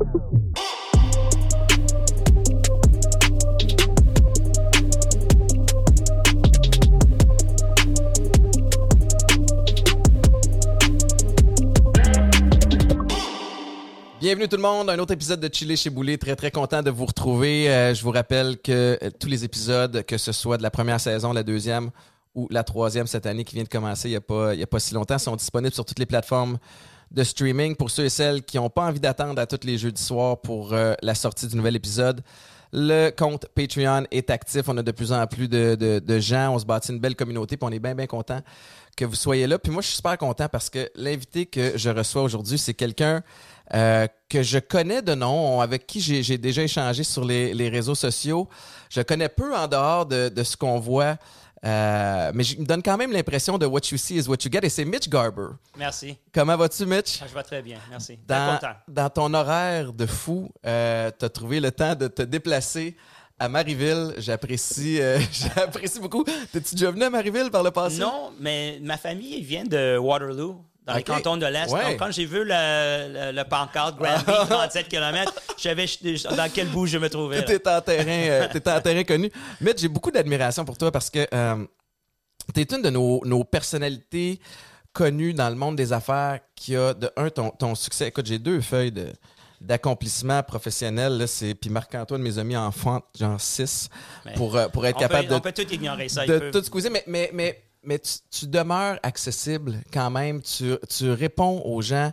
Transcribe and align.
Bienvenue 0.00 0.12
tout 14.48 14.56
le 14.56 14.62
monde, 14.62 14.88
un 14.88 14.98
autre 14.98 15.12
épisode 15.12 15.40
de 15.40 15.52
Chiller 15.52 15.76
chez 15.76 15.90
Boulet. 15.90 16.16
Très 16.16 16.34
très 16.34 16.50
content 16.50 16.82
de 16.82 16.90
vous 16.90 17.04
retrouver. 17.04 17.68
Euh, 17.68 17.92
je 17.92 18.02
vous 18.02 18.10
rappelle 18.10 18.56
que 18.56 18.98
euh, 19.02 19.10
tous 19.18 19.28
les 19.28 19.44
épisodes, 19.44 20.02
que 20.04 20.16
ce 20.16 20.32
soit 20.32 20.56
de 20.56 20.62
la 20.62 20.70
première 20.70 21.00
saison, 21.00 21.34
la 21.34 21.42
deuxième 21.42 21.90
ou 22.34 22.48
la 22.50 22.64
troisième 22.64 23.06
cette 23.06 23.26
année 23.26 23.44
qui 23.44 23.54
vient 23.54 23.64
de 23.64 23.68
commencer 23.68 24.08
il 24.08 24.12
n'y 24.12 24.16
a, 24.16 24.62
a 24.62 24.66
pas 24.66 24.80
si 24.80 24.94
longtemps, 24.94 25.18
sont 25.18 25.36
disponibles 25.36 25.74
sur 25.74 25.84
toutes 25.84 25.98
les 25.98 26.06
plateformes 26.06 26.58
de 27.10 27.24
streaming. 27.24 27.76
Pour 27.76 27.90
ceux 27.90 28.04
et 28.04 28.08
celles 28.10 28.42
qui 28.42 28.56
n'ont 28.56 28.70
pas 28.70 28.82
envie 28.86 29.00
d'attendre 29.00 29.40
à 29.40 29.46
tous 29.46 29.66
les 29.66 29.78
jeudis 29.78 30.02
soirs 30.02 30.40
pour 30.40 30.72
euh, 30.72 30.94
la 31.02 31.14
sortie 31.14 31.46
du 31.46 31.56
nouvel 31.56 31.76
épisode, 31.76 32.22
le 32.72 33.10
compte 33.10 33.46
Patreon 33.54 34.04
est 34.12 34.30
actif. 34.30 34.68
On 34.68 34.76
a 34.76 34.82
de 34.82 34.92
plus 34.92 35.12
en 35.12 35.26
plus 35.26 35.48
de, 35.48 35.74
de- 35.74 36.18
gens. 36.20 36.54
On 36.54 36.58
se 36.58 36.64
bâtit 36.64 36.92
une 36.92 37.00
belle 37.00 37.16
communauté. 37.16 37.56
Puis 37.56 37.66
on 37.68 37.72
est 37.72 37.80
bien, 37.80 37.94
bien 37.96 38.06
content 38.06 38.40
que 38.96 39.04
vous 39.04 39.16
soyez 39.16 39.46
là. 39.48 39.58
Puis 39.58 39.72
moi, 39.72 39.82
je 39.82 39.88
suis 39.88 39.96
super 39.96 40.16
content 40.18 40.48
parce 40.48 40.70
que 40.70 40.88
l'invité 40.94 41.46
que 41.46 41.76
je 41.76 41.90
reçois 41.90 42.22
aujourd'hui, 42.22 42.58
c'est 42.58 42.74
quelqu'un 42.74 43.22
euh, 43.74 44.06
que 44.28 44.42
je 44.42 44.58
connais 44.58 45.02
de 45.02 45.14
nom, 45.14 45.60
avec 45.60 45.86
qui 45.86 46.00
j'ai 46.00 46.22
j'ai 46.22 46.38
déjà 46.38 46.62
échangé 46.62 47.02
sur 47.02 47.24
les, 47.24 47.54
les 47.54 47.68
réseaux 47.68 47.94
sociaux. 47.96 48.48
Je 48.88 49.00
connais 49.02 49.28
peu 49.28 49.54
en 49.54 49.66
dehors 49.66 50.06
de, 50.06 50.28
de 50.28 50.42
ce 50.44 50.56
qu'on 50.56 50.78
voit. 50.78 51.16
Euh, 51.64 52.32
mais 52.34 52.44
il 52.46 52.60
me 52.60 52.66
donne 52.66 52.82
quand 52.82 52.96
même 52.96 53.12
l'impression 53.12 53.58
de 53.58 53.66
what 53.66 53.80
you 53.90 53.98
see 53.98 54.16
is 54.16 54.28
what 54.28 54.36
you 54.44 54.50
get. 54.50 54.60
Et 54.62 54.68
c'est 54.68 54.84
Mitch 54.84 55.08
Garber. 55.08 55.48
Merci. 55.76 56.16
Comment 56.32 56.56
vas-tu, 56.56 56.86
Mitch? 56.86 57.20
Ah, 57.22 57.26
je 57.28 57.34
vais 57.34 57.42
très 57.42 57.62
bien. 57.62 57.78
Merci. 57.90 58.18
Dans, 58.26 58.54
content. 58.54 58.74
dans 58.88 59.10
ton 59.10 59.34
horaire 59.34 59.92
de 59.92 60.06
fou, 60.06 60.50
euh, 60.66 61.10
tu 61.18 61.24
as 61.24 61.28
trouvé 61.28 61.60
le 61.60 61.70
temps 61.70 61.94
de 61.94 62.08
te 62.08 62.22
déplacer 62.22 62.96
à 63.38 63.48
Marieville. 63.48 64.14
J'apprécie 64.18 65.00
euh, 65.00 65.18
j'apprécie 65.32 66.00
beaucoup. 66.00 66.24
T'es-tu 66.24 66.74
déjà 66.76 66.90
venu 66.90 67.02
à 67.04 67.10
Marieville 67.10 67.50
par 67.50 67.62
le 67.62 67.70
passé? 67.70 67.98
Non, 68.00 68.30
mais 68.38 68.78
ma 68.82 68.96
famille 68.96 69.42
vient 69.42 69.64
de 69.64 69.98
Waterloo, 69.98 70.64
dans 70.90 70.96
les 70.96 71.00
Ok. 71.00 71.06
cantons 71.06 71.36
de 71.36 71.46
l'Est. 71.46 71.70
Ouais. 71.70 71.82
Donc, 71.90 71.98
quand 71.98 72.10
j'ai 72.10 72.24
vu 72.26 72.44
le, 72.44 72.46
le, 72.48 73.32
le 73.32 73.44
pancarte 73.44 73.96
Granby, 73.96 74.24
37 74.48 74.88
km, 74.88 75.32
je 75.56 75.62
savais 75.62 75.86
dans 76.36 76.50
quel 76.52 76.68
bout 76.68 76.86
je 76.86 76.98
me 76.98 77.08
trouvais. 77.08 77.44
T'es 77.44 77.66
en 77.68 77.80
terrain, 77.80 78.06
euh, 78.08 78.48
en 78.66 78.80
terrain 78.80 79.04
connu. 79.04 79.30
Mitch, 79.60 79.78
j'ai 79.80 79.88
beaucoup 79.88 80.10
d'admiration 80.10 80.64
pour 80.64 80.76
toi 80.78 80.90
parce 80.92 81.10
que 81.10 81.26
euh, 81.32 81.64
t'es 82.54 82.62
une 82.62 82.82
de 82.82 82.90
nos, 82.90 83.20
nos 83.24 83.44
personnalités 83.44 84.40
connues 84.92 85.34
dans 85.34 85.48
le 85.48 85.54
monde 85.54 85.76
des 85.76 85.92
affaires 85.92 86.40
qui 86.54 86.74
a, 86.76 86.92
de 86.94 87.10
un, 87.16 87.30
ton, 87.30 87.50
ton 87.50 87.74
succès. 87.74 88.08
Écoute, 88.08 88.26
j'ai 88.26 88.38
deux 88.38 88.60
feuilles 88.60 88.92
de 88.92 89.12
d'accomplissement 89.60 90.42
professionnel 90.42 91.24
c'est 91.28 91.54
puis 91.54 91.68
Marc-Antoine 91.68 92.22
mes 92.22 92.38
amis 92.38 92.56
enfants 92.56 93.02
genre 93.18 93.38
6 93.38 93.90
Mais 94.24 94.32
pour 94.32 94.56
euh, 94.56 94.68
pour 94.68 94.86
être 94.86 94.96
on, 94.96 95.00
capable 95.00 95.24
peut, 95.24 95.30
de 95.30 95.34
on 95.34 95.40
peut 95.40 95.52
tout 95.52 95.70
ignorer 95.70 96.08
ça. 96.08 96.24
de 96.26 96.38
peut- 96.38 96.50
tout 96.50 96.64
squeezer, 96.64 96.90
mais, 96.90 97.04
mais, 97.06 97.28
mais, 97.34 97.62
mais 97.82 97.98
tu, 97.98 98.12
tu 98.30 98.46
demeures 98.46 98.98
accessible 99.02 99.78
quand 99.92 100.10
même. 100.10 100.42
Tu, 100.42 100.74
tu 100.88 101.10
réponds 101.10 101.62
aux 101.64 101.80
gens. 101.82 102.12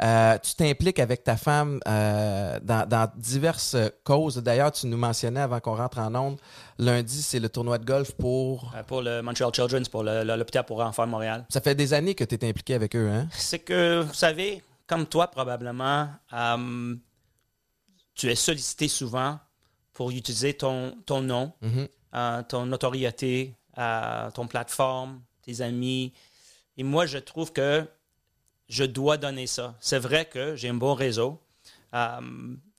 Euh, 0.00 0.38
tu 0.38 0.54
t'impliques 0.54 1.00
avec 1.00 1.24
ta 1.24 1.36
femme 1.36 1.80
euh, 1.88 2.60
dans, 2.62 2.88
dans 2.88 3.10
diverses 3.16 3.76
causes. 4.04 4.36
D'ailleurs, 4.36 4.70
tu 4.70 4.86
nous 4.86 4.96
mentionnais 4.96 5.40
avant 5.40 5.58
qu'on 5.58 5.74
rentre 5.74 5.98
en 5.98 6.14
onde, 6.14 6.38
lundi, 6.78 7.20
c'est 7.20 7.40
le 7.40 7.48
tournoi 7.48 7.78
de 7.78 7.84
golf 7.84 8.12
pour... 8.12 8.72
Euh, 8.76 8.82
Pour 8.84 9.02
le 9.02 9.22
Montreal 9.22 9.50
Children's, 9.52 9.88
pour 9.88 10.04
l'hôpital 10.04 10.64
pour 10.64 10.80
enfants 10.82 11.04
de 11.04 11.10
Montréal. 11.10 11.44
Ça 11.48 11.60
fait 11.60 11.74
des 11.74 11.94
années 11.94 12.14
que 12.14 12.22
tu 12.22 12.36
es 12.36 12.48
impliqué 12.48 12.74
avec 12.74 12.94
eux, 12.94 13.10
hein? 13.12 13.26
C'est 13.32 13.58
que, 13.58 14.02
vous 14.02 14.14
savez, 14.14 14.62
comme 14.86 15.04
toi 15.06 15.26
probablement, 15.26 16.08
tu 18.14 18.28
es 18.30 18.34
sollicité 18.36 18.86
souvent 18.88 19.38
pour 19.94 20.10
utiliser 20.10 20.54
ton, 20.54 20.94
ton 21.06 21.22
nom, 21.22 21.52
Mhm. 21.60 21.88
euh, 22.14 22.42
ton 22.44 22.66
notoriété, 22.66 23.54
euh, 23.78 24.30
ton 24.32 24.46
plateforme, 24.46 25.20
tes 25.42 25.60
amis. 25.60 26.12
Et 26.76 26.82
moi, 26.82 27.06
je 27.06 27.18
trouve 27.18 27.52
que 27.52 27.84
je 28.68 28.84
dois 28.84 29.16
donner 29.16 29.46
ça. 29.46 29.74
C'est 29.80 29.98
vrai 29.98 30.26
que 30.26 30.56
j'ai 30.56 30.68
un 30.68 30.74
bon 30.74 30.94
réseau. 30.94 31.40
Euh, 31.94 32.20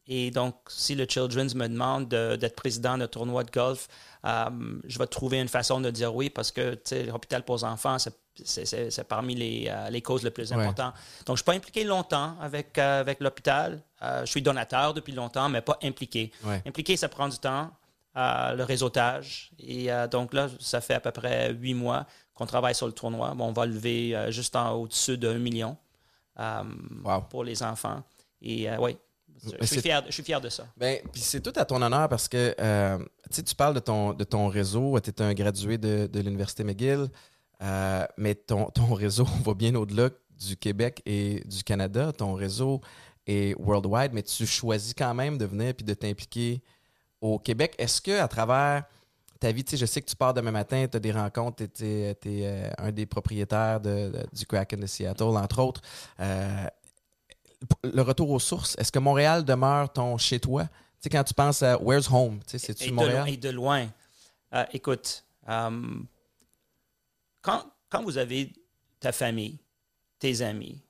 et 0.07 0.31
donc, 0.31 0.55
si 0.67 0.95
le 0.95 1.05
Children's 1.07 1.53
me 1.55 1.67
demande 1.67 2.07
de- 2.09 2.35
d'être 2.35 2.55
président 2.55 2.97
de 2.97 3.05
tournoi 3.05 3.43
de 3.43 3.51
golf, 3.51 3.87
euh, 4.25 4.79
je 4.85 4.97
vais 4.99 5.07
trouver 5.07 5.39
une 5.39 5.47
façon 5.47 5.79
de 5.81 5.89
dire 5.91 6.13
oui 6.15 6.29
parce 6.29 6.51
que 6.51 6.77
l'hôpital 7.07 7.43
pour 7.43 7.57
les 7.57 7.63
enfants, 7.63 7.97
c'est- 7.99 9.03
parmi 9.07 9.35
les, 9.35 9.65
euh, 9.69 9.89
les 9.89 10.01
causes 10.01 10.23
les 10.23 10.31
plus 10.31 10.51
Ouais. 10.51 10.57
importantes. 10.57 10.93
Donc, 11.25 11.27
je 11.27 11.31
ne 11.33 11.37
suis 11.37 11.43
pas 11.45 11.53
impliqué 11.53 11.83
longtemps 11.83 12.35
avec, 12.41 12.77
euh, 12.77 13.01
avec 13.01 13.19
l'hôpital. 13.19 13.81
Euh, 14.01 14.21
je 14.25 14.31
suis 14.31 14.41
donateur 14.41 14.93
depuis 14.93 15.13
longtemps, 15.13 15.47
mais 15.49 15.61
pas 15.61 15.77
impliqué. 15.83 16.31
Ouais. 16.43 16.61
Impliqué, 16.65 16.97
ça 16.97 17.09
prend 17.09 17.27
du 17.27 17.37
temps, 17.37 17.69
euh, 18.17 18.55
le 18.55 18.63
réseautage. 18.63 19.51
Et 19.59 19.91
euh, 19.91 20.07
donc 20.07 20.33
là, 20.33 20.47
ça 20.59 20.81
fait 20.81 20.95
à 20.95 20.99
peu 20.99 21.11
près 21.11 21.53
huit 21.53 21.73
mois 21.73 22.05
qu'on 22.33 22.45
travaille 22.45 22.75
sur 22.75 22.87
le 22.87 22.93
tournoi. 22.93 23.33
Bon, 23.35 23.45
on 23.49 23.53
va 23.53 23.65
lever 23.65 24.15
euh, 24.15 24.31
juste 24.31 24.55
en 24.55 24.71
au-dessus 24.73 25.17
d'un 25.17 25.37
million 25.37 25.77
euh, 26.39 26.63
Wow. 27.03 27.21
pour 27.29 27.43
les 27.43 27.61
enfants. 27.61 28.01
Et 28.41 28.67
oui, 28.79 28.97
je, 29.59 29.65
suis 29.65 29.81
fier, 29.81 30.03
je 30.07 30.11
suis 30.13 30.23
fier 30.23 30.39
de 30.39 30.49
ça. 30.49 30.65
Ben, 30.77 30.99
puis 31.11 31.21
c'est 31.21 31.41
tout 31.41 31.53
à 31.55 31.65
ton 31.65 31.81
honneur 31.81 32.07
parce 32.07 32.27
que 32.27 32.55
tu 33.29 33.55
parles 33.55 33.75
de 33.75 33.79
ton, 33.79 34.13
de 34.13 34.23
ton 34.23 34.47
réseau. 34.47 34.99
Tu 35.01 35.09
es 35.09 35.21
un 35.21 35.33
gradué 35.33 35.77
de, 35.77 36.07
de 36.11 36.19
l'Université 36.21 36.63
McGill, 36.63 37.09
mais 38.17 38.35
ton, 38.35 38.65
ton 38.65 38.93
réseau 38.93 39.25
va 39.43 39.53
bien 39.53 39.75
au-delà 39.75 40.09
du 40.31 40.55
Québec 40.55 41.01
et 41.05 41.43
du 41.45 41.63
Canada. 41.63 42.13
Ton 42.13 42.33
réseau 42.33 42.79
est 43.27 43.53
worldwide, 43.59 44.13
mais 44.13 44.23
tu 44.23 44.47
choisis 44.47 44.93
quand 44.93 45.13
même 45.13 45.37
de 45.37 45.45
venir 45.45 45.73
puis 45.73 45.85
de 45.85 45.93
t'impliquer 45.93 46.63
au 47.21 47.39
Québec. 47.39 47.75
Est-ce 47.77 48.01
que 48.01 48.19
à 48.19 48.27
travers 48.27 48.83
ta 49.39 49.51
vie, 49.51 49.63
je 49.71 49.85
sais 49.85 50.01
que 50.01 50.09
tu 50.09 50.15
pars 50.15 50.33
demain 50.33 50.51
matin, 50.51 50.85
tu 50.89 50.97
as 50.97 50.99
des 50.99 51.11
rencontres, 51.11 51.63
tu 51.73 51.85
es, 51.85 52.71
un 52.77 52.91
des 52.91 53.05
propriétaires 53.05 53.79
de- 53.79 54.09
de- 54.09 54.25
du 54.33 54.45
Kraken 54.45 54.79
de 54.81 54.85
Seattle, 54.85 55.23
entre 55.23 55.59
autres. 55.59 55.81
Euh, 56.19 56.65
le 57.83 58.01
retour 58.01 58.29
aux 58.31 58.39
sources, 58.39 58.75
est-ce 58.77 58.91
que 58.91 58.99
Montréal 58.99 59.43
demeure 59.45 59.91
ton 59.91 60.17
chez 60.17 60.39
toi? 60.39 60.63
Tu 60.65 60.69
sais, 61.03 61.09
quand 61.09 61.23
tu 61.23 61.33
penses 61.33 61.63
à 61.63 61.77
Where's 61.81 62.09
Home, 62.11 62.39
c'est-tu 62.45 62.89
de, 62.89 62.93
Montréal? 62.93 63.15
loin- 63.19 63.25
et 63.27 63.37
de 63.37 63.49
loin. 63.49 63.87
Euh, 64.53 64.65
écoute, 64.73 65.23
euh, 65.47 65.99
quand, 67.41 67.63
quand 67.89 68.03
vous 68.03 68.17
avez 68.17 68.51
ta 68.99 69.11
famille, 69.11 69.57
tes 70.19 70.41
amis, 70.41 70.81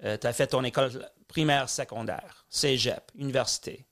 tu 0.00 0.06
as 0.26 0.32
fait 0.32 0.46
ton 0.46 0.62
école 0.64 1.08
primaire, 1.26 1.68
secondaire, 1.68 2.44
cégep, 2.50 3.10
université, 3.14 3.86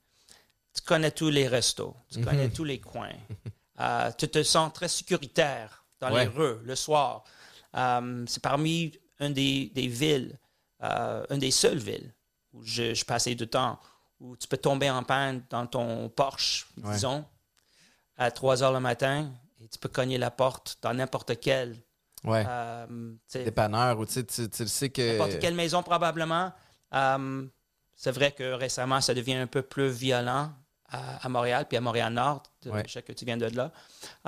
tu 0.77 0.83
connais 0.83 1.11
tous 1.11 1.31
les 1.31 1.49
restos, 1.49 1.97
tu 2.11 2.21
connais 2.23 2.49
tous 2.51 2.65
les 2.65 2.81
coins, 2.81 3.09
Euh, 3.79 4.11
tu 4.17 4.27
te 4.27 4.43
sens 4.43 4.73
très 4.73 4.89
sécuritaire 4.89 5.85
dans 6.01 6.11
Ouais. 6.11 6.23
les 6.25 6.29
rues 6.31 6.57
le 6.65 6.75
soir. 6.75 7.25
Euh, 7.77 8.25
c'est 8.27 8.43
parmi 8.43 8.91
une 9.21 9.35
des, 9.35 9.71
des 9.75 9.87
villes, 9.87 10.39
euh, 10.83 11.23
une 11.29 11.39
des 11.41 11.51
seules 11.51 11.77
villes 11.77 12.15
où 12.55 12.63
je, 12.65 12.95
je 12.95 13.05
passais 13.05 13.35
du 13.35 13.47
temps, 13.47 13.79
où 14.19 14.35
tu 14.35 14.49
peux 14.49 14.57
tomber 14.57 14.89
en 14.89 15.03
panne 15.03 15.45
dans 15.51 15.67
ton 15.67 16.09
Porsche, 16.09 16.67
Ouais. 16.83 16.95
disons, 16.95 17.23
à 18.17 18.31
3 18.31 18.63
heures 18.63 18.73
le 18.73 18.81
matin, 18.81 19.31
et 19.61 19.69
tu 19.69 19.79
peux 19.79 19.91
cogner 19.91 20.17
la 20.17 20.31
porte 20.31 20.79
dans 20.81 20.95
n'importe 20.95 21.39
quel, 21.39 21.77
Ouais. 22.25 22.47
Dépanneur, 23.35 23.99
ou 23.99 24.07
tu 24.07 24.13
sais, 24.27 24.49
tu, 24.49 24.67
sais 24.67 24.89
que. 24.89 25.13
n'importe 25.19 25.39
quelle 25.39 25.55
maison 25.55 25.83
probablement. 25.83 26.51
C'est 27.95 28.11
vrai 28.11 28.33
que 28.33 28.53
récemment, 28.55 29.03
ça 29.03 29.13
devient 29.13 29.35
un 29.35 29.47
peu 29.47 29.61
plus 29.61 29.89
violent 29.89 30.51
à, 30.91 31.25
à 31.25 31.29
Montréal, 31.29 31.67
puis 31.69 31.77
à 31.77 31.81
Montréal-Nord. 31.81 32.43
Ouais. 32.67 32.83
Je 32.87 32.93
sais 32.93 33.03
que 33.03 33.13
tu 33.13 33.25
viens 33.25 33.37
de 33.37 33.47
là. 33.47 33.73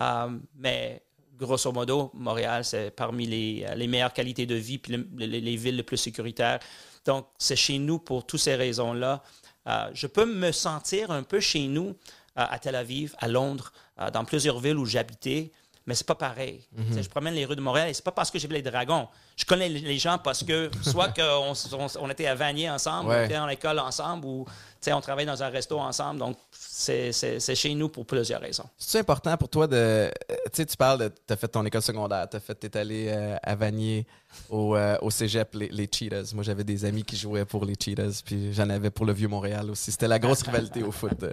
Euh, 0.01 0.39
mais 0.57 1.03
grosso 1.37 1.71
modo, 1.73 2.11
Montréal, 2.15 2.65
c'est 2.65 2.91
parmi 2.91 3.27
les, 3.27 3.67
les 3.77 3.87
meilleures 3.87 4.13
qualités 4.13 4.47
de 4.47 4.57
vie, 4.57 4.79
puis 4.79 4.93
le- 4.97 5.09
les, 5.17 5.41
les 5.41 5.57
villes 5.57 5.77
les 5.77 5.83
plus 5.85 5.97
sécuritaires. 5.97 6.59
Donc, 7.05 7.27
c'est 7.39 7.57
chez 7.57 7.79
nous 7.79 7.99
pour 8.01 8.27
toutes 8.27 8.41
ces 8.41 8.57
raisons-là. 8.57 9.23
Euh, 9.69 9.91
je 9.95 10.07
peux 10.07 10.25
me 10.27 10.51
sentir 10.53 11.11
un 11.11 11.23
peu 11.23 11.41
chez 11.41 11.67
nous 11.69 11.89
euh, 11.89 11.93
à 12.35 12.59
Tel 12.59 12.75
Aviv, 12.75 13.15
à 13.19 13.29
Londres, 13.29 13.73
euh, 14.01 14.11
dans 14.11 14.25
plusieurs 14.25 14.59
villes 14.59 14.77
où 14.79 14.85
j'habitais, 14.87 15.53
mais 15.89 15.95
c'est 15.95 16.07
pas 16.07 16.15
pareil. 16.15 16.65
Tu 16.87 16.93
sais, 16.95 17.03
Je 17.03 17.09
promène 17.09 17.33
les 17.35 17.45
rues 17.47 17.57
de 17.57 17.61
Montréal 17.63 17.89
et 17.89 17.95
c'est 17.95 18.05
pas 18.05 18.13
parce 18.13 18.31
que 18.31 18.39
j'ai 18.39 18.47
vu 18.47 18.55
les 18.55 18.63
dragons. 18.63 19.09
Je 19.37 19.45
connais 19.45 19.69
les- 19.69 19.99
gens 19.99 20.19
parce 20.19 20.45
que 20.45 20.71
soit 20.83 21.09
qu'on 21.09 21.53
on, 21.73 21.87
on 22.01 22.11
était 22.11 22.27
à 22.27 22.35
Vanier 22.35 22.69
ensemble, 22.71 23.09
Ouais. 23.09 23.23
on 23.23 23.25
était 23.25 23.39
en 23.39 23.49
école 23.49 23.79
ensemble 23.79 24.27
ou 24.27 24.45
tu 24.81 24.93
on 24.93 25.01
travaille 25.01 25.27
dans 25.27 25.43
un 25.43 25.49
resto 25.49 25.77
ensemble. 25.79 26.21
Donc, 26.21 26.37
c'est 26.53 27.55
chez 27.55 27.75
nous 27.75 27.89
pour 27.89 28.07
plusieurs 28.07 28.41
raisons. 28.41 28.65
C'est 28.77 29.01
important 29.01 29.37
pour 29.37 29.49
toi 29.49 29.67
de. 29.67 30.11
Tu 30.29 30.35
sais, 30.53 30.67
tu 30.67 30.77
parles 30.77 30.99
de. 31.01 31.09
Tu 31.27 31.33
as 31.33 31.37
fait 31.37 31.49
ton 31.49 31.65
école 31.65 31.83
secondaire, 31.83 32.29
tu 32.31 32.37
as 32.37 32.41
fait. 32.41 32.55
T'es 32.55 32.77
allé 32.77 33.07
euh, 33.09 33.37
à 33.43 33.55
Vanier 33.57 34.07
au, 34.51 34.77
euh, 34.77 34.97
au 35.01 35.11
cégep, 35.11 35.55
les, 35.55 35.69
les 35.69 35.89
Cheetahs. 35.91 36.33
Moi, 36.35 36.45
j'avais 36.45 36.65
des 36.65 36.85
amis 36.85 37.03
qui 37.03 37.17
jouaient 37.17 37.45
pour 37.45 37.65
les 37.65 37.75
Cheetahs, 37.83 38.23
puis 38.25 38.53
j'en 38.53 38.69
avais 38.71 38.91
pour 38.91 39.07
le 39.07 39.13
Vieux-Montréal 39.13 39.71
aussi. 39.71 39.91
C'était 39.91 40.09
la 40.09 40.19
grosse 40.19 40.43
rivalité 40.49 40.83
au 40.83 40.93
foot, 40.93 41.23
euh, 41.23 41.33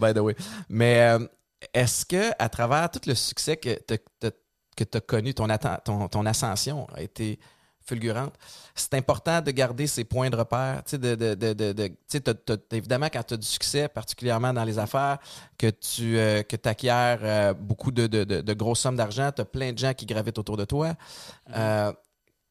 by 0.00 0.12
the 0.12 0.18
way. 0.18 0.34
Mais 0.68 1.00
euh, 1.00 1.26
est-ce 1.72 2.04
que, 2.06 2.30
à 2.38 2.48
travers 2.48 2.90
tout 2.90 3.00
le 3.06 3.14
succès 3.14 3.56
que 3.56 3.78
tu 3.86 4.96
as 4.96 5.00
connu, 5.00 5.34
ton, 5.34 5.48
atten- 5.48 5.82
ton, 5.84 6.08
ton 6.08 6.26
ascension 6.26 6.86
a 6.94 7.02
été 7.02 7.38
fulgurante. 7.84 8.34
C'est 8.76 8.94
important 8.94 9.40
de 9.40 9.50
garder 9.50 9.88
ces 9.88 10.04
points 10.04 10.30
de 10.30 10.36
repère. 10.36 10.82
Tu 10.84 10.90
sais, 10.92 10.98
de, 10.98 11.16
de, 11.16 11.34
de, 11.34 11.52
de- 11.52 11.72
de- 11.72 11.88
tu 11.88 11.96
sais, 12.06 12.20
t'as- 12.20 12.34
t'as- 12.34 12.76
évidemment, 12.76 13.08
quand 13.12 13.24
tu 13.24 13.34
as 13.34 13.36
du 13.36 13.46
succès, 13.46 13.88
particulièrement 13.88 14.52
dans 14.52 14.62
les 14.64 14.78
affaires, 14.78 15.18
que 15.58 15.68
tu 15.68 16.16
euh, 16.16 16.44
que 16.44 16.56
acquiers 16.68 16.90
euh, 17.22 17.54
beaucoup 17.54 17.90
de, 17.90 18.06
grosses 18.52 18.80
sommes 18.80 18.94
d'argent, 18.96 19.32
tu 19.34 19.42
as 19.42 19.44
plein 19.44 19.72
de 19.72 19.78
gens 19.78 19.94
qui 19.94 20.06
gravitent 20.06 20.38
autour 20.38 20.56
de 20.56 20.64
toi. 20.64 20.94
Euh, 21.56 21.92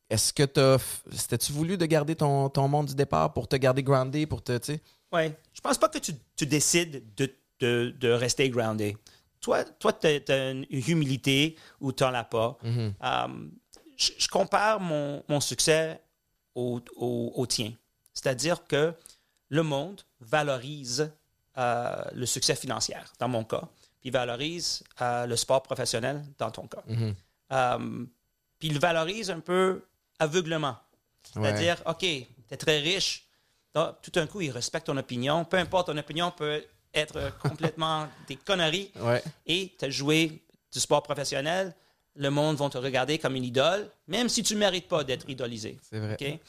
Est-ce 0.09 0.33
que 0.33 0.43
t'as 0.43 0.75
f- 0.75 0.99
c'était-tu 1.15 1.53
voulu 1.53 1.77
de 1.77 1.85
garder 1.85 2.15
ton, 2.15 2.49
ton 2.49 2.67
monde 2.67 2.87
du 2.87 2.95
départ 2.95 3.31
pour 3.31 3.47
te 3.47 3.55
garder 3.55 3.83
groundé, 3.83 4.25
pour 4.25 4.43
te, 4.43 4.57
tu 4.57 4.73
sais? 4.73 4.81
Ouais. 5.13 5.33
Je 5.53 5.61
pense 5.61 5.77
pas 5.77 5.87
que 5.87 5.99
tu, 5.99 6.11
tu 6.35 6.45
décides 6.45 7.03
de, 7.15 7.33
de, 7.61 7.93
de 7.99 8.09
rester 8.11 8.49
groundé. 8.49 8.97
Toi, 9.39 9.63
toi 9.63 9.93
tu 9.93 10.07
as, 10.07 10.51
une 10.51 10.65
humilité 10.69 11.55
ou 11.79 11.91
tu 11.93 12.03
n'en 12.03 12.13
as 12.13 12.23
pas. 12.25 12.57
Mhm. 12.63 12.93
Euh, 13.03 13.27
je, 13.97 14.11
je 14.17 14.27
compare 14.27 14.79
mon, 14.79 15.23
mon 15.29 15.39
succès 15.39 16.01
au, 16.55 16.81
au- 16.95 17.31
au 17.35 17.45
tien. 17.47 17.71
C'est-à-dire 18.13 18.65
que 18.67 18.93
le 19.49 19.63
monde 19.63 20.01
valorise 20.19 21.11
euh, 21.57 22.03
le 22.13 22.25
succès 22.25 22.55
financier, 22.55 22.95
dans 23.19 23.27
mon 23.27 23.43
cas, 23.43 23.63
puis 23.99 24.09
valorise 24.09 24.83
euh, 25.01 25.25
le 25.25 25.35
sport 25.35 25.61
professionnel, 25.63 26.23
dans 26.37 26.49
ton 26.51 26.67
cas. 26.67 26.83
Mhm. 26.87 27.15
Euh, 27.51 28.05
puis 28.59 28.69
il 28.69 28.79
valorise 28.79 29.29
un 29.31 29.39
peu 29.39 29.83
aveuglement. 30.19 30.75
Ouais. 31.35 31.43
C'est-à-dire, 31.49 31.81
OK, 31.85 31.99
tu 31.99 32.25
es 32.51 32.57
très 32.57 32.79
riche. 32.79 33.27
Donc, 33.73 34.01
tout 34.01 34.11
d'un 34.11 34.27
coup, 34.27 34.41
il 34.41 34.51
respecte 34.51 34.85
ton 34.87 34.97
opinion. 34.97 35.45
Peu 35.45 35.57
importe, 35.57 35.87
ton 35.87 35.97
opinion 35.97 36.31
peut 36.31 36.63
être 36.93 37.37
complètement 37.39 38.07
des 38.27 38.35
conneries. 38.35 38.91
Ouais. 38.99 39.23
Et 39.45 39.73
tu 39.77 39.85
as 39.85 39.89
joué 39.89 40.41
du 40.71 40.79
sport 40.79 41.03
professionnel. 41.03 41.75
Le 42.15 42.29
monde 42.29 42.57
va 42.57 42.69
te 42.69 42.77
regarder 42.77 43.17
comme 43.17 43.35
une 43.35 43.45
idole, 43.45 43.89
même 44.07 44.27
si 44.27 44.43
tu 44.43 44.53
ne 44.55 44.59
mérites 44.59 44.87
pas 44.87 45.03
d'être 45.03 45.29
idolisé. 45.29 45.77
C'est 45.89 45.99
vrai. 45.99 46.39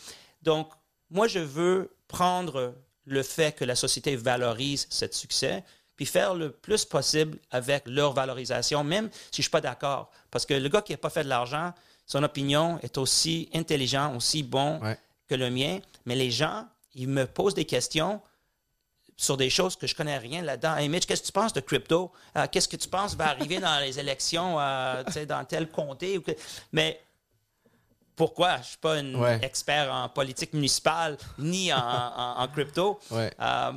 Donc, 0.42 0.68
moi, 1.10 1.28
je 1.28 1.38
veux 1.38 1.94
prendre 2.08 2.74
le 3.04 3.22
fait 3.22 3.54
que 3.54 3.64
la 3.64 3.76
société 3.76 4.16
valorise 4.16 4.86
ce 4.90 5.06
succès, 5.10 5.62
puis 5.94 6.06
faire 6.06 6.34
le 6.34 6.50
plus 6.50 6.84
possible 6.84 7.38
avec 7.50 7.84
leur 7.86 8.12
valorisation, 8.12 8.82
même 8.82 9.08
si 9.12 9.36
je 9.36 9.38
ne 9.40 9.42
suis 9.42 9.50
pas 9.50 9.60
d'accord. 9.60 10.10
Parce 10.30 10.46
que 10.46 10.54
le 10.54 10.68
gars 10.68 10.82
qui 10.82 10.92
n'a 10.92 10.98
pas 10.98 11.10
fait 11.10 11.22
de 11.24 11.28
l'argent, 11.28 11.72
son 12.06 12.22
opinion 12.24 12.78
est 12.82 12.98
aussi 12.98 13.48
intelligent, 13.54 14.16
aussi 14.16 14.42
bon 14.42 14.80
Ouais. 14.80 14.98
que 15.28 15.34
le 15.36 15.48
mien, 15.50 15.78
mais 16.06 16.16
les 16.16 16.30
gens, 16.30 16.66
ils 16.94 17.08
me 17.08 17.24
posent 17.26 17.54
des 17.54 17.64
questions 17.66 18.20
sur 19.16 19.36
des 19.36 19.50
choses 19.50 19.76
que 19.76 19.86
je 19.86 19.94
connais 19.94 20.18
rien 20.18 20.42
là-dedans. 20.42 20.76
Hey 20.76 20.88
Mitch, 20.88 21.06
qu'est-ce 21.06 21.22
que 21.22 21.26
tu 21.26 21.32
penses 21.32 21.52
de 21.52 21.60
crypto? 21.60 22.10
Euh, 22.36 22.46
qu'est-ce 22.50 22.68
que 22.68 22.76
tu 22.76 22.88
penses 22.88 23.14
va 23.14 23.28
arriver 23.28 23.58
dans 23.60 23.78
les 23.80 23.98
élections, 23.98 24.58
euh, 24.58 25.02
dans 25.28 25.44
tel 25.44 25.68
comté? 25.70 26.18
ou 26.18 26.22
que- 26.22 26.32
Mais 26.72 27.00
pourquoi? 28.16 28.54
Je 28.56 28.58
ne 28.58 28.64
suis 28.64 28.78
pas 28.78 28.94
un 28.96 29.14
Ouais. 29.14 29.38
expert 29.42 29.92
en 29.92 30.08
politique 30.08 30.52
municipale 30.54 31.16
ni 31.38 31.72
en, 31.72 31.78
en- 31.78 32.40
en 32.42 32.48
crypto. 32.48 33.00
Ouais. 33.10 33.32
Euh, 33.40 33.72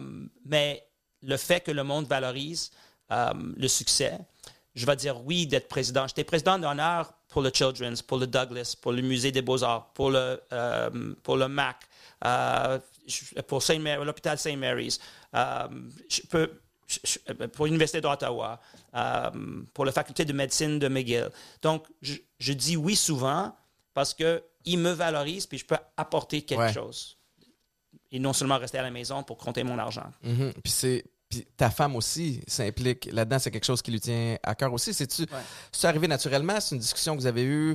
mais 0.45 0.83
le 1.21 1.37
fait 1.37 1.61
que 1.61 1.71
le 1.71 1.83
monde 1.83 2.07
valorise 2.07 2.71
le 3.09 3.67
succès, 3.67 4.17
je 4.73 4.85
vais 4.85 4.95
dire 4.95 5.21
oui 5.25 5.47
d'être 5.47 5.67
président. 5.67 6.07
J'étais 6.07 6.23
président 6.23 6.57
d'honneur 6.59 7.13
pour 7.29 7.41
le 7.41 7.49
Children's, 7.53 8.01
pour 8.01 8.17
le 8.17 8.27
Douglas, 8.27 8.75
pour 8.81 8.91
le 8.93 9.01
Musée 9.01 9.31
des 9.31 9.41
Beaux-Arts, 9.41 9.91
pour 9.93 10.09
le, 10.11 10.41
pour 11.23 11.37
le 11.37 11.47
MAC, 11.47 11.77
pour 13.47 13.61
Saint 13.61 13.77
l'hôpital 14.03 14.37
St. 14.37 14.57
Mary's, 14.57 14.99
je 16.09 16.21
peux- 16.29 16.51
je- 16.87 16.99
je- 17.03 17.45
pour 17.47 17.65
l'Université 17.65 17.99
d'Ottawa, 18.01 18.59
euh, 18.95 19.31
pour 19.73 19.85
la 19.85 19.91
faculté 19.91 20.23
de 20.25 20.33
médecine 20.33 20.79
de 20.79 20.87
McGill. 20.87 21.29
Donc, 21.61 21.85
je, 22.01 22.13
je 22.39 22.53
dis 22.53 22.77
oui 22.77 22.95
souvent 22.95 23.55
parce 23.93 24.13
qu'ils 24.13 24.79
me 24.79 24.91
valorisent 24.91 25.47
puis 25.47 25.57
je 25.57 25.65
peux 25.65 25.77
apporter 25.97 26.41
quelque 26.43 26.59
Ouais. 26.61 26.73
chose. 26.73 27.17
Et 28.11 28.19
non 28.19 28.33
seulement 28.33 28.57
rester 28.59 28.77
à 28.77 28.83
la 28.83 28.91
maison 28.91 29.23
pour 29.23 29.37
compter 29.37 29.63
mon 29.63 29.77
argent. 29.79 30.09
Mhm. 30.23 30.53
Puis 30.63 30.71
c'est 30.71 31.05
puis 31.27 31.43
ta 31.57 31.71
femme 31.71 31.95
aussi 31.95 32.39
s'implique 32.47 33.09
là-dedans, 33.11 33.39
c'est 33.39 33.49
quelque 33.49 33.65
chose 33.65 33.81
qui 33.81 33.89
lui 33.91 33.99
tient 33.99 34.37
à 34.43 34.53
cœur 34.53 34.71
aussi. 34.71 34.93
C'est-tu 34.93 35.23
Ouais. 35.23 35.27
c'est 35.71 35.87
arrivé 35.87 36.07
naturellement, 36.07 36.59
c'est 36.61 36.75
une 36.75 36.81
discussion 36.81 37.15
que 37.15 37.21
vous 37.21 37.25
avez 37.25 37.43
eue, 37.43 37.71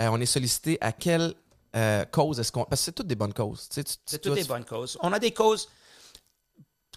euh, 0.00 0.08
on 0.10 0.18
est 0.18 0.26
sollicité 0.26 0.78
à 0.80 0.92
quelle 0.92 1.34
euh, 1.76 2.06
cause 2.06 2.40
est-ce 2.40 2.50
qu'on 2.50 2.64
parce 2.64 2.80
que 2.80 2.84
c'est 2.86 2.92
toutes 2.92 3.06
des 3.06 3.14
bonnes 3.14 3.34
causes, 3.34 3.68
tu 3.68 3.74
sais, 3.74 3.84
tu- 3.84 3.94
C'est 4.06 4.18
toutes 4.18 4.32
des 4.34 4.42
tu- 4.42 4.48
bonnes 4.48 4.64
causes. 4.64 4.96
On 5.02 5.12
a 5.12 5.18
des 5.18 5.30
causes 5.32 5.68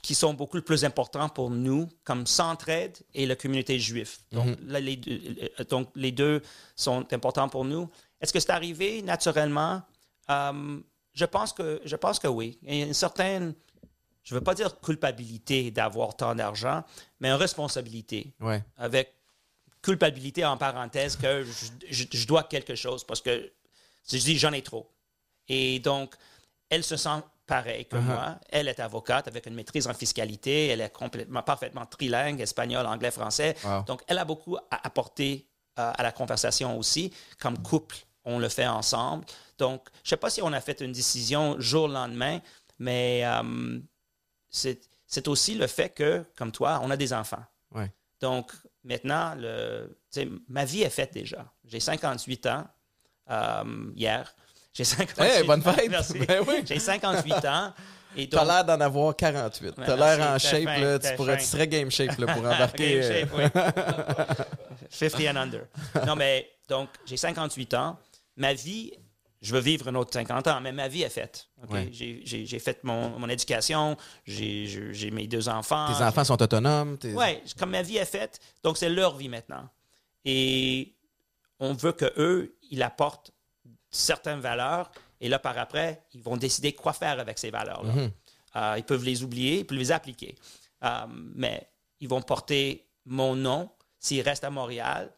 qui 0.02 0.16
sont 0.16 0.34
beaucoup 0.34 0.62
plus 0.62 0.86
importantes 0.86 1.34
pour 1.36 1.50
nous, 1.50 1.90
comme 2.04 2.26
Centraide 2.26 2.98
et 3.14 3.26
la 3.26 3.36
communauté 3.36 3.80
juive. 3.80 4.18
Donc, 4.32 4.48
Mhm. 4.48 4.68
là, 4.68 4.80
les 4.80 4.96
deux, 4.96 5.22
euh, 5.60 5.64
donc, 5.66 5.90
les 5.96 6.12
deux 6.12 6.42
sont 6.76 7.06
importants 7.14 7.50
pour 7.50 7.66
nous. 7.66 7.90
Est-ce 8.22 8.32
que 8.34 8.40
c'est 8.40 8.52
arrivé 8.52 9.02
naturellement? 9.02 9.82
Euh, 10.30 10.80
je, 11.14 11.26
pense 11.26 11.54
que, 11.54 11.82
je 11.86 11.96
pense 11.96 12.20
que 12.20 12.28
oui. 12.28 12.58
Il 12.64 12.76
y 12.76 12.82
a 12.82 12.86
une 12.86 12.94
certaine, 12.94 13.54
je 14.24 14.34
ne 14.34 14.40
veux 14.40 14.44
pas 14.44 14.54
dire 14.56 14.80
culpabilité 14.80 15.72
d'avoir 15.72 16.16
tant 16.16 16.36
d'argent, 16.36 16.84
mais 17.20 17.30
une 17.30 17.36
responsabilité 17.36 18.34
Ouais. 18.40 18.64
avec 18.78 19.14
culpabilité 19.82 20.44
en 20.46 20.58
parenthèse 20.58 21.16
que 21.16 21.44
je, 21.46 21.66
je- 21.90 22.06
je 22.12 22.28
dois 22.28 22.44
quelque 22.44 22.76
chose 22.76 23.04
parce 23.06 23.22
que 23.22 23.52
je 24.12 24.18
dis 24.18 24.38
j'en 24.38 24.52
ai 24.52 24.62
trop. 24.62 24.90
Et 25.48 25.80
donc, 25.80 26.16
elle 26.70 26.84
se 26.84 26.98
sent 26.98 27.22
pareil 27.50 27.86
que 27.86 27.98
Uh-huh. 27.98 28.02
moi. 28.14 28.40
Elle 28.50 28.68
est 28.70 28.80
avocate 28.80 29.28
avec 29.28 29.46
une 29.48 29.56
maîtrise 29.56 29.88
en 29.88 29.94
fiscalité. 29.94 30.68
Elle 30.68 30.82
est 30.82 30.94
complètement, 30.94 31.44
parfaitement 31.44 31.86
trilingue, 31.86 32.40
espagnol, 32.40 32.86
anglais, 32.86 33.12
français. 33.12 33.56
Wow. 33.66 33.84
Donc, 33.84 34.04
elle 34.08 34.20
a 34.20 34.26
beaucoup 34.26 34.56
à 34.56 34.88
apporter 34.88 35.48
euh, 35.80 35.92
à 36.00 36.04
la 36.04 36.12
conversation 36.12 36.78
aussi. 36.78 37.12
Comme 37.40 37.58
couple, 37.62 37.98
on 38.24 38.40
le 38.40 38.50
fait 38.50 38.68
ensemble. 38.68 39.26
Donc, 39.58 39.88
je 40.04 40.08
ne 40.08 40.10
sais 40.10 40.18
pas 40.18 40.30
si 40.30 40.42
on 40.42 40.54
a 40.54 40.62
fait 40.62 40.80
une 40.82 40.92
décision 40.94 41.60
jour 41.60 41.88
le 41.88 41.96
lendemain, 41.96 42.40
mais 42.78 43.22
euh, 43.26 43.80
c'est 44.52 45.28
aussi 45.28 45.56
le 45.56 45.68
fait 45.68 45.90
que, 45.90 46.24
comme 46.38 46.52
toi, 46.52 46.80
on 46.84 46.90
a 46.92 46.98
des 46.98 47.12
enfants. 47.14 47.44
Ouais. 47.74 47.92
Donc, 48.22 48.52
maintenant, 48.84 49.36
le, 49.38 49.98
ma 50.48 50.66
vie 50.66 50.84
est 50.84 50.90
faite 50.90 51.14
déjà. 51.14 51.52
J'ai 51.66 51.80
58 51.80 52.46
ans 52.48 52.68
euh, 53.32 53.92
hier. 53.96 54.34
J'ai 54.74 54.84
58 54.84 55.24
Hey, 55.24 55.44
bonne 55.44 55.60
ans. 55.68 55.74
fête! 55.74 55.88
Merci. 55.90 56.20
Ben 56.20 56.44
oui. 56.48 56.56
J'ai 56.66 56.80
58 56.80 57.34
ans. 57.46 57.74
T'as 58.16 58.26
donc, 58.26 58.48
l'air 58.48 58.66
d'en 58.66 58.82
avoir 58.82 59.16
48. 59.16 59.76
T'as 59.76 59.92
Ouais, 59.94 59.98
l'air 59.98 60.32
en 60.32 60.40
shape, 60.40 60.64
fin, 60.64 60.80
là, 60.80 61.00
tu, 61.00 61.16
pourrais, 61.16 61.38
tu 61.38 61.46
serais 61.46 61.68
game 61.68 61.92
shape 61.92 62.18
là, 62.18 62.34
pour 62.34 62.44
embarquer. 62.46 63.00
Game 63.00 63.04
euh, 63.04 63.20
shape, 63.22 63.30
oui. 63.38 64.46
50 64.90 65.22
and 65.28 65.36
under. 65.38 65.62
Non, 66.08 66.16
mais 66.16 66.50
donc, 66.68 66.90
j'ai 67.06 67.18
58 67.18 67.74
ans. 67.76 67.98
Ma 68.36 68.54
vie, 68.54 68.94
je 69.42 69.54
veux 69.54 69.60
vivre 69.62 69.88
un 69.90 69.96
autre 69.96 70.12
50 70.14 70.48
ans, 70.48 70.60
mais 70.60 70.72
ma 70.72 70.88
vie 70.88 71.04
est 71.04 71.10
faite. 71.10 71.48
Ouais. 71.70 71.90
J'ai- 71.92 72.60
fait 72.60 72.84
mon, 72.84 73.10
mon 73.20 73.30
éducation, 73.30 73.96
j'ai 74.26 75.12
mes 75.14 75.28
deux 75.28 75.48
enfants. 75.48 75.88
Tes 75.96 76.04
enfants 76.04 76.24
sont 76.24 76.42
autonomes. 76.42 76.98
Oui, 77.04 77.40
comme 77.60 77.70
ma 77.72 77.84
vie 77.84 77.98
est 77.98 78.06
faite, 78.06 78.40
donc 78.64 78.78
c'est 78.78 78.90
leur 78.90 79.16
vie 79.18 79.30
maintenant. 79.30 79.70
Et 80.26 80.96
on 81.60 81.74
veut 81.74 81.92
que 81.92 82.12
eux, 82.18 82.56
ils 82.72 82.82
apportent 82.82 83.32
certaines 83.92 84.40
valeurs, 84.40 84.92
et 85.22 85.28
là, 85.30 85.40
par 85.40 85.58
après, 85.58 86.04
ils 86.14 86.22
vont 86.22 86.38
décider 86.38 86.74
quoi 86.74 86.94
faire 86.94 87.20
avec 87.20 87.38
ces 87.40 87.50
valeurs-là. 87.50 87.92
Mhm. 87.94 88.12
Euh, 88.56 88.76
ils 88.78 88.84
peuvent 88.84 89.04
les 89.04 89.24
oublier, 89.24 89.60
ils 89.60 89.66
peuvent 89.66 89.78
les 89.78 89.92
appliquer. 89.92 90.36
Euh, 90.84 91.06
mais 91.10 91.70
ils 92.00 92.08
vont 92.08 92.22
porter 92.22 92.88
mon 93.06 93.36
nom. 93.36 93.70
S'ils 94.00 94.22
restent 94.22 94.46
à 94.46 94.50
Montréal, 94.50 95.12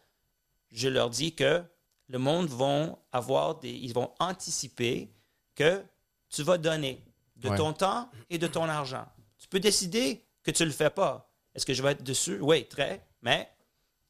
je 0.72 0.88
leur 0.88 1.10
dis 1.10 1.36
que 1.36 1.64
le 2.08 2.18
monde 2.18 2.48
vont 2.48 2.98
avoir 3.12 3.56
des, 3.60 3.70
ils 3.70 3.94
vont 3.94 4.12
anticiper 4.20 5.10
que 5.56 5.84
tu 6.30 6.44
vas 6.44 6.58
donner 6.58 7.04
de 7.36 7.50
Ouais. 7.50 7.58
ton 7.58 7.74
temps 7.74 8.10
et 8.30 8.38
de 8.38 8.48
ton 8.48 8.68
argent. 8.68 9.06
Tu 9.38 9.48
peux 9.48 9.60
décider 9.60 10.24
que 10.44 10.52
tu 10.52 10.64
ne 10.64 10.68
le 10.68 10.74
fais 10.74 10.90
pas. 10.90 11.30
Est-ce 11.54 11.66
que 11.66 11.74
je 11.74 11.82
vais 11.84 11.92
être 11.92 12.04
dessus? 12.04 12.40
Oui, 12.42 12.66
très, 12.68 13.06
mais 13.22 13.50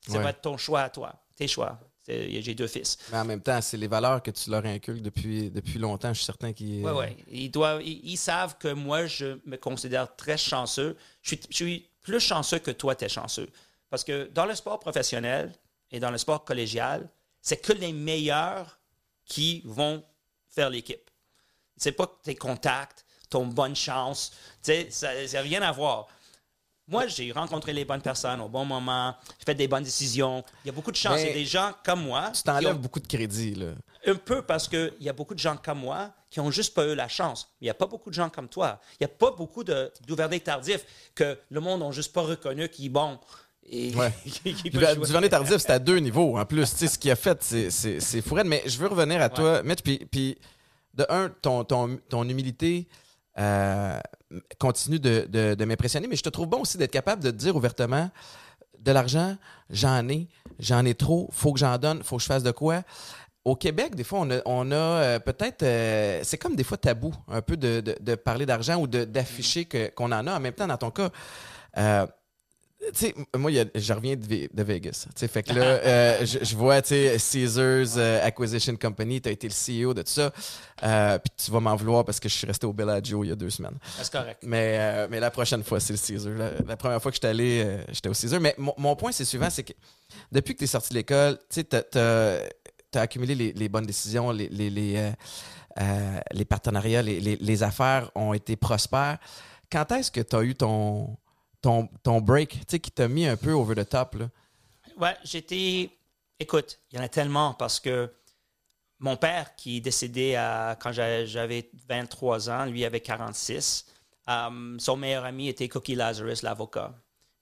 ça 0.07 0.13
Ouais. 0.17 0.23
va 0.23 0.29
être 0.29 0.41
ton 0.41 0.57
choix 0.57 0.81
à 0.81 0.89
toi, 0.89 1.13
tes 1.35 1.47
choix. 1.47 1.79
J'ai 2.07 2.55
deux 2.55 2.67
fils. 2.67 2.97
Mais 3.11 3.19
en 3.19 3.25
même 3.25 3.41
temps, 3.41 3.61
c'est 3.61 3.77
les 3.77 3.87
valeurs 3.87 4.23
que 4.23 4.31
tu 4.31 4.49
leur 4.49 4.65
inculques 4.65 5.01
depuis, 5.01 5.51
depuis 5.51 5.77
longtemps. 5.77 6.09
Je 6.13 6.19
suis 6.19 6.25
certain 6.25 6.51
qu'ils. 6.51 6.83
Oui, 6.83 6.91
oui. 6.95 7.23
Ils, 7.29 7.51
doivent, 7.51 7.81
ils, 7.83 8.01
ils 8.03 8.17
savent 8.17 8.57
que 8.57 8.69
moi, 8.69 9.05
je 9.05 9.39
me 9.45 9.55
considère 9.57 10.15
très 10.15 10.37
chanceux. 10.37 10.97
Je 11.21 11.29
suis, 11.29 11.41
je 11.49 11.55
suis 11.55 11.89
plus 12.01 12.19
chanceux 12.19 12.59
que 12.59 12.71
toi, 12.71 12.95
tu 12.95 13.05
es 13.05 13.09
chanceux. 13.09 13.49
Parce 13.89 14.03
que 14.03 14.29
dans 14.33 14.45
le 14.45 14.55
sport 14.55 14.79
professionnel 14.79 15.53
et 15.91 15.99
dans 15.99 16.11
le 16.11 16.17
sport 16.17 16.43
collégial, 16.43 17.07
c'est 17.41 17.57
que 17.57 17.73
les 17.73 17.93
meilleurs 17.93 18.79
qui 19.25 19.61
vont 19.65 20.03
faire 20.49 20.69
l'équipe. 20.69 21.09
C'est 21.77 21.91
pas 21.91 22.07
tes 22.23 22.35
contacts, 22.35 23.05
ton 23.29 23.45
bonne 23.45 23.75
chance. 23.75 24.31
Tu 24.63 24.71
sais, 24.71 24.87
ça 24.89 25.13
n'a 25.13 25.41
rien 25.41 25.61
à 25.61 25.71
voir. 25.71 26.07
Moi, 26.87 27.07
j'ai 27.07 27.31
rencontré 27.31 27.71
les 27.73 27.85
bonnes 27.85 28.01
personnes 28.01 28.41
au 28.41 28.49
bon 28.49 28.65
moment, 28.65 29.15
j'ai 29.39 29.45
fait 29.45 29.55
des 29.55 29.67
bonnes 29.67 29.83
décisions. 29.83 30.43
Il 30.65 30.67
y 30.67 30.69
a 30.69 30.73
beaucoup 30.73 30.91
de 30.91 30.97
chance. 30.97 31.13
Mais 31.15 31.23
Il 31.23 31.27
y 31.27 31.31
a 31.31 31.33
des 31.35 31.45
gens 31.45 31.71
comme 31.85 32.03
moi. 32.03 32.31
Tu 32.33 32.43
t'enlèves 32.43 32.75
ont- 32.75 32.79
beaucoup 32.79 32.99
de 32.99 33.07
crédit, 33.07 33.55
là. 33.55 33.67
un 34.07 34.15
peu 34.15 34.41
parce 34.41 34.67
qu'il 34.67 34.91
y 34.99 35.07
a 35.09 35.13
beaucoup 35.13 35.33
de 35.35 35.39
gens 35.39 35.55
comme 35.57 35.79
moi 35.79 36.11
qui 36.29 36.39
ont 36.39 36.49
juste 36.51 36.73
pas 36.73 36.85
eu 36.87 36.95
la 36.95 37.07
chance. 37.07 37.49
Il 37.61 37.65
n'y 37.65 37.69
a 37.69 37.73
pas 37.75 37.85
beaucoup 37.85 38.09
de 38.09 38.15
gens 38.15 38.29
comme 38.29 38.47
toi. 38.49 38.79
Il 38.99 39.03
n'y 39.03 39.05
a 39.05 39.09
pas 39.15 39.31
beaucoup 39.31 39.63
de- 39.63 39.91
d'ouverture 40.07 40.43
tardifs 40.43 40.85
que 41.13 41.37
le 41.49 41.59
monde 41.59 41.81
n'a 41.81 41.91
juste 41.91 42.11
pas 42.11 42.21
reconnu 42.21 42.67
qui, 42.69 42.89
bon, 42.89 43.19
Et, 43.69 43.93
Ouais. 43.95 44.11
Duvernay 44.65 45.29
tardif, 45.29 45.57
c'est 45.59 45.69
à 45.69 45.77
deux 45.79 45.97
niveaux 45.99 46.35
en 46.37 46.43
plus. 46.45 46.69
Tu 46.71 46.77
sais, 46.77 46.87
ce 46.87 46.97
qu'il 46.97 47.11
a 47.11 47.15
fait, 47.15 47.41
c'est- 47.43 47.69
c'est 47.69 47.99
c'est 47.99 48.21
fou 48.23 48.33
raide. 48.33 48.47
Mais 48.47 48.63
je 48.65 48.75
veux 48.79 48.87
revenir 48.87 49.21
à 49.21 49.29
toi, 49.29 49.61
Mitch. 49.61 49.83
Puis, 49.83 49.99
puis 50.11 50.37
de 50.95 51.05
un, 51.09 51.29
ton, 51.29 51.63
ton, 51.63 51.99
ton 52.09 52.27
humilité 52.27 52.87
euh, 53.37 53.99
continue 54.59 54.99
de, 54.99 55.25
de- 55.29 55.53
de 55.55 55.65
m'impressionner. 55.65 56.07
Mais 56.07 56.15
je 56.15 56.23
te 56.23 56.29
trouve 56.29 56.47
bon 56.47 56.61
aussi 56.61 56.77
d'être 56.77 56.91
capable 56.91 57.23
de 57.23 57.31
dire 57.31 57.55
ouvertement 57.55 58.09
de 58.79 58.91
l'argent, 58.91 59.37
j'en 59.69 60.07
ai, 60.09 60.27
j'en 60.59 60.83
ai 60.85 60.95
trop, 60.95 61.29
faut 61.31 61.53
que 61.53 61.59
j'en 61.59 61.77
donne, 61.77 62.01
faut 62.03 62.17
que 62.17 62.21
je 62.23 62.27
fasse 62.27 62.43
de 62.43 62.51
quoi. 62.51 62.81
Au 63.45 63.55
Québec, 63.55 63.95
des 63.95 64.03
fois, 64.03 64.19
on 64.21 64.29
a, 64.31 64.39
on 64.45 64.71
a 64.71 64.75
euh, 64.75 65.19
peut-être. 65.19 65.63
euh, 65.63 66.19
c'est 66.23 66.37
comme 66.37 66.55
des 66.55 66.63
fois 66.63 66.77
tabou, 66.77 67.13
un 67.27 67.41
peu 67.41 67.57
de, 67.57 67.79
de- 67.99 68.15
parler 68.15 68.45
d'argent 68.45 68.77
ou 68.79 68.87
d'afficher 68.87 69.65
qu'on 69.95 70.11
en 70.11 70.27
a. 70.27 70.35
En 70.35 70.39
même 70.39 70.53
temps, 70.53 70.67
dans 70.67 70.77
ton 70.77 70.91
cas, 70.91 71.09
tu 72.93 72.99
sais, 73.07 73.15
moi, 73.37 73.51
je 73.75 73.93
reviens 73.93 74.15
de, 74.15 74.25
Ve- 74.25 74.49
de 74.53 74.63
Vegas. 74.63 75.05
Tu 75.07 75.19
sais, 75.19 75.27
fait 75.27 75.43
que 75.43 75.53
là, 75.53 75.61
euh, 75.63 76.25
je, 76.25 76.39
je 76.43 76.55
vois, 76.55 76.81
tu 76.81 76.89
sais, 76.89 77.17
Caesars 77.19 77.97
euh, 77.97 78.25
Acquisition 78.25 78.75
Company, 78.75 79.21
tu 79.21 79.29
as 79.29 79.31
été 79.31 79.47
le 79.47 79.53
CEO 79.87 79.93
de 79.93 80.01
tout 80.01 80.11
ça. 80.11 80.31
Euh, 80.83 81.17
Puis 81.19 81.31
tu 81.45 81.51
vas 81.51 81.59
m'en 81.59 81.75
vouloir 81.75 82.03
parce 82.03 82.19
que 82.19 82.27
je 82.27 82.33
suis 82.35 82.47
resté 82.47 82.65
au 82.65 82.73
Bellagio 82.73 83.23
il 83.23 83.27
y 83.29 83.31
a 83.31 83.35
deux 83.35 83.49
semaines. 83.49 83.77
C'est 84.01 84.11
correct. 84.11 84.39
Mais, 84.43 84.77
euh, 84.79 85.07
mais 85.09 85.19
la 85.19 85.29
prochaine 85.31 85.63
fois, 85.63 85.79
c'est 85.79 85.93
le 85.93 85.99
Caesar. 85.99 86.33
La, 86.33 86.51
la 86.67 86.77
première 86.77 87.01
fois 87.01 87.11
que 87.11 87.15
j'étais 87.15 87.27
allé, 87.27 87.63
euh, 87.65 87.83
j'étais 87.91 88.09
au 88.09 88.13
Caesar. 88.13 88.39
Mais 88.39 88.55
mon, 88.57 88.95
point, 88.95 89.11
c'est 89.11 89.25
suivant, 89.25 89.49
c'est 89.49 89.63
que 89.63 89.73
depuis 90.31 90.53
que 90.53 90.59
tu 90.59 90.63
es 90.63 90.67
sorti 90.67 90.89
de 90.89 90.95
l'école, 90.95 91.37
tu 91.49 91.61
sais, 91.61 91.63
t'as 91.63 91.81
as, 92.93 92.99
accumulé 92.99 93.35
les, 93.35 93.53
les 93.53 93.69
bonnes 93.69 93.85
décisions, 93.85 94.31
les, 94.31 94.49
les, 94.49 94.69
les, 94.69 95.11
les 96.33 96.45
partenariats, 96.45 97.01
les, 97.01 97.19
les- 97.19 97.37
les 97.37 97.63
affaires 97.63 98.11
ont 98.15 98.33
été 98.33 98.55
prospères. 98.55 99.17
Quand 99.71 99.89
est-ce 99.93 100.11
que 100.11 100.19
tu 100.21 100.35
as 100.35 100.43
eu 100.43 100.55
ton, 100.55 101.15
ton, 101.61 101.87
ton 102.03 102.21
break, 102.21 102.49
tu 102.51 102.59
sais, 102.67 102.79
qui 102.79 102.91
t'a 102.91 103.07
mis 103.07 103.27
un 103.27 103.37
peu 103.37 103.51
over 103.51 103.75
the 103.75 103.87
top, 103.87 104.15
là? 104.15 104.29
Ouais, 104.97 105.15
j'étais. 105.23 105.89
Écoute, 106.39 106.79
il 106.91 106.97
y 106.97 106.99
en 106.99 107.03
a 107.03 107.09
tellement 107.09 107.53
parce 107.53 107.79
que 107.79 108.11
mon 108.99 109.15
père, 109.17 109.55
qui 109.55 109.77
est 109.77 109.81
décédé 109.81 110.35
à- 110.35 110.77
quand 110.79 110.91
j'a- 110.91 111.25
j'avais 111.25 111.69
23 111.87 112.49
ans, 112.49 112.65
lui 112.65 112.83
avait 112.85 112.99
46. 113.01 113.85
euh, 114.29 114.75
son 114.79 114.97
meilleur 114.97 115.25
ami 115.25 115.47
était 115.49 115.67
Cookie 115.67 115.95
Lazarus, 115.95 116.43
l'avocat. 116.43 116.93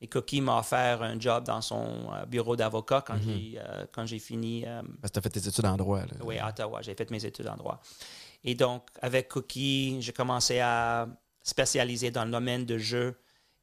Et 0.02 0.08
Cookie 0.08 0.40
m'a 0.40 0.60
offert 0.60 1.02
un 1.04 1.20
job 1.20 1.44
dans 1.44 1.60
son 1.62 2.10
euh, 2.14 2.26
bureau 2.26 2.56
d'avocat 2.56 3.04
quand 3.06 3.18
j'ai 3.22 3.60
euh, 3.60 3.86
quand 3.92 4.06
j'ai 4.06 4.18
fini 4.20 4.64
euh, 4.66 4.82
Parce 5.02 5.12
que 5.12 5.14
tu 5.16 5.20
as 5.20 5.22
fait 5.24 5.30
tes 5.30 5.48
études 5.48 5.66
en 5.66 5.76
droit. 5.76 6.00
Là. 6.00 6.08
oui, 6.24 6.38
à 6.40 6.48
Ottawa. 6.48 6.82
J'ai 6.82 6.96
fait 6.96 7.12
mes 7.12 7.24
études 7.26 7.48
en 7.50 7.58
droit. 7.58 7.82
Et 8.46 8.56
donc, 8.56 8.88
avec 9.02 9.28
Cookie, 9.28 9.98
j'ai 10.02 10.14
commencé 10.14 10.60
à 10.62 11.08
spécialiser 11.44 12.12
dans 12.12 12.24
le 12.24 12.32
domaine 12.32 12.66
de 12.66 12.78
jeux. 12.78 13.20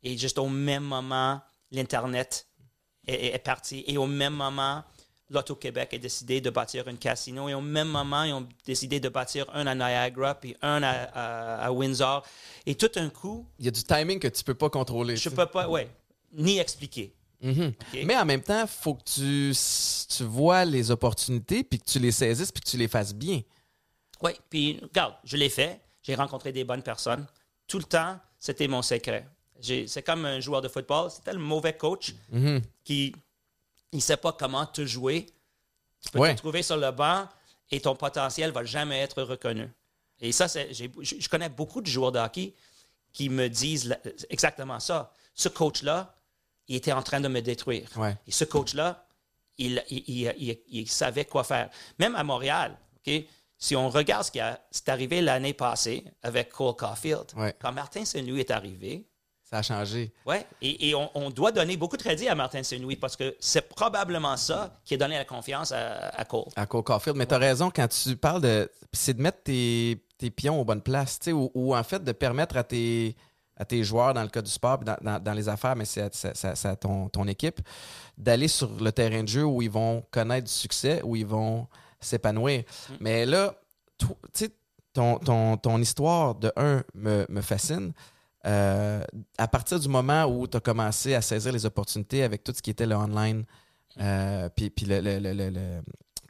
Et 0.07 0.17
juste 0.17 0.39
au 0.39 0.49
même 0.49 0.85
moment, 0.85 1.41
l'Internet 1.73 2.47
est, 3.09 3.43
parti. 3.43 3.83
Et 3.89 3.99
au 3.99 4.07
même 4.07 4.35
moment, 4.35 4.85
l'Auto-Québec 5.31 5.95
a 5.95 5.99
décidé 5.99 6.41
de 6.41 6.49
bâtir 6.49 6.87
un 6.87 6.95
casino. 6.95 7.49
Et 7.49 7.55
au 7.55 7.61
même 7.61 7.89
moment, 7.89 8.23
ils 8.23 8.33
ont 8.33 8.47
décidé 8.65 9.01
de 9.01 9.09
bâtir 9.09 9.47
un 9.53 9.67
à 9.67 9.75
Niagara, 9.75 10.37
puis 10.37 10.57
un 10.63 10.81
à, 10.85 10.91
à- 10.93 11.65
à 11.67 11.73
Windsor. 11.73 12.25
Et 12.67 12.77
tout 12.77 12.91
un 12.95 13.09
coup, 13.09 13.45
Il 13.59 13.65
y 13.65 13.69
a 13.69 13.73
du 13.73 13.83
timing 13.83 14.21
que 14.21 14.29
tu 14.29 14.45
peux 14.45 14.55
pas 14.55 14.71
contrôler. 14.71 15.17
je 15.17 15.25
tu 15.25 15.29
sais. 15.31 15.35
peux 15.35 15.47
pas, 15.47 15.69
ouais, 15.69 15.91
ni 16.33 16.59
expliquer. 16.59 17.13
Mhm. 17.43 17.75
OK? 17.81 18.01
Mais 18.05 18.17
en 18.17 18.25
même 18.25 18.43
temps, 18.43 18.63
il 18.63 18.69
faut 18.69 18.95
que 18.95 19.03
tu, 19.03 19.53
tu 20.17 20.23
vois 20.23 20.65
les 20.65 20.93
opportunités, 20.93 21.65
puis 21.65 21.81
que 21.81 21.85
tu 21.85 21.99
les 21.99 22.13
saisisses, 22.13 22.53
puis 22.53 22.63
que 22.63 22.71
tu 22.71 22.77
les 22.77 22.87
fasses 22.89 23.13
bien. 23.13 23.43
Oui, 24.23 24.31
puis 24.49 24.79
regarde, 24.81 25.15
je 25.25 25.37
l'ai 25.37 25.51
fait. 25.51 25.81
J'ai 26.05 26.15
rencontré 26.15 26.53
des 26.53 26.63
bonnes 26.63 26.85
personnes. 26.85 27.27
Tout 27.67 27.79
le 27.79 27.85
temps, 27.85 28.17
c'était 28.39 28.69
mon 28.69 28.83
secret. 28.83 29.27
C'est 29.61 30.03
comme 30.03 30.25
un 30.27 30.41
joueur 30.41 30.61
de 30.63 30.69
football. 30.69 31.11
C'était 31.11 31.33
le 31.33 31.39
mauvais 31.39 31.77
coach 31.77 32.15
Mhm. 32.31 32.63
qui 32.85 33.15
ne 33.93 34.01
sait 34.01 34.17
pas 34.17 34.33
comment 34.33 34.67
te 34.67 34.85
jouer. 34.85 35.27
Tu 36.03 36.11
peux 36.11 36.19
Ouais. 36.21 36.35
te 36.35 36.39
trouver 36.39 36.63
sur 36.63 36.77
le 36.77 36.91
banc 36.91 37.27
et 37.71 37.81
ton 37.81 37.97
potentiel 37.97 38.51
va 38.53 38.65
jamais 38.65 39.01
être 39.01 39.23
reconnu. 39.23 39.69
Et 40.21 40.33
ça, 40.33 40.49
c'est- 40.49 40.73
je 40.73 41.29
connais 41.29 41.49
beaucoup 41.49 41.81
de 41.81 41.87
joueurs 41.87 42.13
de 42.13 42.19
hockey 42.19 42.55
qui 43.13 43.29
me 43.29 43.49
disent 43.49 43.87
la- 43.89 43.99
exactement 44.31 44.79
ça. 44.81 45.13
Ce 45.35 45.49
coach-là, 45.49 46.15
il 46.69 46.77
était 46.77 46.93
en 46.93 47.03
train 47.03 47.21
de 47.21 47.29
me 47.29 47.41
détruire. 47.41 47.89
Ouais. 47.97 48.17
Et 48.27 48.31
ce 48.31 48.45
coach-là, 48.45 49.07
il, 49.59 49.83
il, 49.91 50.05
il- 50.07 50.35
il- 50.39 50.61
il 50.69 50.89
savait 50.91 51.25
quoi 51.25 51.45
faire. 51.45 51.71
Même 51.99 52.15
à 52.15 52.23
Montréal, 52.25 52.79
OK? 53.07 53.25
si 53.59 53.75
on 53.75 53.89
regarde 53.89 54.25
ce 54.25 54.31
qui 54.31 54.39
c'est 54.71 54.89
arrivé 54.91 55.23
l'année 55.23 55.55
passée 55.55 56.05
avec 56.23 56.51
Cole 56.51 56.77
Caulfield, 56.77 57.33
Ouais. 57.37 57.55
quand 57.59 57.73
Martin 57.73 58.05
Saint-Louis 58.05 58.41
est 58.41 58.51
arrivé, 58.51 59.07
Ça 59.49 59.59
a 59.59 59.63
changé. 59.63 60.13
ouais, 60.27 60.45
et, 60.61 60.89
et 60.89 60.95
on, 60.97 61.09
on 61.15 61.31
doit 61.31 61.53
donner 61.53 61.77
beaucoup 61.77 61.97
de 61.97 62.03
crédit 62.03 62.27
à 62.27 62.35
Martin 62.35 62.65
Saint-Louis 62.65 62.97
parce 62.97 63.15
que 63.17 63.37
c'est 63.39 63.69
probablement 63.69 64.37
ça 64.37 64.75
qui 64.85 64.95
a 64.95 64.97
donné 64.97 65.17
la 65.17 65.25
confiance 65.25 65.71
à, 65.71 66.09
à 66.09 66.25
Cole. 66.25 66.47
à 66.57 66.67
Cole 66.67 66.83
Caulfield. 66.83 67.17
Mais 67.17 67.27
tu 67.27 67.35
as 67.35 67.39
raison, 67.39 67.71
quand 67.75 67.87
tu 67.87 68.17
parles 68.17 68.43
de. 68.43 68.69
C'est 68.93 69.15
de 69.15 69.23
mettre 69.23 69.45
tes, 69.45 70.03
tes 70.19 70.31
pions 70.31 70.61
aux 70.61 70.65
bonnes 70.65 70.83
places, 70.83 71.21
tu 71.21 71.25
sais, 71.27 71.33
ou, 71.33 71.51
ou 71.55 71.77
en 71.77 71.83
fait 71.85 72.03
de 72.03 72.11
permettre 72.11 72.57
à 72.57 72.65
tes, 72.65 73.15
à 73.57 73.65
tes 73.65 73.85
joueurs, 73.85 74.15
dans 74.15 74.23
le 74.25 74.29
cas 74.31 74.43
du 74.43 74.51
sport, 74.51 74.79
dans, 74.79 74.97
dans- 75.01 75.23
dans 75.23 75.33
les 75.33 75.49
affaires, 75.49 75.77
mais 75.77 75.85
c'est 75.85 76.03
à, 76.03 76.77
ton, 76.77 77.09
ton 77.09 77.29
équipe, 77.29 77.61
d'aller 78.19 78.49
sur 78.49 78.69
le 78.81 78.91
terrain 78.91 79.23
de 79.23 79.29
jeu 79.29 79.45
où 79.45 79.63
ils 79.63 79.71
vont 79.71 80.03
connaître 80.11 80.47
du 80.49 80.53
succès, 80.53 81.01
où 81.05 81.15
ils 81.15 81.27
vont 81.27 81.69
s'épanouir. 82.01 82.65
Mais 82.99 83.25
là, 83.27 83.55
tu 83.99 84.07
sais, 84.33 84.51
ton, 84.93 85.19
ton, 85.19 85.57
ton 85.57 85.79
histoire 85.81 86.35
de 86.35 86.53
un 86.57 86.83
me, 86.95 87.27
me 87.29 87.41
fascine. 87.43 87.93
Euh, 88.47 89.03
à 89.39 89.49
partir 89.49 89.81
du 89.81 89.89
moment 89.89 90.25
où 90.27 90.47
tu 90.47 90.57
as 90.57 90.61
commencé 90.61 91.15
à 91.15 91.21
saisir 91.23 91.53
les 91.53 91.67
opportunités 91.67 92.23
avec 92.23 92.45
tout 92.45 92.53
ce 92.55 92.63
qui 92.63 92.71
était 92.71 92.87
le 92.87 92.95
online, 92.95 93.45
euh, 94.01 94.49
puis, 94.55 94.71
puis 94.71 94.87
le, 94.87 95.01
le- 95.01 95.19
le- 95.19 95.33
le- 95.33 95.51
le- 95.51 95.81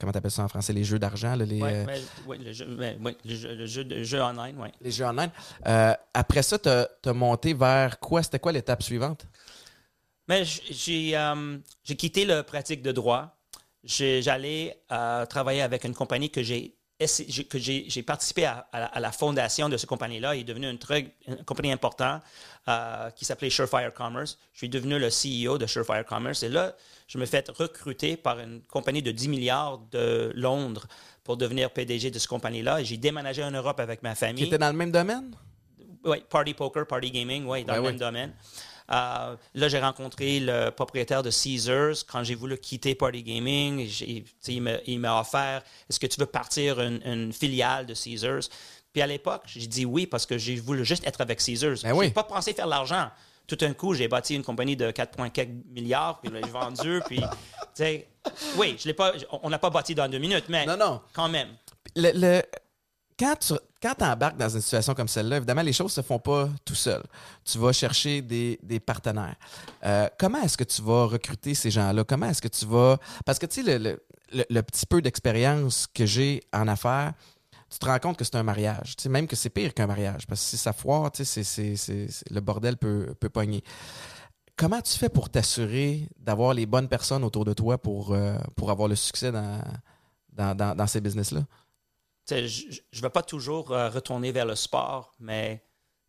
comment 0.01 0.13
t'appelles 0.13 0.31
ça 0.31 0.43
en 0.45 0.49
français, 0.49 0.73
les 0.73 0.85
jeux 0.85 0.99
d'argent, 0.99 1.35
les, 1.35 1.61
Ouais, 1.61 1.75
euh, 1.75 1.85
mais- 1.87 2.01
ouais, 2.27 2.39
le, 2.39 2.53
jeu, 2.53 2.65
le 2.67 3.67
jeu- 3.67 3.85
le 3.85 4.21
online, 4.23 4.57
oui. 4.59 4.69
les 4.81 4.91
jeux 4.91 5.05
online. 5.05 5.31
Euh, 5.67 5.93
après 6.15 6.43
ça, 6.43 6.59
tu 6.59 6.69
as, 6.69 7.13
monté 7.13 7.53
vers 7.55 7.99
quoi? 8.01 8.23
C'était 8.23 8.39
quoi 8.39 8.53
l'étape 8.53 8.83
suivante? 8.83 9.27
Mais 10.29 10.45
j- 10.45 10.63
j'ai 10.71 11.17
euh, 11.17 11.59
quitté 11.85 12.25
la 12.25 12.43
pratique 12.45 12.83
de 12.83 12.93
droit. 12.93 13.37
J'allais 13.85 14.81
euh, 14.91 15.25
travailler 15.27 15.63
avec 15.63 15.85
une 15.85 15.95
compagnie 15.95 16.31
que 16.31 16.43
j'ai- 16.43 16.75
que 16.99 17.59
j'ai 17.59 18.03
participé 18.03 18.45
à, 18.47 18.67
à 18.73 18.81
la, 18.81 18.87
à 18.87 19.01
la 19.01 19.13
fondation 19.13 19.69
de 19.69 19.77
cette 19.77 19.89
compagnie-là. 19.89 20.35
Il 20.35 20.41
est 20.41 20.45
devenu 20.45 20.71
une, 20.71 20.79
très, 20.79 21.15
une 21.27 21.45
compagnie 21.45 21.73
importante 21.73 22.23
euh, 22.69 23.11
qui 23.11 23.25
s'appelait 23.25 23.51
Surefire 23.51 23.93
Commerce. 23.93 24.39
Je 24.53 24.59
suis 24.59 24.69
devenu 24.69 24.99
le 24.99 25.09
CEO 25.09 25.59
de 25.59 25.67
Surefire 25.67 26.05
Commerce. 26.07 26.43
Et 26.43 26.49
là, 26.49 26.75
je 27.07 27.19
me 27.19 27.27
fais 27.27 27.45
recruter 27.57 28.17
par 28.17 28.41
une 28.41 28.63
compagnie 28.63 29.03
de 29.03 29.11
10 29.11 29.29
milliards 29.29 29.79
de 29.91 30.33
Londres 30.35 30.87
pour 31.23 31.37
devenir 31.37 31.71
PDG 31.71 32.11
de 32.11 32.19
cette 32.19 32.29
compagnie-là. 32.29 32.81
Et 32.81 32.85
j'ai 32.85 32.97
déménagé 32.97 33.45
en 33.45 33.51
Europe 33.51 33.79
avec 33.81 34.03
ma 34.03 34.13
Qui 34.15 34.21
famille. 34.21 34.45
était 34.45 34.59
dans 34.59 34.71
le 34.71 34.77
même 34.77 34.91
domaine? 34.93 35.35
Oui, 36.05 36.23
party 36.31 36.55
poker, 36.55 36.87
party 36.87 37.11
gaming, 37.11 37.45
oui, 37.47 37.65
dans 37.65 37.75
Ben 37.75 37.79
le 37.81 37.81
oui. 37.83 37.87
même 37.89 37.99
domaine. 37.99 38.33
Euh, 38.93 39.37
là, 39.55 39.69
j'ai 39.69 39.79
rencontré 39.81 40.39
le 40.41 40.71
propriétaire 40.71 41.23
de 41.23 41.31
Caesars 41.31 42.05
quand 42.07 42.23
j'ai 42.25 42.35
voulu 42.35 42.57
quitter 42.59 42.95
Party 42.95 43.23
Gaming. 43.23 43.89
Il 44.47 45.01
m'a 45.01 45.21
offert 45.21 45.63
est-ce 45.91 45.99
que 46.01 46.07
tu 46.07 46.21
veux 46.21 46.27
partir 46.27 46.81
une, 46.81 47.01
une 47.05 47.33
filiale 47.33 47.87
de 47.87 47.95
Caesars? 47.95 48.49
Puis 48.93 49.03
à 49.03 49.07
l'époque, 49.07 49.43
j'ai 49.47 49.67
dit 49.67 49.85
oui 49.85 50.07
parce 50.07 50.25
que 50.25 50.39
j'ai 50.39 50.57
voulu 50.57 50.85
juste 50.85 51.07
être 51.07 51.21
avec 51.21 51.39
Caesars. 51.45 51.77
Ben 51.83 51.91
Je 51.91 51.95
oui. 51.95 52.07
n'ai 52.07 52.13
pas 52.13 52.25
pensé 52.25 52.53
faire 52.53 52.67
de 52.67 52.71
l'argent. 52.71 53.11
Tout 53.47 53.57
d'un 53.57 53.75
coup, 53.75 53.95
j'ai 53.95 54.09
bâti 54.09 54.35
une 54.35 54.43
compagnie 54.43 54.75
de 54.75 54.91
4,4 54.91 55.49
milliards, 55.71 56.21
puis 56.21 56.33
j'ai 56.35 56.51
vendu. 56.51 57.01
puis, 57.07 57.19
tu 57.19 57.25
sais, 57.75 58.09
oui, 58.57 58.77
je 58.79 58.89
l'ai 58.89 58.95
pas, 58.95 59.13
on 59.43 59.51
n'a 59.51 59.59
pas 59.59 59.71
bâti 59.71 59.95
dans 59.95 60.09
deux 60.09 60.19
minutes, 60.19 60.47
mais 60.49 60.67
Non, 60.67 60.77
non. 60.77 61.01
quand 61.13 61.29
même. 61.29 61.51
Le, 61.95 62.11
le- 62.15 62.43
quand 63.19 63.37
tu 63.37 63.55
quand 63.81 64.03
embarques 64.03 64.37
dans 64.37 64.49
une 64.49 64.61
situation 64.61 64.95
comme 64.95 65.07
celle-là, 65.07 65.37
évidemment, 65.37 65.63
les 65.63 65.73
choses 65.73 65.97
ne 65.97 66.03
se 66.03 66.07
font 66.07 66.19
pas 66.19 66.49
tout 66.65 66.75
seul. 66.75 67.03
Tu 67.45 67.59
vas 67.59 67.73
chercher 67.73 68.21
des, 68.23 68.59
des 68.63 68.81
partenaires. 68.81 69.37
Euh, 69.85 70.09
comment 70.19 70.41
est-ce 70.43 70.57
que 70.57 70.65
tu 70.65 70.83
vas 70.83 71.05
recruter 71.07 71.55
ces 71.55 71.71
gens-là? 71.71 72.03
Comment 72.05 72.29
est-ce 72.29 72.43
que 72.43 72.49
tu 72.49 72.67
vas... 72.67 72.99
Parce 73.25 73.39
que, 73.39 73.47
tu 73.47 73.63
sais, 73.63 73.79
le, 73.79 74.01
le- 74.33 74.45
le- 74.51 74.63
petit 74.63 74.87
peu 74.87 75.01
d'expérience 75.03 75.87
que 75.87 76.05
j'ai 76.05 76.43
en 76.53 76.67
affaires, 76.69 77.13
tu 77.71 77.79
te 77.79 77.87
rends 77.87 77.99
compte 77.99 78.17
que 78.17 78.25
c'est 78.25 78.37
un 78.37 78.43
mariage. 78.43 78.97
Tu 78.97 79.03
sais, 79.05 79.09
même 79.09 79.27
que 79.29 79.37
c'est 79.37 79.51
pire 79.51 79.73
qu'un 79.75 79.87
mariage. 79.87 80.27
Parce 80.27 80.41
que 80.41 80.47
si 80.49 80.57
ça 80.57 80.73
foire, 80.73 81.13
tu 81.13 81.25
sais, 81.25 81.45
c'est- 81.45 81.45
c'est- 81.45 81.77
c'est- 81.77 82.11
c'est- 82.11 82.31
le 82.31 82.41
bordel 82.41 82.77
peut, 82.77 83.15
peut 83.21 83.29
pogner. 83.29 83.63
Comment 84.57 84.81
tu 84.81 84.99
fais 84.99 85.11
pour 85.11 85.29
t'assurer 85.29 86.09
d'avoir 86.19 86.55
les 86.55 86.65
bonnes 86.67 86.89
personnes 86.89 87.23
autour 87.25 87.45
de 87.45 87.53
toi 87.53 87.77
pour, 87.79 88.15
euh, 88.15 88.37
pour 88.57 88.71
avoir 88.71 88.89
le 88.89 88.97
succès 88.97 89.31
dans, 89.31 89.61
dans, 90.33 90.55
dans- 90.57 90.75
dans 90.75 90.87
ces 90.87 91.01
business-là? 91.01 91.43
Je 92.29 92.81
ne 92.95 93.01
vais 93.03 93.11
pas 93.11 93.23
toujours 93.23 93.71
euh, 93.73 93.89
retourner 93.89 94.33
vers 94.33 94.47
le 94.47 94.55
sport, 94.57 95.13
mais 95.21 95.63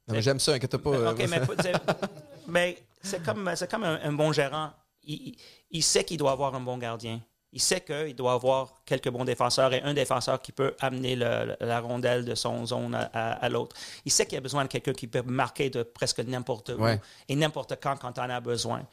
Non, 0.08 0.16
mais 0.16 0.22
J'aime 0.22 0.40
ça, 0.40 0.54
inquiète 0.54 0.78
pas. 0.78 0.90
euh, 0.92 1.12
OK, 1.12 1.20
mais, 1.30 1.42
c'est- 1.62 1.74
mais 2.48 2.78
c'est 3.02 3.24
comme, 3.24 3.52
c'est 3.56 3.70
comme 3.70 3.84
un, 3.84 4.00
un 4.02 4.14
bon 4.14 4.32
gérant. 4.32 4.72
Il, 5.04 5.14
il- 5.30 5.38
il 5.72 5.84
sait 5.84 6.04
qu'il 6.04 6.18
doit 6.18 6.32
avoir 6.32 6.56
un 6.56 6.62
bon 6.62 6.78
gardien. 6.78 7.22
Il 7.54 7.62
sait 7.62 7.82
qu'il 7.82 8.16
doit 8.16 8.34
avoir 8.34 8.82
quelques 8.86 9.10
bons 9.10 9.24
défenseurs 9.26 9.74
et 9.74 9.82
un 9.82 9.94
défenseur 9.94 10.42
qui 10.42 10.52
peut 10.52 10.76
amener 10.80 11.16
le- 11.16 11.56
la 11.60 11.80
rondelle 11.80 12.26
de 12.26 12.36
son 12.36 12.66
zone 12.66 12.96
à, 12.96 13.10
à- 13.14 13.32
à 13.34 13.50
l'autre. 13.50 13.76
Il 14.06 14.12
sait 14.12 14.26
qu'il 14.26 14.38
a 14.38 14.42
besoin 14.42 14.64
de 14.64 14.70
quelqu'un 14.70 14.94
qui 14.94 15.08
peut 15.08 15.22
marquer 15.24 15.70
de 15.70 15.84
presque 15.84 16.20
n'importe 16.20 16.70
où 16.70 16.82
Ouais. 16.84 17.00
et 17.30 17.36
n'importe 17.36 17.76
quand 17.82 17.96
quand 17.98 18.18
on 18.20 18.30
a 18.30 18.40
besoin. 18.40 18.86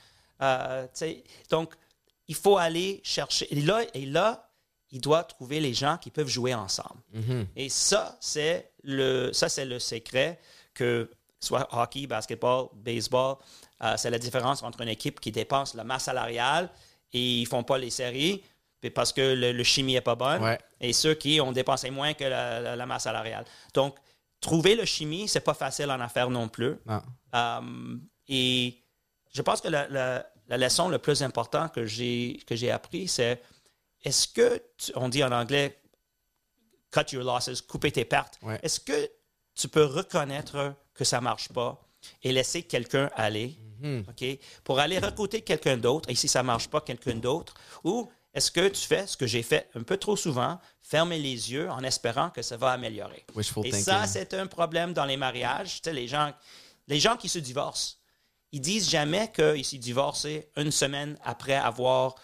Euh, 0.43 0.87
donc, 1.51 1.75
il 2.29 2.35
faut 2.35 2.57
aller 2.59 3.01
chercher. 3.05 3.47
Et 3.57 3.61
là, 3.61 3.83
et 3.95 4.07
là, 4.07 4.44
il 4.95 5.01
doit 5.01 5.25
trouver 5.25 5.59
les 5.61 5.75
gens 5.75 5.97
qui 5.99 6.11
peuvent 6.11 6.29
jouer 6.39 6.55
ensemble. 6.55 7.01
Mhm. 7.13 7.47
Et 7.57 7.69
ça, 7.69 8.17
c'est 8.21 8.71
le, 8.85 9.33
ça, 9.33 9.49
c'est 9.49 9.65
le 9.67 9.79
secret 9.81 10.39
que 10.73 11.11
soit 11.41 11.69
hockey, 11.73 12.07
basketball, 12.07 12.69
baseball, 12.75 13.37
euh, 13.83 13.95
c'est 13.99 14.09
la 14.11 14.19
différence 14.19 14.63
entre 14.63 14.81
une 14.83 14.89
équipe 14.89 15.19
qui 15.21 15.31
dépense 15.33 15.75
la 15.75 15.85
masse 15.85 16.05
salariale 16.05 16.71
et 17.13 17.21
ils 17.41 17.47
font 17.47 17.65
pas 17.65 17.77
les 17.77 17.91
séries 17.91 18.43
parce 18.95 19.13
que 19.13 19.21
le, 19.35 19.53
le 19.53 19.65
chimie 19.65 19.97
est 19.97 20.01
pas 20.11 20.15
bonne 20.15 20.43
Ouais. 20.43 20.59
et 20.81 20.93
ceux 20.93 21.15
qui 21.15 21.41
ont 21.41 21.53
dépensé 21.53 21.91
moins 21.91 22.13
que 22.15 22.25
la, 22.25 22.61
la- 22.61 22.77
la 22.77 22.87
masse 22.87 23.05
salariale. 23.05 23.45
Donc, 23.75 23.97
trouver 24.41 24.75
le 24.77 24.85
chimie, 24.85 25.27
c'est 25.27 25.41
pas 25.41 25.55
facile 25.55 25.91
en 25.91 26.01
affaires 26.01 26.29
non 26.31 26.49
plus. 26.49 26.77
Non. 26.87 27.03
Um, 27.33 28.03
et 28.29 28.79
je 29.33 29.43
pense 29.43 29.61
que 29.63 29.69
la, 29.69 29.89
leçon 30.51 30.89
la 30.91 30.99
plus 30.99 31.23
importante 31.23 31.73
que 31.75 31.85
j'ai 31.87 32.39
que 32.47 32.55
j'ai 32.55 32.71
appris, 32.71 33.09
c'est 33.09 33.41
est-ce 34.05 34.29
que, 34.29 34.63
tu- 34.77 34.93
on 34.97 35.09
dit 35.09 35.25
en 35.25 35.33
anglais, 35.33 35.81
cut 36.91 37.13
your 37.13 37.25
losses, 37.25 37.61
couper 37.63 37.91
tes 37.91 38.05
pertes. 38.05 38.39
Ouais. 38.43 38.59
Est-ce 38.63 38.81
que 38.81 39.11
tu 39.55 39.69
peux 39.69 39.85
reconnaître 39.85 40.75
que 40.95 41.05
ça 41.05 41.21
marche 41.21 41.49
pas 41.49 41.81
et 42.23 42.33
laisser 42.33 42.63
quelqu'un 42.63 43.11
aller, 43.15 43.57
Mhm. 43.81 44.05
OK, 44.09 44.39
pour 44.63 44.79
aller 44.79 44.99
recruter 44.99 45.41
quelqu'un 45.43 45.77
d'autre, 45.77 46.09
et 46.09 46.15
si 46.15 46.29
ça 46.29 46.43
marche 46.43 46.69
pas, 46.69 46.81
quelqu'un 46.81 47.17
d'autre, 47.17 47.55
ou 47.83 48.11
est-ce 48.33 48.51
que 48.51 48.69
tu 48.69 48.81
fais 48.87 49.07
ce 49.07 49.17
que 49.17 49.27
j'ai 49.27 49.43
fait 49.43 49.69
un 49.75 49.83
peu 49.83 49.97
trop 49.97 50.17
souvent, 50.17 50.59
fermer 50.81 51.19
les 51.19 51.53
yeux 51.53 51.69
en 51.71 51.83
espérant 51.83 52.31
que 52.31 52.41
ça 52.43 52.57
va 52.57 52.71
améliorer? 52.73 53.25
Wishful 53.35 53.67
Et 53.67 53.71
thinking. 53.71 53.85
ça, 53.85 54.07
c'est 54.07 54.33
un 54.35 54.47
problème 54.47 54.93
dans 54.93 55.05
les 55.05 55.17
mariages. 55.17 55.77
Tu 55.83 55.91
sais, 55.91 55.93
les 55.93 56.07
gens, 56.09 56.33
les 56.87 57.01
gens 57.01 57.17
qui 57.17 57.29
se 57.29 57.39
divorcent, 57.41 57.97
ils 58.53 58.61
disent 58.61 58.89
jamais 58.89 59.31
qu'ils 59.33 59.65
s'est 59.65 59.79
divorcé 59.79 60.49
une 60.57 60.71
semaine 60.71 61.19
après 61.25 61.55
avoir 61.57 62.15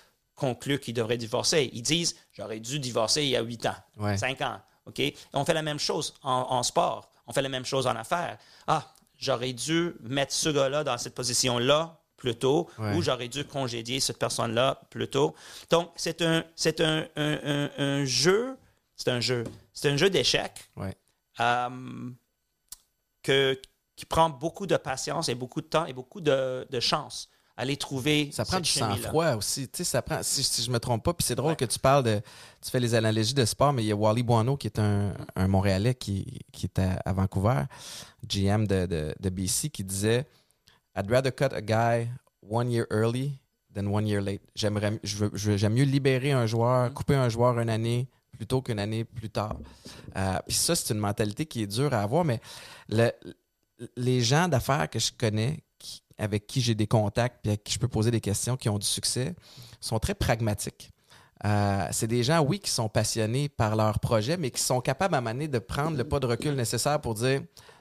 conclu 0.40 0.78
qu'ils 0.80 0.94
devraient 0.94 1.18
divorcer. 1.18 1.68
Ils 1.74 1.82
disent 1.82 2.16
j'aurais 2.32 2.60
dû 2.60 2.78
divorcer 2.80 3.22
il 3.22 3.28
y 3.30 3.36
a 3.36 3.42
huit 3.42 3.64
ans, 3.66 3.76
Ouais. 3.98 4.16
cinq 4.16 4.40
ans. 4.40 4.58
OK? 4.86 4.98
Et 5.00 5.14
on 5.34 5.44
fait 5.44 5.54
la 5.54 5.62
même 5.62 5.78
chose 5.78 6.14
en, 6.22 6.46
en 6.58 6.62
sport. 6.62 7.10
On 7.26 7.32
fait 7.32 7.42
la 7.42 7.48
même 7.50 7.66
chose 7.66 7.86
en 7.86 7.94
affaires. 7.94 8.38
Ah, 8.66 8.82
j'aurais 9.18 9.52
dû 9.52 9.92
mettre 10.00 10.32
ce 10.32 10.48
gars-là 10.48 10.82
dans 10.82 10.96
cette 10.98 11.14
position-là 11.14 11.98
plus 12.16 12.34
tôt, 12.34 12.68
Ouais. 12.78 12.94
ou 12.96 13.02
j'aurais 13.02 13.28
dû 13.28 13.44
congédier 13.44 14.00
cette 14.00 14.18
personne-là 14.18 14.80
plus 14.90 15.08
tôt. 15.08 15.34
Donc, 15.70 15.90
c'est 15.96 16.20
un, 16.22 16.44
c'est 16.56 16.80
un, 16.80 17.06
un- 17.16 17.38
un- 17.44 17.70
un 17.78 18.04
jeu, 18.04 18.56
c'est 18.96 19.10
un 19.10 19.20
jeu, 19.20 19.44
c'est 19.72 19.88
un 19.90 19.96
jeu 19.96 20.10
d'échecs 20.10 20.70
Ouais. 20.76 20.94
euh, 21.40 22.10
que, 23.22 23.58
qui 23.96 24.06
prend 24.06 24.30
beaucoup 24.30 24.66
de 24.66 24.76
patience 24.76 25.28
et 25.28 25.34
beaucoup 25.34 25.60
de 25.60 25.66
temps 25.66 25.86
et 25.86 25.92
beaucoup 25.92 26.20
de, 26.20 26.66
de 26.70 26.80
chance 26.80 27.28
aller 27.60 27.76
trouver 27.76 28.30
Ça 28.32 28.44
prend 28.44 28.58
du 28.60 28.68
sang-froid 28.70 29.32
aussi. 29.36 29.68
Tu 29.68 29.78
sais, 29.78 29.84
ça 29.84 30.02
prend, 30.02 30.22
si, 30.22 30.42
si 30.42 30.62
je 30.62 30.70
me 30.70 30.78
trompe 30.80 31.04
pas, 31.04 31.12
puis 31.14 31.24
c'est 31.26 31.34
drôle 31.34 31.50
Ouais. 31.50 31.56
que 31.56 31.64
tu 31.66 31.78
parles 31.78 32.02
de. 32.04 32.20
Tu 32.62 32.70
fais 32.70 32.80
les 32.80 32.94
analogies 32.94 33.34
de 33.34 33.44
sport, 33.44 33.72
mais 33.72 33.82
il 33.84 33.86
y 33.86 33.92
a 33.92 33.96
Wally 33.96 34.22
Buono 34.22 34.56
qui 34.56 34.66
est 34.66 34.78
un, 34.78 35.12
un 35.36 35.48
Montréalais 35.48 35.94
qui, 35.94 36.40
qui 36.52 36.66
est 36.66 36.78
à, 36.78 36.92
à 37.04 37.12
Vancouver, 37.12 37.62
GM 38.26 38.66
de, 38.66 38.86
de, 38.86 39.14
de 39.18 39.28
BC, 39.30 39.70
qui 39.70 39.84
disait 39.84 40.26
I'd 40.96 41.10
rather 41.10 41.30
cut 41.32 41.52
a 41.54 41.60
guy 41.60 42.08
one 42.42 42.70
year 42.70 42.86
early 42.90 43.38
than 43.74 43.86
one 43.86 44.06
year 44.06 44.20
late. 44.20 44.42
J'aimerais, 44.54 44.98
je 45.04 45.26
j'aime 45.56 45.74
mieux 45.74 45.84
libérer 45.84 46.32
un 46.32 46.46
joueur, 46.46 46.92
couper 46.94 47.14
un 47.14 47.28
joueur 47.28 47.58
une 47.60 47.70
année 47.70 48.08
plutôt 48.36 48.62
qu'une 48.62 48.78
année 48.78 49.04
plus 49.04 49.28
tard. 49.30 49.56
Euh, 50.16 50.38
Puis 50.46 50.56
ça, 50.56 50.74
c'est 50.74 50.92
une 50.94 51.00
mentalité 51.00 51.44
qui 51.46 51.62
est 51.62 51.66
dure 51.66 51.92
à 51.92 52.00
avoir, 52.02 52.24
mais 52.24 52.40
le- 52.88 53.12
les 53.96 54.20
gens 54.22 54.48
d'affaires 54.48 54.88
que 54.90 54.98
je 54.98 55.10
connais, 55.16 55.62
avec 56.20 56.46
qui 56.46 56.60
j'ai 56.60 56.74
des 56.74 56.86
contacts, 56.86 57.38
puis 57.42 57.52
à 57.52 57.56
qui 57.56 57.72
je 57.72 57.78
peux 57.78 57.88
poser 57.88 58.10
des 58.10 58.20
questions, 58.20 58.56
qui 58.56 58.68
ont 58.68 58.78
du 58.78 58.86
succès, 58.86 59.34
sont 59.80 59.98
très 59.98 60.14
pragmatiques. 60.14 60.90
Euh, 61.46 61.88
c'est 61.90 62.06
des 62.06 62.22
gens, 62.22 62.40
oui, 62.40 62.60
qui 62.60 62.70
sont 62.70 62.90
passionnés 62.90 63.48
par 63.48 63.74
leur 63.74 63.98
projet, 63.98 64.36
mais 64.36 64.50
qui 64.50 64.60
sont 64.60 64.82
capables 64.82 65.14
à 65.14 65.22
donné 65.22 65.48
de 65.48 65.58
prendre 65.58 65.96
le 65.96 66.04
pas 66.04 66.20
de 66.20 66.26
recul 66.26 66.54
nécessaire 66.54 67.00
pour 67.00 67.14
dire 67.14 67.40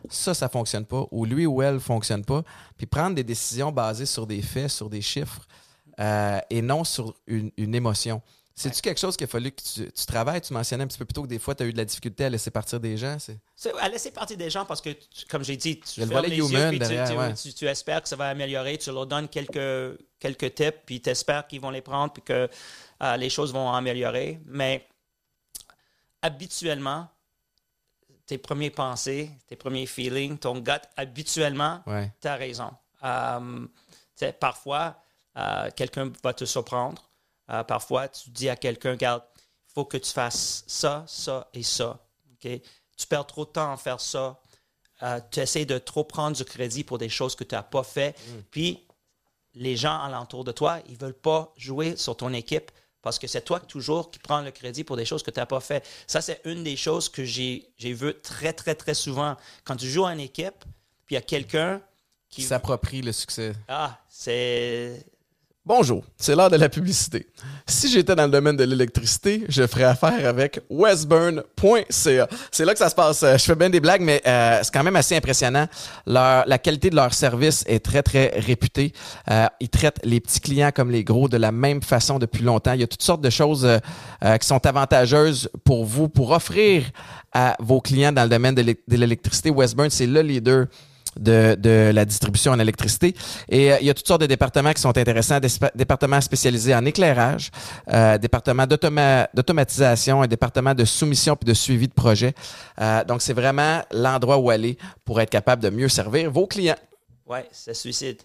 ça, 0.09 0.33
ça 0.33 0.47
fonctionne 0.47 0.85
pas, 0.85 1.05
ou 1.11 1.25
lui 1.25 1.45
ou 1.45 1.61
elle 1.61 1.81
fonctionne 1.81 2.23
pas, 2.23 2.43
puis 2.77 2.85
prendre 2.85 3.15
des 3.15 3.25
décisions 3.25 3.73
basées 3.73 4.05
sur 4.05 4.25
des 4.25 4.41
faits, 4.41 4.69
sur 4.69 4.89
des 4.89 5.01
chiffres, 5.01 5.45
euh, 5.99 6.39
et 6.49 6.61
non 6.61 6.85
sur 6.85 7.13
une 7.27 7.75
émotion. 7.75 8.21
C'est-tu 8.61 8.81
quelque 8.81 8.99
chose 8.99 9.15
qu'il 9.15 9.25
a 9.25 9.27
fallu 9.27 9.51
que 9.51 9.61
tu, 9.61 9.91
tu 9.91 10.05
travailles? 10.05 10.41
Tu 10.41 10.51
mentionnais 10.53 10.83
un 10.83 10.87
petit 10.87 10.97
peu 10.97 11.05
plus 11.05 11.13
tôt 11.13 11.21
que 11.23 11.27
des 11.27 11.39
fois, 11.39 11.55
tu 11.55 11.63
as 11.63 11.65
eu 11.65 11.71
de 11.71 11.77
la 11.77 11.85
difficulté 11.85 12.25
à 12.25 12.29
laisser 12.29 12.51
partir 12.51 12.79
des 12.79 12.97
gens. 12.97 13.17
C'est... 13.19 13.39
À 13.79 13.87
laisser 13.87 14.11
partir 14.11 14.35
des 14.37 14.49
gens 14.49 14.65
parce 14.65 14.81
que, 14.81 14.89
tu- 14.89 15.25
comme 15.29 15.43
j'ai 15.43 15.55
dit, 15.55 15.79
tu 15.79 16.01
le 16.01 16.05
fermes 16.07 16.21
volet 16.21 16.29
les 16.29 16.37
yeux, 16.37 16.67
puis 16.69 16.79
tu- 16.79 16.79
derrière, 16.79 17.09
tu, 17.09 17.15
ouais. 17.17 17.33
tu- 17.35 17.53
tu 17.53 17.65
espères 17.67 18.01
que 18.01 18.09
ça 18.09 18.15
va 18.17 18.27
améliorer, 18.29 18.77
tu 18.77 18.91
leur 18.91 19.07
donnes 19.07 19.29
quelques, 19.29 19.97
quelques 20.19 20.53
tips, 20.55 20.77
puis 20.85 21.01
tu 21.01 21.09
espères 21.09 21.47
qu'ils 21.47 21.61
vont 21.61 21.69
les 21.69 21.81
prendre, 21.81 22.11
puis 22.11 22.21
que 22.21 22.49
euh, 23.01 23.17
les 23.17 23.29
choses 23.29 23.53
vont 23.53 23.71
améliorer. 23.71 24.39
Mais 24.45 24.85
habituellement, 26.21 27.07
tes 28.25 28.37
premiers 28.37 28.69
pensées, 28.71 29.31
tes 29.47 29.55
premiers 29.55 29.85
feelings, 29.85 30.37
ton 30.37 30.59
gut, 30.59 30.71
habituellement, 30.97 31.81
Ouais. 31.87 32.11
tu 32.21 32.27
as 32.27 32.35
raison. 32.35 32.71
Euh, 33.03 33.65
parfois, 34.39 35.01
euh, 35.37 35.69
quelqu'un 35.75 36.11
va 36.23 36.33
te 36.33 36.43
surprendre. 36.45 37.08
Euh, 37.49 37.63
parfois, 37.63 38.07
tu 38.07 38.29
dis 38.29 38.49
à 38.49 38.55
quelqu'un, 38.55 38.91
regarde, 38.91 39.23
il 39.69 39.73
faut 39.73 39.85
que 39.85 39.97
tu 39.97 40.11
fasses 40.11 40.63
ça, 40.67 41.03
ça 41.07 41.49
et 41.53 41.63
ça. 41.63 41.99
Tu 42.41 43.07
perds 43.07 43.27
trop 43.27 43.45
de 43.45 43.51
temps 43.51 43.71
à 43.71 43.77
faire 43.77 43.99
ça. 43.99 44.39
Euh, 45.03 45.19
tu 45.31 45.39
essaies 45.39 45.65
de 45.65 45.77
trop 45.77 46.03
prendre 46.03 46.35
du 46.35 46.43
crédit 46.43 46.83
pour 46.83 46.97
des 46.97 47.09
choses 47.09 47.35
que 47.35 47.43
tu 47.43 47.55
n'as 47.55 47.63
pas 47.63 47.83
fait. 47.83 48.15
Puis, 48.51 48.85
les 49.55 49.75
gens 49.75 49.99
alentour 49.99 50.43
de 50.43 50.51
toi, 50.51 50.79
ils 50.87 50.93
ne 50.93 50.97
veulent 50.99 51.13
pas 51.13 51.53
jouer 51.57 51.95
sur 51.95 52.15
ton 52.15 52.33
équipe 52.33 52.71
parce 53.01 53.17
que 53.17 53.27
c'est 53.27 53.41
toi 53.41 53.59
toujours 53.61 54.11
qui 54.11 54.19
prends 54.19 54.41
le 54.41 54.51
crédit 54.51 54.83
pour 54.83 54.97
des 54.97 55.05
choses 55.05 55.23
que 55.23 55.31
tu 55.31 55.39
n'as 55.39 55.45
pas 55.45 55.61
fait. 55.61 55.85
Ça, 56.05 56.21
c'est 56.21 56.41
une 56.43 56.63
des 56.63 56.75
choses 56.75 57.07
que 57.09 57.23
j'ai 57.23 57.71
j'ai 57.77 57.93
vu 57.93 58.13
très, 58.21 58.51
très, 58.53 58.75
très 58.75 58.93
souvent. 58.93 59.37
Quand 59.63 59.77
tu 59.77 59.87
joues 59.87 60.03
en 60.03 60.17
équipe, 60.17 60.65
puis 61.05 61.15
il 61.15 61.15
y 61.15 61.17
a 61.17 61.21
quelqu'un 61.21 61.81
Qui 62.29 62.41
qui... 62.41 62.47
s'approprie 62.47 63.01
le 63.01 63.13
succès. 63.13 63.53
Ah, 63.69 63.97
c'est... 64.09 65.05
Bonjour, 65.65 66.03
c'est 66.17 66.35
l'heure 66.35 66.49
de 66.49 66.55
la 66.55 66.69
publicité. 66.69 67.27
Si 67.67 67.89
j'étais 67.91 68.15
dans 68.15 68.23
le 68.23 68.31
domaine 68.31 68.55
de 68.55 68.63
l'électricité, 68.63 69.43
je 69.49 69.67
ferais 69.67 69.83
affaire 69.83 70.27
avec 70.27 70.61
westburn.ca. 70.69 72.27
C'est 72.49 72.65
là 72.65 72.71
que 72.71 72.79
ça 72.79 72.89
se 72.89 72.95
passe. 72.95 73.21
Euh, 73.23 73.37
Je 73.37 73.43
fais 73.43 73.55
bien 73.55 73.69
des 73.69 73.81
blagues, 73.81 74.01
mais 74.01 74.21
euh, 74.25 74.61
c'est 74.63 74.73
quand 74.73 74.83
même 74.83 74.95
assez 74.95 75.17
impressionnant. 75.17 75.67
La 76.07 76.57
qualité 76.57 76.89
de 76.89 76.95
leur 76.95 77.13
service 77.13 77.65
est 77.67 77.83
très, 77.85 78.01
très 78.01 78.39
réputée. 78.39 78.93
Euh, 79.29 79.47
ils 79.59 79.69
traitent 79.69 79.99
les 80.03 80.21
petits 80.21 80.39
clients 80.39 80.71
comme 80.73 80.91
les 80.91 81.03
gros 81.03 81.27
de 81.27 81.37
la 81.37 81.51
même 81.51 81.83
façon 81.83 82.19
depuis 82.19 82.41
longtemps. 82.41 82.71
Il 82.73 82.79
y 82.79 82.83
a 82.83 82.87
toutes 82.87 83.03
sortes 83.03 83.21
de 83.21 83.29
choses 83.29 83.67
qui 84.39 84.47
sont 84.47 84.65
avantageuses 84.65 85.49
pour 85.65 85.83
vous, 85.85 86.07
pour 86.07 86.31
offrir 86.31 86.83
à 87.33 87.57
vos 87.59 87.81
clients 87.81 88.13
dans 88.13 88.23
le 88.23 88.29
domaine 88.29 88.55
de 88.55 88.75
l'électricité. 88.87 89.51
Westburn, 89.51 89.89
c'est 89.89 90.07
le 90.07 90.21
leader 90.21 90.65
de, 91.19 91.55
de 91.59 91.91
la 91.93 92.05
distribution 92.05 92.51
en 92.53 92.59
électricité. 92.59 93.13
Et 93.47 93.71
euh, 93.71 93.77
il 93.81 93.87
y 93.87 93.89
a 93.89 93.93
toutes 93.93 94.07
sortes 94.07 94.21
de 94.21 94.25
départements 94.25 94.73
qui 94.73 94.81
sont 94.81 94.97
intéressants, 94.97 95.39
des 95.39 95.49
départements 95.75 96.21
spécialisés 96.21 96.73
en 96.73 96.85
éclairage, 96.85 97.51
euh, 97.93 98.17
départements 98.17 98.65
d'automa- 98.65 99.27
d'automatisation, 99.33 100.21
un 100.21 100.27
département 100.27 100.73
de 100.73 100.85
soumission 100.85 101.35
puis 101.35 101.47
de 101.47 101.53
suivi 101.53 101.87
de 101.87 101.93
projet. 101.93 102.33
Euh, 102.81 103.03
donc, 103.03 103.21
c'est 103.21 103.33
vraiment 103.33 103.81
l'endroit 103.91 104.37
où 104.37 104.49
aller 104.49 104.77
pour 105.05 105.21
être 105.21 105.29
capable 105.29 105.61
de 105.61 105.69
mieux 105.69 105.89
servir 105.89 106.31
vos 106.31 106.47
clients. 106.47 106.75
Ouais, 107.27 107.47
c'est 107.51 107.75
suicide. 107.75 108.17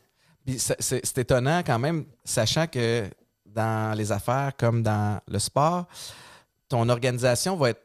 C'est 0.78 1.18
étonnant 1.18 1.62
quand 1.66 1.78
même, 1.78 2.04
sachant 2.24 2.66
que 2.66 3.04
dans 3.46 3.96
les 3.96 4.12
affaires 4.12 4.52
comme 4.58 4.82
dans 4.82 5.20
le 5.28 5.38
sport, 5.38 5.86
ton 6.68 6.88
organisation 6.88 7.56
va 7.56 7.70
être 7.70 7.83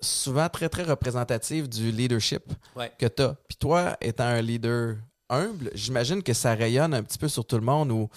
souvent 0.00 0.48
très, 0.48 0.68
très 0.68 0.82
représentative 0.82 1.68
du 1.68 1.90
leadership 1.92 2.42
Ouais. 2.76 2.92
que 2.98 3.06
tu 3.06 3.22
as. 3.22 3.34
Puis 3.48 3.56
toi, 3.58 3.96
étant 4.00 4.24
un 4.24 4.40
leader 4.42 4.96
humble, 5.28 5.70
j'imagine 5.74 6.22
que 6.22 6.32
ça 6.32 6.54
rayonne 6.54 6.94
un 6.94 7.02
petit 7.02 7.18
peu 7.18 7.28
sur 7.28 7.44
tout 7.44 7.56
le 7.56 7.62
monde 7.62 7.90
où, 7.92 8.08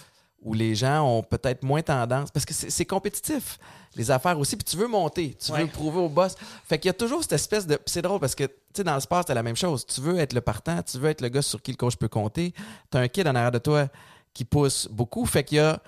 où 0.42 0.54
les 0.54 0.76
gens 0.76 1.04
ont 1.08 1.24
peut-être 1.24 1.64
moins 1.64 1.82
tendance. 1.82 2.32
Parce 2.32 2.46
que 2.46 2.54
c'est 2.54 2.86
compétitif, 2.86 3.60
les 3.96 4.10
affaires 4.12 4.38
aussi. 4.40 4.56
Puis 4.56 4.64
tu 4.66 4.76
veux 4.78 4.88
monter, 4.88 5.36
tu 5.36 5.52
Ouais. 5.52 5.62
veux 5.64 5.68
prouver 5.68 6.00
au 6.00 6.10
boss. 6.10 6.36
Fait 6.66 6.80
qu'il 6.80 6.90
y 6.90 6.92
a 6.92 6.94
toujours 6.94 7.22
cette 7.22 7.34
espèce 7.34 7.66
de. 7.68 7.78
C'est 7.86 8.02
drôle 8.02 8.20
parce 8.20 8.36
que, 8.36 8.44
tu 8.46 8.54
sais, 8.78 8.84
dans 8.84 8.96
le 8.96 9.00
sport, 9.00 9.24
c'est 9.26 9.34
la 9.36 9.44
même 9.44 9.56
chose. 9.56 9.86
Tu 9.86 10.02
veux 10.02 10.18
être 10.20 10.34
le 10.34 10.42
partant, 10.42 10.82
tu 10.84 10.98
veux 10.98 11.10
être 11.10 11.22
le 11.22 11.30
gars 11.30 11.42
sur 11.42 11.62
qui 11.62 11.72
le 11.72 11.78
coach 11.78 11.96
peut 11.96 12.08
compter. 12.10 12.54
Tu 12.92 12.98
as 12.98 13.02
un 13.02 13.08
kid 13.08 13.28
en 13.28 13.36
arrière 13.36 13.52
de 13.52 13.60
toi 13.60 13.88
qui 14.34 14.44
pousse 14.46 14.88
beaucoup. 14.92 15.26
Fait 15.26 15.44
qu'il 15.44 15.58
y 15.58 15.62
a, 15.62 15.80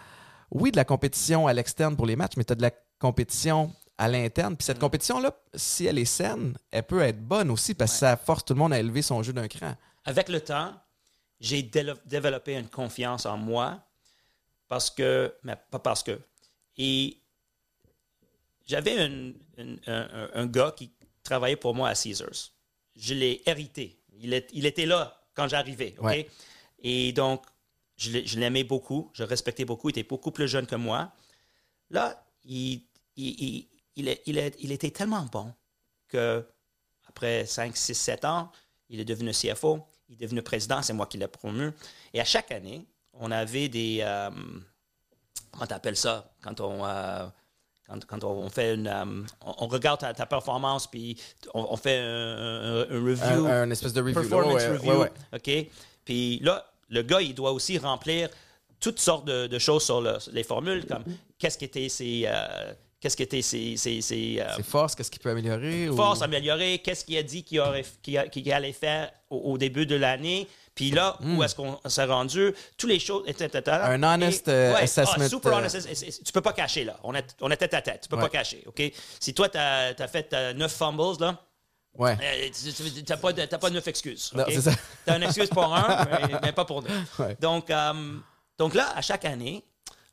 oui, 0.51 0.71
de 0.71 0.77
la 0.77 0.85
compétition 0.85 1.47
à 1.47 1.53
l'externe 1.53 1.95
pour 1.95 2.05
les 2.05 2.15
matchs, 2.15 2.33
mais 2.37 2.43
tu 2.43 2.53
as 2.53 2.55
de 2.55 2.61
la 2.61 2.71
compétition 2.99 3.73
à 3.97 4.07
l'interne. 4.07 4.55
Puis 4.57 4.65
cette 4.65 4.79
compétition-là, 4.79 5.35
si 5.53 5.85
elle 5.85 5.97
est 5.99 6.05
saine, 6.05 6.57
elle 6.71 6.83
peut 6.83 7.01
être 7.01 7.21
bonne 7.21 7.49
aussi 7.49 7.73
parce 7.73 7.91
que 7.93 7.97
ça 7.99 8.17
force 8.17 8.43
tout 8.45 8.53
le 8.53 8.59
monde 8.59 8.73
à 8.73 8.79
élever 8.79 9.01
son 9.01 9.23
jeu 9.23 9.33
d'un 9.33 9.47
cran. 9.47 9.75
Avec 10.03 10.29
le 10.29 10.41
temps, 10.41 10.73
j'ai 11.39 11.63
développé 11.63 12.53
une 12.55 12.67
confiance 12.69 13.25
en 13.25 13.37
moi 13.37 13.81
parce 14.67 14.89
que, 14.89 15.33
mais 15.43 15.55
pas 15.71 15.79
parce 15.79 16.03
que. 16.03 16.19
Et 16.77 17.17
j'avais 18.65 18.99
un, 18.99 19.31
un- 19.57 19.77
un- 19.87 20.29
un 20.33 20.45
gars 20.47 20.73
qui 20.75 20.91
travaillait 21.23 21.55
pour 21.55 21.73
moi 21.75 21.89
à 21.89 21.95
Caesars. 21.95 22.51
Je 22.95 23.13
l'ai 23.13 23.41
hérité. 23.45 23.99
Il, 24.19 24.33
est- 24.33 24.49
il 24.53 24.65
était 24.65 24.85
là 24.85 25.21
quand 25.33 25.47
j'arrivais. 25.47 25.95
Ouais. 25.99 26.29
Et 26.79 27.11
donc, 27.13 27.45
je 27.97 28.11
l'ai- 28.11 28.25
je 28.27 28.39
l'aimais 28.39 28.63
beaucoup, 28.63 29.09
je 29.13 29.23
respectais 29.23 29.65
beaucoup, 29.65 29.89
il 29.89 29.91
était 29.91 30.03
beaucoup 30.03 30.31
plus 30.31 30.47
jeune 30.47 30.65
que 30.67 30.75
moi. 30.75 31.11
Là, 31.89 32.25
il, 32.43 32.81
il, 33.15 33.67
il, 33.95 34.07
est- 34.07 34.21
il 34.25 34.37
est- 34.37 34.55
il 34.59 34.71
était 34.71 34.91
tellement 34.91 35.25
bon 35.31 35.53
que 36.07 36.45
après 37.07 37.45
5, 37.45 37.75
6, 37.75 37.93
7 37.95 38.25
ans, 38.25 38.51
il 38.89 38.99
est 38.99 39.05
devenu 39.05 39.31
CFO, 39.31 39.79
il 40.09 40.15
est 40.15 40.25
devenu 40.25 40.41
président, 40.41 40.81
c'est 40.81 40.93
moi 40.93 41.05
qui 41.07 41.17
l'ai 41.17 41.27
promu. 41.27 41.71
Et 42.13 42.19
à 42.21 42.25
chaque 42.25 42.51
année, 42.51 42.85
on 43.13 43.31
avait 43.31 43.69
des... 43.69 43.99
euh, 44.01 44.29
comment 45.51 45.65
t'appelles 45.67 45.97
ça? 45.97 46.33
Quand 46.41 46.59
on... 46.61 46.85
euh, 46.85 47.25
quand, 47.87 48.03
quand 48.05 48.23
on 48.23 48.49
fait 48.49 48.73
une... 48.73 48.87
euh, 48.87 49.23
on, 49.41 49.67
regarde 49.67 49.99
ta, 49.99 50.13
ta 50.13 50.25
performance, 50.25 50.87
puis 50.87 51.19
on, 51.53 51.67
on 51.71 51.77
fait 51.77 51.99
un, 51.99 52.03
un- 52.03 52.81
un 52.89 53.05
review 53.05 53.45
Un, 53.45 53.61
un 53.63 53.69
espèce 53.71 53.93
de 53.93 54.01
review. 54.01 54.15
performance 54.21 54.61
ouais, 54.61 54.71
review. 54.77 54.91
ouais, 54.91 54.97
ouais. 54.97 55.11
OK? 55.65 55.71
Puis 56.03 56.39
là, 56.39 56.65
le 56.89 57.01
gars, 57.03 57.21
il 57.21 57.33
doit 57.35 57.51
aussi 57.51 57.77
remplir 57.77 58.29
toutes 58.79 58.99
sortes 58.99 59.25
de, 59.25 59.47
de 59.47 59.59
choses 59.59 59.83
sur 59.85 60.01
le- 60.01 60.17
les 60.31 60.43
formules, 60.43 60.85
comme 60.85 61.03
qu'est-ce 61.37 61.57
qui 61.57 61.65
était 61.65 61.89
ses. 61.89 62.23
euh, 62.25 62.73
qu'est-ce 63.05 63.15
qui 63.17 63.21
était 63.23 63.43
ses, 63.43 63.77
ses- 63.77 64.01
ses, 64.01 64.39
euh, 64.39 64.45
C'est 64.57 64.65
force, 64.65 64.95
qu'est-ce 64.95 65.11
qu'il 65.11 65.21
peut 65.21 65.29
améliorer? 65.29 65.89
ou- 65.89 65.95
forces 65.95 66.23
améliorées, 66.23 66.79
qu'est-ce 66.79 67.05
qu'il 67.05 67.15
a 67.19 67.21
dit 67.23 67.43
qu'il, 67.43 67.59
aurait, 67.59 67.85
qu'il, 68.01 68.17
a- 68.17 68.27
qu'il 68.27 68.51
allait 68.51 68.73
faire 68.73 69.11
au, 69.29 69.37
au 69.53 69.57
début 69.59 69.85
de 69.85 69.95
l'année. 69.95 70.47
Puis 70.73 70.89
là, 70.89 71.15
où 71.23 71.43
est-ce 71.43 71.53
qu'on 71.53 71.79
s'est 71.85 72.03
rendu? 72.05 72.51
Toutes 72.77 72.89
les 72.89 72.97
choses. 72.99 73.23
etc. 73.27 73.49
Hmm. 73.67 74.03
Un 74.03 74.15
honest, 74.15 74.47
euh, 74.47 74.73
assessment, 74.75 75.29
super 75.29 75.53
euh, 75.53 75.57
honest. 75.59 76.23
Tu 76.25 76.31
peux 76.33 76.41
pas 76.41 76.51
cacher, 76.53 76.83
là. 76.83 76.97
On 77.03 77.13
est, 77.13 77.35
on 77.41 77.51
est 77.51 77.57
tête 77.57 77.75
à 77.75 77.81
tête. 77.83 78.01
Tu 78.01 78.09
peux 78.09 78.15
Ouais. 78.15 78.23
pas 78.23 78.29
cacher, 78.29 78.63
OK? 78.65 78.81
Si 79.19 79.33
toi, 79.35 79.47
tu 79.49 79.57
as, 79.59 80.07
fait 80.07 80.33
neuf 80.55 80.73
fumbles, 80.73 81.19
là, 81.21 81.39
Ouais. 81.97 82.17
euh, 82.21 82.49
tu 82.73 83.03
n'as 83.07 83.17
pas, 83.17 83.31
de- 83.33 83.45
t'as 83.45 83.57
pas 83.59 83.69
neuf 83.69 83.87
excuses. 83.87 84.31
Non, 84.33 84.45
c'est 84.49 84.61
ça. 84.61 84.71
T'as 85.05 85.15
une 85.17 85.23
excuse 85.23 85.49
pour 85.49 85.73
un, 85.73 86.05
mais, 86.29 86.39
mais 86.41 86.51
pas 86.51 86.65
pour 86.65 86.81
deux. 86.81 86.89
Ouais. 87.19 87.37
Donc, 87.39 87.69
euh, 87.69 87.93
donc 88.57 88.73
là, 88.73 88.91
à 88.97 89.01
chaque 89.01 89.25
année, 89.25 89.63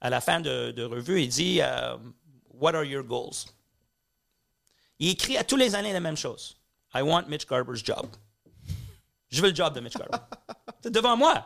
à 0.05 0.11
la 0.11 0.21
fin 0.21 0.41
de, 0.41 0.73
de 0.73 0.85
revue, 0.85 1.23
il 1.23 1.29
dit 1.29 1.59
euh, 1.63 1.97
What 2.63 2.77
are 2.77 2.85
your 2.85 3.03
goals? 3.03 3.47
Il 5.01 5.09
écrit 5.09 5.37
à 5.37 5.43
tous 5.43 5.57
les 5.57 5.75
années 5.75 5.93
la 5.93 5.99
même 5.99 6.17
chose. 6.17 6.57
I 6.95 7.03
want 7.03 7.25
Mitch 7.27 7.45
Garber's 7.45 7.83
job. 7.85 8.07
Je 9.31 9.43
veux 9.43 9.49
le 9.49 9.55
job 9.55 9.75
de 9.75 9.81
Mitch 9.81 9.95
Garber. 9.95 10.19
C'est 10.81 10.93
devant 10.93 11.17
moi. 11.17 11.45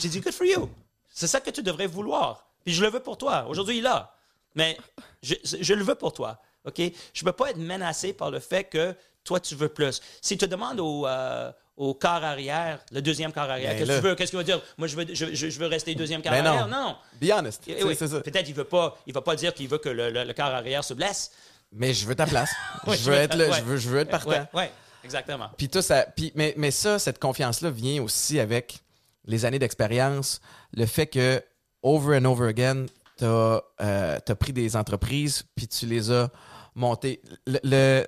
J'ai 0.00 0.08
dit 0.08 0.18
Good 0.18 0.32
for 0.32 0.46
you. 0.46 0.70
C'est 1.10 1.26
ça 1.26 1.42
que 1.42 1.50
tu 1.50 1.62
devrais 1.62 1.86
vouloir. 1.86 2.46
Puis 2.64 2.72
je 2.72 2.82
le 2.82 2.88
veux 2.88 3.00
pour 3.00 3.18
toi. 3.18 3.46
Aujourd'hui, 3.48 3.78
il 3.78 3.82
l'a. 3.82 4.16
Mais 4.54 4.78
je, 5.22 5.34
je 5.42 5.74
le 5.74 5.84
veux 5.84 5.94
pour 5.94 6.14
toi. 6.14 6.40
OK? 6.64 6.78
Je 6.78 7.22
ne 7.22 7.24
peux 7.24 7.32
pas 7.36 7.50
être 7.50 7.58
menacé 7.58 8.14
par 8.14 8.30
le 8.30 8.40
fait 8.40 8.64
que 8.64 8.96
toi, 9.24 9.40
tu 9.40 9.56
veux 9.56 9.68
plus. 9.68 10.00
Si 10.22 10.38
tu 10.38 10.48
demandes 10.48 10.80
au, 10.80 11.06
euh, 11.06 11.52
au 11.76 11.94
quart 11.94 12.24
arrière, 12.24 12.80
le 12.90 13.02
deuxième 13.02 13.32
quart 13.32 13.50
arrière, 13.50 13.72
Ben 13.72 13.78
qu'est-ce 13.78 13.90
que 13.90 13.96
tu 13.96 14.02
veux? 14.02 14.14
Qu'est-ce 14.14 14.30
qu'il 14.30 14.38
va 14.38 14.44
dire? 14.44 14.62
Moi, 14.78 14.88
je 14.88 14.96
veux, 14.96 15.06
je, 15.12 15.34
je- 15.34 15.58
veux 15.58 15.66
rester 15.66 15.94
deuxième 15.94 16.22
quart 16.22 16.32
Ben 16.32 16.42
non. 16.42 16.50
arrière. 16.50 16.68
Non. 16.68 16.96
Be 17.20 17.30
honest. 17.32 17.62
Eh 17.66 17.74
C'est- 17.78 17.84
oui, 17.84 17.94
c'est 17.98 18.08
ça. 18.08 18.20
Peut-être 18.20 18.44
qu'il 18.44 18.54
ne 18.54 18.58
veut 18.58 18.64
pas, 18.64 18.96
il 19.06 19.12
va 19.12 19.20
pas 19.22 19.36
dire 19.36 19.52
qu'il 19.52 19.68
veut 19.68 19.78
que 19.78 19.88
le, 19.90 20.10
le, 20.10 20.24
le 20.24 20.32
quart 20.32 20.54
arrière 20.54 20.82
se 20.84 20.94
blesse. 20.94 21.30
Mais 21.72 21.92
je 21.92 22.06
veux 22.06 22.14
ta 22.14 22.26
place. 22.26 22.50
Ouais, 22.86 22.96
je 22.96 23.10
veux 23.10 23.16
être 23.16 23.34
là, 23.36 23.48
ouais. 23.48 23.58
je 23.58 23.62
veux, 23.64 23.76
je 23.76 23.88
veux 23.88 23.98
être 24.00 24.10
partant. 24.10 24.30
Oui, 24.54 24.60
ouais, 24.60 24.70
exactement. 25.04 25.50
Puis 25.58 25.68
tout 25.68 25.82
ça, 25.82 26.06
puis, 26.16 26.32
mais, 26.34 26.54
mais 26.56 26.70
ça, 26.70 26.98
cette 26.98 27.18
confiance-là 27.18 27.70
vient 27.70 28.02
aussi 28.02 28.38
avec 28.40 28.78
les 29.26 29.44
années 29.44 29.58
d'expérience, 29.58 30.40
le 30.72 30.86
fait 30.86 31.06
que 31.08 31.42
over 31.82 32.16
and 32.18 32.24
over 32.24 32.48
again, 32.48 32.86
tu 33.18 33.24
as, 33.26 34.36
pris 34.38 34.52
des 34.52 34.76
entreprises, 34.76 35.42
puis 35.56 35.66
tu 35.68 35.84
les 35.86 36.10
as 36.12 36.30
montées. 36.74 37.20
Le, 37.46 37.58
le, 37.64 38.06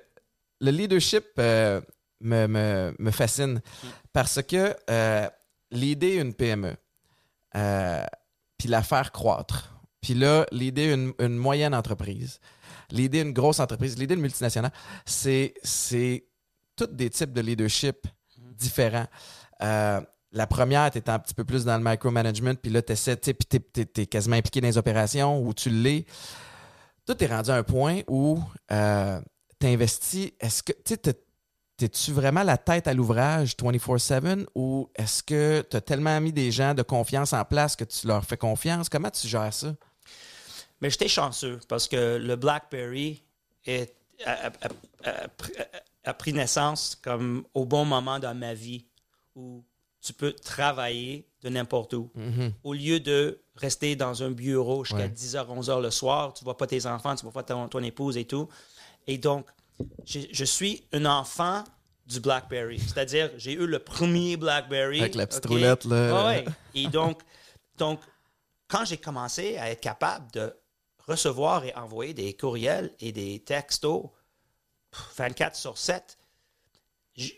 le 0.60 0.70
leadership 0.70 1.24
euh, 1.38 1.80
me, 2.20 3.10
fascine 3.10 3.60
parce 4.12 4.42
que 4.42 4.74
euh, 4.90 5.28
l'idée 5.70 6.16
une 6.16 6.34
PME, 6.34 6.76
euh, 7.56 8.04
puis 8.56 8.68
la 8.68 8.82
faire 8.82 9.12
croître, 9.12 9.74
puis 10.00 10.14
là, 10.14 10.46
l'idée 10.52 10.92
une, 10.92 11.12
une 11.18 11.36
moyenne 11.36 11.74
entreprise, 11.74 12.40
l'idée 12.90 13.20
une 13.20 13.32
grosse 13.32 13.60
entreprise, 13.60 13.98
l'idée 13.98 14.14
une 14.14 14.20
multinationale, 14.20 14.72
c'est 15.04 15.54
tous 16.76 16.86
des 16.86 17.10
types 17.10 17.32
de 17.32 17.40
leadership 17.40 18.06
différents. 18.36 19.06
Euh, 19.62 20.00
la 20.30 20.46
première, 20.46 20.90
tu 20.90 21.00
un 21.06 21.18
petit 21.18 21.34
peu 21.34 21.44
plus 21.44 21.64
dans 21.64 21.76
le 21.76 21.82
micromanagement, 21.82 22.54
puis 22.54 22.70
là, 22.70 22.82
tu 22.82 22.92
essaies, 22.92 23.16
tu 23.16 23.30
es, 23.30 24.06
quasiment 24.06 24.36
impliqué 24.36 24.60
dans 24.60 24.68
les 24.68 24.78
opérations 24.78 25.40
où 25.42 25.54
tu 25.54 25.70
l'es. 25.70 26.04
Toi, 27.06 27.14
tu 27.14 27.24
es 27.24 27.26
rendu 27.26 27.50
à 27.50 27.56
un 27.56 27.62
point 27.62 28.02
où 28.06 28.38
tu 28.68 29.66
investis. 29.66 30.32
Est-ce 30.38 30.62
que, 30.62 30.72
tu 30.72 31.10
T'es-tu 31.78 32.12
vraiment 32.12 32.42
la 32.42 32.58
tête 32.58 32.88
à 32.88 32.92
l'ouvrage 32.92 33.54
24-7 33.56 34.46
ou 34.56 34.90
est-ce 34.96 35.22
que 35.22 35.64
tu 35.70 35.76
as 35.76 35.80
tellement 35.80 36.20
mis 36.20 36.32
des 36.32 36.50
gens 36.50 36.74
de 36.74 36.82
confiance 36.82 37.32
en 37.32 37.44
place 37.44 37.76
que 37.76 37.84
tu 37.84 38.06
leur 38.08 38.24
fais 38.24 38.36
confiance? 38.36 38.88
Comment 38.88 39.10
tu 39.10 39.28
gères 39.28 39.54
ça? 39.54 39.74
Mais 40.80 40.90
j'étais 40.90 41.06
chanceux 41.08 41.60
parce 41.68 41.86
que 41.86 42.16
le 42.16 42.34
BlackBerry 42.36 43.22
est- 43.64 43.94
a, 44.26 44.32
a- 44.32 44.50
a- 45.04 45.10
a- 45.10 45.26
a 46.04 46.14
pris 46.14 46.32
naissance 46.32 46.96
comme 47.00 47.44
au 47.54 47.64
bon 47.64 47.84
moment 47.84 48.18
dans 48.18 48.34
ma 48.34 48.54
vie 48.54 48.84
où 49.36 49.62
tu 50.00 50.12
peux 50.12 50.32
travailler 50.32 51.28
de 51.42 51.48
n'importe 51.48 51.94
où. 51.94 52.10
Au 52.64 52.72
lieu 52.74 52.98
de 52.98 53.40
rester 53.54 53.94
dans 53.94 54.24
un 54.24 54.30
bureau 54.30 54.84
jusqu'à 54.84 55.04
Ouais. 55.04 55.08
10h, 55.08 55.46
11h 55.46 55.80
le 55.80 55.90
soir, 55.92 56.32
tu 56.34 56.42
ne 56.42 56.46
vois 56.46 56.56
pas 56.56 56.66
tes 56.66 56.86
enfants, 56.86 57.14
tu 57.14 57.24
ne 57.24 57.30
vois 57.30 57.42
pas 57.44 57.54
ton, 57.54 57.68
ton 57.68 57.82
épouse 57.84 58.16
et 58.16 58.24
tout. 58.24 58.48
Et 59.06 59.18
donc, 59.18 59.46
je, 60.04 60.44
suis 60.44 60.84
un 60.92 61.04
enfant 61.04 61.64
du 62.06 62.20
BlackBerry. 62.20 62.78
C'est-à-dire, 62.78 63.30
j'ai 63.36 63.52
eu 63.52 63.66
le 63.66 63.78
premier 63.78 64.36
BlackBerry. 64.36 65.00
Avec 65.00 65.14
la 65.14 65.26
petite 65.26 65.46
OK? 65.46 65.52
roulette, 65.52 65.84
là. 65.84 66.18
Ah 66.18 66.26
ouais. 66.28 66.44
Et 66.74 66.86
donc, 66.88 67.20
donc 67.76 68.00
quand 68.68 68.84
j'ai 68.84 68.98
commencé 68.98 69.56
à 69.58 69.70
être 69.70 69.80
capable 69.80 70.30
de 70.32 70.54
recevoir 71.06 71.64
et 71.64 71.74
envoyer 71.74 72.14
des 72.14 72.34
courriels 72.34 72.92
et 73.00 73.12
des 73.12 73.40
textos 73.40 74.10
pff, 74.90 75.16
24 75.16 75.56
sur 75.56 75.78
7, 75.78 76.18
je 77.16 77.32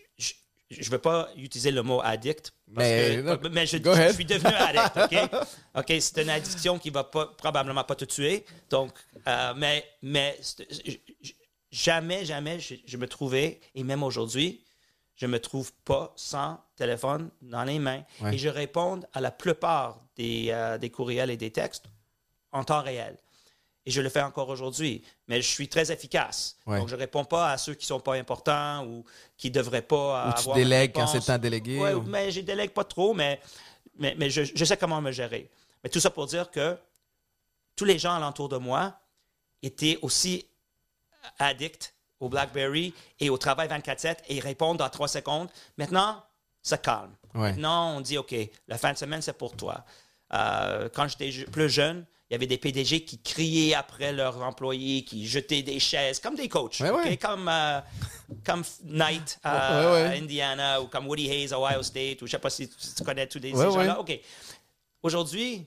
ne 0.78 0.90
veux 0.90 0.98
pas 0.98 1.30
utiliser 1.36 1.70
le 1.70 1.82
mot 1.82 2.00
addict. 2.02 2.52
Parce 2.74 2.86
Mais, 2.86 3.16
que, 3.16 3.20
non, 3.22 3.38
mais 3.50 3.66
je, 3.66 3.76
suis 4.12 4.24
devenu 4.24 4.54
addict, 4.54 4.96
OK? 4.96 5.46
OK, 5.74 6.00
c'est 6.00 6.22
une 6.22 6.30
addiction 6.30 6.78
qui 6.78 6.90
va 6.90 7.04
pas, 7.04 7.26
probablement 7.26 7.82
pas 7.82 7.96
te 7.96 8.04
tuer. 8.04 8.44
Donc, 8.68 8.92
euh, 9.26 9.54
mais, 9.56 10.38
jamais, 11.70 12.24
jamais 12.24 12.58
je, 12.60 12.74
je 12.84 12.96
me 12.96 13.06
trouvais, 13.06 13.60
et 13.74 13.82
même 13.84 14.02
aujourd'hui, 14.02 14.64
je 15.16 15.26
me 15.26 15.38
trouve 15.38 15.72
pas 15.84 16.12
sans 16.16 16.58
téléphone 16.76 17.30
dans 17.42 17.64
les 17.64 17.78
mains. 17.78 18.02
Ouais. 18.20 18.34
Et 18.34 18.38
je 18.38 18.48
réponds 18.48 19.00
à 19.12 19.20
la 19.20 19.30
plupart 19.30 20.00
des, 20.16 20.46
euh, 20.50 20.78
des 20.78 20.90
courriels 20.90 21.30
et 21.30 21.36
des 21.36 21.50
textes 21.50 21.84
en 22.52 22.64
temps 22.64 22.82
réel. 22.82 23.16
Et 23.86 23.90
je 23.90 24.00
le 24.00 24.08
fais 24.08 24.22
encore 24.22 24.48
aujourd'hui. 24.48 25.02
Mais 25.28 25.40
je 25.42 25.46
suis 25.48 25.68
très 25.68 25.90
efficace. 25.92 26.56
Ouais. 26.66 26.78
Donc, 26.78 26.88
je 26.88 26.94
ne 26.94 27.00
réponds 27.00 27.24
pas 27.24 27.50
à 27.52 27.58
ceux 27.58 27.74
qui 27.74 27.84
ne 27.84 27.88
sont 27.88 28.00
pas 28.00 28.14
importants 28.14 28.86
ou 28.86 29.04
qui 29.36 29.48
ne 29.48 29.54
devraient 29.54 29.82
pas 29.82 30.28
Ou 30.28 30.32
tu 30.34 30.38
avoir 30.40 30.56
délègues 30.56 30.92
quand 30.94 31.06
c'est 31.06 31.20
temps 31.20 31.34
de 31.36 31.42
déléguer? 31.42 31.78
Ouais, 31.78 31.94
ou- 31.94 32.02
mais 32.02 32.30
je 32.30 32.40
délègue 32.40 32.70
pas 32.72 32.84
trop, 32.84 33.12
mais, 33.14 33.40
mais, 33.98 34.14
mais 34.18 34.28
je, 34.30 34.42
je 34.54 34.64
sais 34.64 34.76
comment 34.76 35.00
me 35.00 35.12
gérer. 35.12 35.50
Mais 35.84 35.90
tout 35.90 36.00
ça 36.00 36.10
pour 36.10 36.26
dire 36.26 36.50
que 36.50 36.76
tous 37.76 37.84
les 37.86 37.98
gens 37.98 38.14
alentour 38.14 38.48
de 38.50 38.56
moi 38.58 38.94
étaient 39.62 39.98
aussi 40.02 40.46
addicts 41.38 41.94
au 42.20 42.28
BlackBerry 42.28 42.94
et 43.18 43.30
au 43.30 43.38
travail 43.38 43.68
24-7 43.68 44.16
et 44.28 44.36
ils 44.36 44.40
répondent 44.40 44.78
dans 44.78 44.88
trois 44.88 45.08
secondes. 45.08 45.48
Maintenant, 45.78 46.22
ça 46.62 46.76
calme. 46.78 47.12
Ouais. 47.34 47.52
Maintenant, 47.52 47.96
on 47.96 48.00
dit, 48.00 48.18
OK, 48.18 48.34
la 48.68 48.78
fin 48.78 48.92
de 48.92 48.98
semaine, 48.98 49.22
c'est 49.22 49.36
pour 49.36 49.56
toi. 49.56 49.84
Euh, 50.32 50.88
quand 50.94 51.08
j'étais 51.08 51.30
plus 51.50 51.70
jeune, 51.70 52.04
il 52.28 52.34
y 52.34 52.36
avait 52.36 52.46
des 52.46 52.58
PDG 52.58 53.04
qui 53.04 53.18
criaient 53.18 53.74
après 53.74 54.12
leurs 54.12 54.40
employés, 54.42 55.02
qui 55.04 55.26
jetaient 55.26 55.62
des 55.62 55.80
chaises, 55.80 56.20
comme 56.20 56.36
des 56.36 56.48
coachs, 56.48 56.78
Ouais, 56.80 57.16
comme, 57.16 57.48
euh, 57.48 57.80
comme 58.46 58.62
Knight 58.84 59.40
à, 59.42 59.80
Ouais, 59.80 59.92
ouais. 59.92 60.02
à 60.02 60.10
Indiana 60.10 60.80
ou 60.80 60.86
comme 60.86 61.08
Woody 61.08 61.28
Hayes 61.28 61.52
à 61.52 61.58
Ohio 61.58 61.82
State, 61.82 62.22
ou 62.22 62.26
je 62.26 62.30
ne 62.30 62.30
sais 62.30 62.38
pas 62.38 62.50
si 62.50 62.68
tu, 62.68 63.02
connais 63.02 63.26
tous 63.26 63.40
les, 63.40 63.50
ces 63.50 63.56
gens-là. 63.56 63.98
OK. 63.98 64.16
Aujourd'hui, 65.02 65.66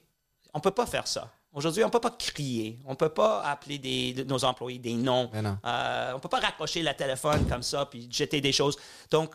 on 0.54 0.60
ne 0.60 0.64
peut 0.64 0.72
pas 0.72 0.86
faire 0.86 1.08
ça. 1.08 1.30
Aujourd'hui, 1.54 1.84
on 1.84 1.88
ne 1.88 1.92
peut 1.92 2.00
pas 2.00 2.10
crier. 2.12 2.80
On 2.86 2.92
ne 2.92 2.96
peut 2.96 3.10
pas 3.10 3.42
appeler 3.44 3.78
des, 3.78 4.14
de- 4.14 4.24
nos 4.24 4.44
employés 4.44 4.80
des 4.80 4.94
noms. 4.94 5.30
Non. 5.34 5.58
Euh, 5.66 6.12
on 6.12 6.16
ne 6.16 6.20
peut 6.20 6.30
pas 6.30 6.40
raccrocher 6.40 6.82
la 6.82 6.94
téléphone 6.94 7.48
comme 7.48 7.62
ça 7.64 7.86
puis 7.86 8.08
jeter 8.12 8.42
des 8.42 8.52
choses. 8.52 8.76
Donc, 9.12 9.34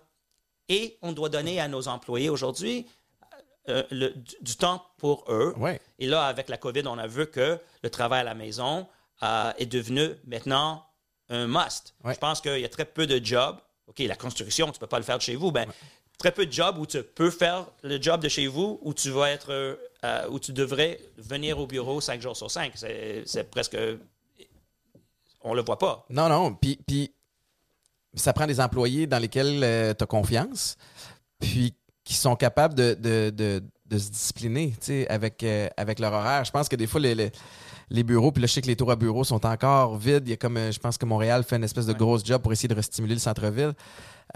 et 0.68 0.98
on 1.02 1.12
doit 1.12 1.28
donner 1.28 1.60
à 1.60 1.68
nos 1.68 1.86
employés 1.88 2.28
aujourd'hui 2.28 2.86
euh, 3.68 3.82
le- 3.90 4.10
du, 4.10 4.34
du 4.40 4.56
temps 4.56 4.84
pour 4.98 5.24
eux. 5.28 5.54
Ouais. 5.56 5.80
Et 5.98 6.06
là, 6.06 6.24
avec 6.26 6.48
la 6.48 6.56
COVID, 6.56 6.82
on 6.86 6.98
a 6.98 7.06
vu 7.06 7.26
que 7.30 7.58
le 7.82 7.90
travail 7.90 8.20
à 8.20 8.24
la 8.24 8.34
maison 8.34 8.86
euh, 9.22 9.52
est 9.58 9.66
devenu 9.66 10.10
maintenant 10.26 10.84
un 11.28 11.46
must. 11.46 11.94
Ouais. 12.04 12.14
Je 12.14 12.18
pense 12.18 12.40
qu'il 12.40 12.58
y 12.58 12.64
a 12.64 12.68
très 12.68 12.84
peu 12.86 13.06
de 13.06 13.24
jobs. 13.24 13.56
OK, 13.86 13.98
la 14.00 14.16
construction, 14.16 14.66
tu 14.66 14.72
ne 14.72 14.78
peux 14.78 14.86
pas 14.86 14.98
le 14.98 15.04
faire 15.04 15.18
de 15.18 15.22
chez 15.22 15.36
vous. 15.36 15.52
Ben, 15.52 15.66
Très 16.18 16.32
peu 16.32 16.46
de 16.46 16.52
jobs 16.52 16.76
où 16.78 16.84
tu 16.86 17.00
peux 17.02 17.30
faire 17.30 17.66
le 17.82 18.02
job 18.02 18.20
de 18.20 18.28
chez 18.28 18.48
vous, 18.48 18.80
où 18.82 18.92
tu 18.92 19.08
vas 19.10 19.30
être, 19.30 19.78
euh, 20.04 20.28
où 20.30 20.38
tu 20.38 20.52
devrais 20.52 21.00
venir 21.16 21.58
au 21.58 21.66
bureau 21.66 22.00
cinq 22.00 22.20
jours 22.22 22.36
sur 22.36 22.50
cinq. 22.50 22.72
C'est 22.76 23.50
presque. 23.50 23.76
On 25.42 25.54
le 25.54 25.62
voit 25.62 25.78
pas. 25.78 26.04
Non, 26.10 26.28
non. 26.28 26.54
Puis, 26.54 26.78
puis 26.86 27.12
ça 28.14 28.32
prend 28.32 28.46
des 28.46 28.60
employés 28.60 29.06
dans 29.06 29.18
lesquels 29.18 29.94
tu 29.96 30.02
as 30.04 30.06
confiance, 30.06 30.76
puis 31.38 31.74
qui 32.04 32.14
sont 32.14 32.36
capables 32.36 32.74
de, 32.74 32.94
de, 32.94 33.30
de, 33.30 33.62
de 33.86 33.98
se 33.98 34.10
discipliner 34.10 34.74
avec, 35.08 35.42
euh, 35.42 35.68
avec 35.76 35.98
leur 35.98 36.12
horaire. 36.12 36.44
Je 36.44 36.50
pense 36.50 36.68
que 36.68 36.74
des 36.76 36.86
fois, 36.86 37.00
les, 37.00 37.14
les, 37.14 37.30
les 37.90 38.02
bureaux, 38.02 38.32
puis 38.32 38.40
là, 38.40 38.46
je 38.46 38.54
sais 38.54 38.62
que 38.62 38.66
les 38.66 38.76
tours 38.76 38.90
à 38.90 38.96
bureaux 38.96 39.24
sont 39.24 39.44
encore 39.44 39.96
vides. 39.98 40.22
Il 40.26 40.30
y 40.30 40.32
a 40.32 40.36
comme, 40.38 40.56
euh, 40.56 40.72
je 40.72 40.78
pense 40.78 40.96
que 40.96 41.04
Montréal 41.04 41.44
fait 41.44 41.56
une 41.56 41.64
espèce 41.64 41.84
de 41.86 41.92
grosse 41.92 42.24
job 42.24 42.40
pour 42.42 42.50
essayer 42.52 42.68
de 42.68 42.74
restimuler 42.74 43.14
le 43.14 43.20
centre-ville. 43.20 43.74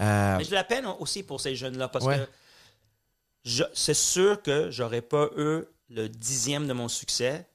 Euh, 0.01 0.37
Mais 0.37 0.43
j'ai 0.43 0.55
la 0.55 0.63
peine 0.63 0.85
aussi 0.99 1.23
pour 1.23 1.41
ces 1.41 1.55
jeunes-là 1.55 1.87
parce 1.87 2.05
Ouais. 2.05 2.19
que 2.19 2.27
c'est 3.73 3.93
sûr 3.93 4.41
que 4.41 4.71
j'aurais 4.71 5.01
pas 5.01 5.27
eu 5.37 5.61
le 5.89 6.07
dixième 6.09 6.67
de 6.67 6.73
mon 6.73 6.87
succès 6.87 7.45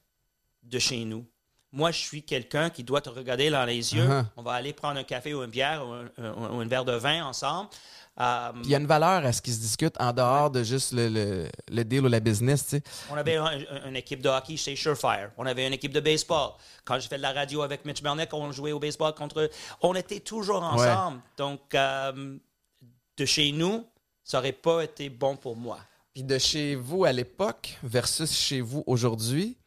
de 0.63 0.79
chez 0.79 1.03
nous. 1.05 1.25
Moi, 1.71 1.91
je 1.91 1.99
suis 1.99 2.23
quelqu'un 2.23 2.69
qui 2.71 2.83
doit 2.83 3.01
te 3.01 3.09
regarder 3.09 3.49
dans 3.51 3.63
les 3.65 3.93
yeux. 3.93 4.07
Uh-huh. 4.07 4.25
On 4.37 4.41
va 4.41 4.53
aller 4.53 4.73
prendre 4.73 4.99
un 4.99 5.03
café 5.03 5.33
ou 5.35 5.43
une 5.43 5.51
bière 5.51 5.85
ou 5.87 5.91
un, 5.91 6.05
un- 6.17 6.33
ou 6.55 6.59
un 6.61 6.65
verre 6.67 6.85
de 6.85 6.93
vin 6.93 7.23
ensemble. 7.25 7.69
Euh, 8.19 8.51
il 8.63 8.69
y 8.69 8.75
a 8.75 8.79
une 8.79 8.87
valeur 8.87 9.23
à 9.23 9.31
ce 9.31 9.41
qui 9.41 9.53
se 9.53 9.59
discute 9.59 9.93
en 9.99 10.11
dehors 10.11 10.49
de 10.49 10.63
juste 10.63 10.93
le, 10.93 11.07
le, 11.09 11.47
le 11.71 11.83
deal 11.85 12.03
ou 12.05 12.07
la 12.09 12.19
business, 12.19 12.63
tu 12.63 12.69
sais. 12.77 12.83
On 13.11 13.15
avait 13.15 13.35
un- 13.37 13.45
un- 13.45 13.87
une 13.89 13.95
équipe 13.95 14.21
de 14.21 14.29
hockey 14.29 14.57
chez 14.57 14.75
Surefire. 14.75 15.29
On 15.37 15.45
avait 15.45 15.65
une 15.67 15.73
équipe 15.73 15.93
de 15.93 15.99
baseball. 15.99 16.51
Quand 16.85 16.99
j'ai 16.99 17.07
fait 17.07 17.17
de 17.17 17.21
la 17.21 17.33
radio 17.33 17.61
avec 17.61 17.85
Mitch 17.85 18.01
Bernick, 18.01 18.33
on 18.33 18.51
jouait 18.51 18.71
au 18.71 18.79
baseball 18.79 19.13
contre 19.13 19.39
eux. 19.41 19.49
On 19.81 19.93
était 19.95 20.19
toujours 20.21 20.63
ensemble. 20.63 21.21
Donc, 21.37 21.61
euh, 21.75 22.35
de 23.15 23.25
chez 23.25 23.51
nous, 23.51 23.85
ça 24.29 24.37
n'aurait 24.37 24.51
pas 24.51 24.83
été 24.83 25.09
bon 25.09 25.35
pour 25.35 25.55
moi. 25.55 25.79
Puis 26.13 26.23
de 26.23 26.37
chez 26.37 26.75
vous 26.75 27.03
à 27.05 27.11
l'époque 27.11 27.77
versus 27.83 28.31
chez 28.31 28.61
vous 28.61 28.83
aujourd'hui, 28.85 29.57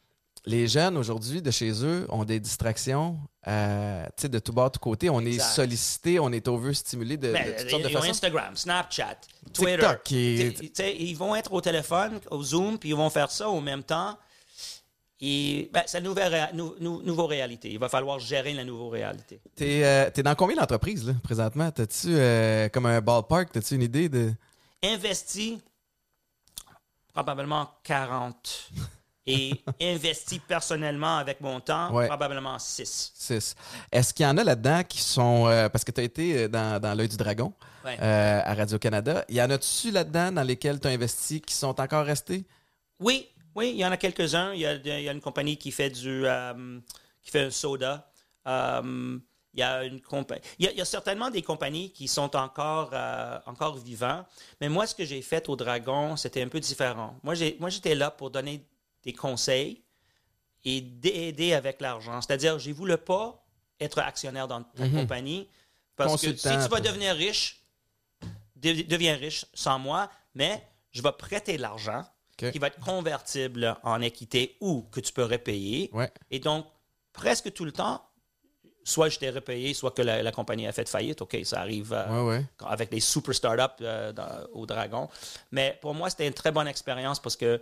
les 0.45 0.67
jeunes 0.69 0.97
aujourd'hui 0.97 1.41
de 1.43 1.51
chez 1.51 1.85
eux 1.85 2.07
ont 2.09 2.25
des 2.25 2.39
distractions 2.41 3.19
euh, 3.49 4.05
tu 4.17 4.23
sais, 4.23 4.29
de 4.29 4.39
tout 4.39 4.53
bord, 4.53 4.71
de 4.71 4.75
tout 4.75 4.81
côté. 4.81 5.09
On 5.11 5.21
est 5.21 5.39
sollicité, 5.41 6.19
on 6.21 6.31
est 6.31 6.47
overstimulé 6.47 7.17
de, 7.17 7.29
de 7.29 7.33
Ben, 7.33 7.55
toutes 7.59 7.71
sortes 7.71 7.83
de 7.83 7.89
façons. 7.89 8.11
Instagram, 8.11 8.57
Snapchat, 8.57 9.17
Twitter. 9.53 9.73
TikTok 9.79 10.03
qui- 10.05 10.55
Tu 10.61 10.71
sais, 10.75 10.97
ils 10.97 11.15
vont 11.17 11.35
être 11.35 11.53
au 11.53 11.61
téléphone, 11.61 12.21
au 12.31 12.43
Zoom, 12.43 12.79
puis 12.79 12.91
ils 12.91 12.97
vont 12.97 13.11
faire 13.11 13.31
ça 13.33 13.49
en 13.49 13.61
même 13.61 13.83
temps. 13.83 14.17
Et 15.21 15.71
ben, 15.73 15.83
c'est 15.87 15.99
une 15.99 16.05
nouvelle, 16.05 16.33
réa- 16.33 16.53
nou- 16.53 16.75
nou- 16.81 17.03
nouveau 17.03 17.27
réalité. 17.27 17.71
Il 17.71 17.79
va 17.79 17.89
falloir 17.89 18.19
gérer 18.19 18.53
la 18.55 18.65
nouvelle 18.65 19.01
réalité. 19.03 19.41
T'es 19.55 19.85
euh, 19.85 20.11
t'es 20.11 20.23
dans 20.25 20.35
combien 20.35 20.57
d'entreprises 20.57 21.15
présentement? 21.23 21.71
T'as-tu 21.71 22.09
euh, 22.09 22.69
comme 22.69 22.87
un 22.87 23.01
ballpark? 23.01 23.53
T'as-tu 23.53 23.77
une 23.77 23.83
idée 23.83 24.09
de. 24.09 24.33
Investi 24.83 25.61
probablement 27.13 27.69
40. 27.85 28.71
Et 29.25 29.63
investi 29.81 30.41
personnellement 30.41 31.19
avec 31.19 31.41
mon 31.41 31.61
temps, 31.61 31.93
Ouais. 31.95 32.09
probablement 32.09 32.59
6. 32.59 33.13
Six. 33.15 33.55
Est-ce 33.93 34.13
qu'il 34.13 34.27
y 34.27 34.29
en 34.29 34.37
a 34.37 34.43
là-dedans 34.43 34.83
qui 34.83 34.99
sont. 35.01 35.47
euh, 35.47 35.69
parce 35.69 35.85
que 35.85 35.93
tu 35.93 36.01
as 36.01 36.05
été 36.05 36.49
dans, 36.49 36.81
dans 36.81 36.93
l'œil 36.93 37.07
du 37.09 37.17
dragon 37.17 37.53
Ouais. 37.85 37.97
euh, 38.03 38.41
à 38.45 38.53
Radio-Canada. 38.55 39.25
Il 39.29 39.37
y 39.37 39.43
en 39.43 39.49
a-tu 39.51 39.93
là-dedans 39.93 40.33
dans 40.33 40.43
lesquels 40.43 40.81
tu 40.81 40.89
as 40.89 40.91
investi 40.91 41.41
qui 41.41 41.55
sont 41.55 41.81
encore 41.81 42.05
restés? 42.05 42.45
Oui, 42.99 43.29
oui, 43.55 43.71
il 43.71 43.77
y 43.77 43.87
en 43.87 43.93
a 43.93 43.97
quelques-uns. 43.97 44.55
Il 44.55 44.61
y 44.61 44.67
a, 44.67 44.75
il 44.75 45.03
y 45.05 45.09
a 45.09 45.13
une 45.13 45.21
compagnie 45.21 45.57
qui 45.57 45.71
fait 45.71 45.91
du 45.91 46.27
euh, 46.27 46.81
qui 47.23 47.31
fait 47.31 47.45
un 47.45 47.51
soda. 47.51 48.11
Euh, 48.49 49.19
il 49.55 49.61
y 49.61 49.63
a 49.63 49.85
une 49.85 49.99
compa- 49.99 50.41
il 50.59 50.65
y 50.65 50.69
a, 50.69 50.73
il 50.73 50.79
y 50.79 50.81
a 50.81 50.85
certainement 50.85 51.31
des 51.31 51.43
compagnies 51.43 51.91
qui 51.93 52.09
sont 52.09 52.35
encore 52.37 52.91
euh, 52.93 53.39
encore 53.47 53.77
vivants. 53.77 54.25
Mais 54.61 54.69
moi, 54.69 54.87
ce 54.87 54.95
que 54.95 55.05
j'ai 55.05 55.21
fait 55.23 55.49
au 55.49 55.57
Dragon, 55.57 56.17
c'était 56.17 56.43
un 56.43 56.49
peu 56.49 56.61
différent. 56.61 57.17
Moi, 57.23 57.35
j'étais 57.35 57.95
là 57.95 58.11
pour 58.11 58.31
donner 58.31 58.65
des 59.03 59.13
conseils 59.13 59.83
et 60.65 60.81
d'aider 60.81 61.53
avec 61.55 61.81
l'argent. 61.81 62.21
C'est-à-dire, 62.23 62.59
j'ai 62.59 62.73
voulu 62.73 62.97
pas 62.97 63.45
être 63.81 63.99
actionnaire 63.99 64.47
dans 64.49 64.63
ta 64.63 64.87
Mhm. 64.87 65.01
compagnie 65.01 65.49
parce 65.97 66.21
que 66.23 66.35
si 66.37 66.49
tu 66.49 66.69
vas 66.71 66.81
devenir 66.81 67.15
riche, 67.15 67.61
de- 68.57 68.83
deviens 68.83 69.17
riche 69.17 69.45
sans 69.55 69.79
moi, 69.79 70.09
mais 70.35 70.63
je 70.93 71.03
vais 71.03 71.13
prêter 71.13 71.57
de 71.57 71.63
l'argent 71.63 72.05
qui 72.39 72.59
va 72.59 72.69
être 72.69 72.81
convertible 72.81 73.77
en 73.83 74.01
équité 74.01 74.57
ou 74.61 74.83
que 74.91 75.01
tu 75.01 75.13
peux 75.13 75.25
repayer. 75.25 75.91
Ouais. 75.93 76.11
Et 76.31 76.39
donc, 76.41 76.67
presque 77.13 77.53
tout 77.53 77.65
le 77.65 77.73
temps, 77.73 78.03
soit 78.85 79.09
je 79.09 79.19
t'ai 79.19 79.31
repayé, 79.31 79.75
soit 79.75 79.91
que 79.93 80.03
la, 80.03 80.23
la 80.23 80.33
compagnie 80.33 80.67
a 80.67 80.73
fait 80.73 80.89
faillite. 80.89 81.23
OK, 81.23 81.37
ça 81.45 81.61
arrive 81.61 81.93
euh, 81.93 82.25
Ouais, 82.25 82.39
ouais. 82.39 82.45
avec 82.67 82.93
les 82.93 83.01
super 83.01 83.35
startups 83.35 83.83
euh, 83.83 84.13
dans- 84.13 84.47
au 84.53 84.67
Dragon. 84.67 85.09
Mais 85.51 85.79
pour 85.81 85.95
moi, 85.95 86.11
c'était 86.11 86.27
une 86.27 86.35
très 86.35 86.51
bonne 86.53 86.69
expérience 86.69 87.21
parce 87.21 87.37
que 87.37 87.61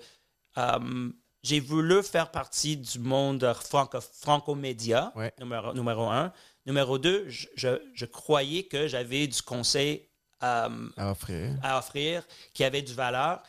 euh, 0.58 1.10
j'ai 1.42 1.60
voulu 1.60 2.02
faire 2.02 2.30
partie 2.30 2.76
du 2.76 2.98
monde 2.98 3.52
franco- 3.54 4.00
franco-média, 4.00 5.12
Ouais. 5.14 5.32
numéro, 5.38 5.72
numéro 5.74 6.04
un. 6.08 6.32
Numéro 6.66 6.98
deux, 6.98 7.24
je, 7.28 7.46
je- 7.56 7.80
je 7.94 8.04
croyais 8.06 8.64
que 8.64 8.86
j'avais 8.88 9.26
du 9.26 9.40
conseil 9.42 10.06
euh, 10.42 10.68
À 10.96 11.10
offrir. 11.10 11.50
à 11.62 11.78
offrir 11.78 12.22
qui 12.54 12.64
avait 12.64 12.82
du 12.82 12.94
valeur. 12.94 13.42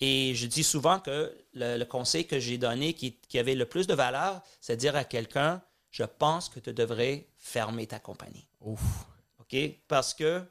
Et 0.00 0.34
je 0.34 0.46
dis 0.46 0.64
souvent 0.64 0.98
que 0.98 1.32
le, 1.54 1.78
le 1.78 1.84
conseil 1.84 2.26
que 2.26 2.38
j'ai 2.38 2.58
donné 2.58 2.94
qui, 2.94 3.16
qui 3.28 3.38
avait 3.38 3.54
le 3.54 3.64
plus 3.64 3.86
de 3.86 3.94
valeur, 3.94 4.42
c'est 4.60 4.76
dire 4.76 4.96
à 4.96 5.04
quelqu'un, 5.04 5.62
je 5.94 6.02
pense 6.02 6.48
que 6.48 6.58
tu 6.58 6.72
devrais 6.72 7.28
fermer 7.38 7.86
ta 7.86 8.00
compagnie. 8.00 8.48
Ouf. 8.60 8.80
OK? 9.38 9.56
Parce 9.86 10.12
que 10.12 10.42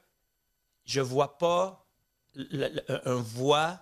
je 0.86 1.01
vois 1.01 1.38
pas 1.38 1.86
le- 2.34 2.69
le- 2.69 3.10
un 3.10 3.15
voie 3.21 3.77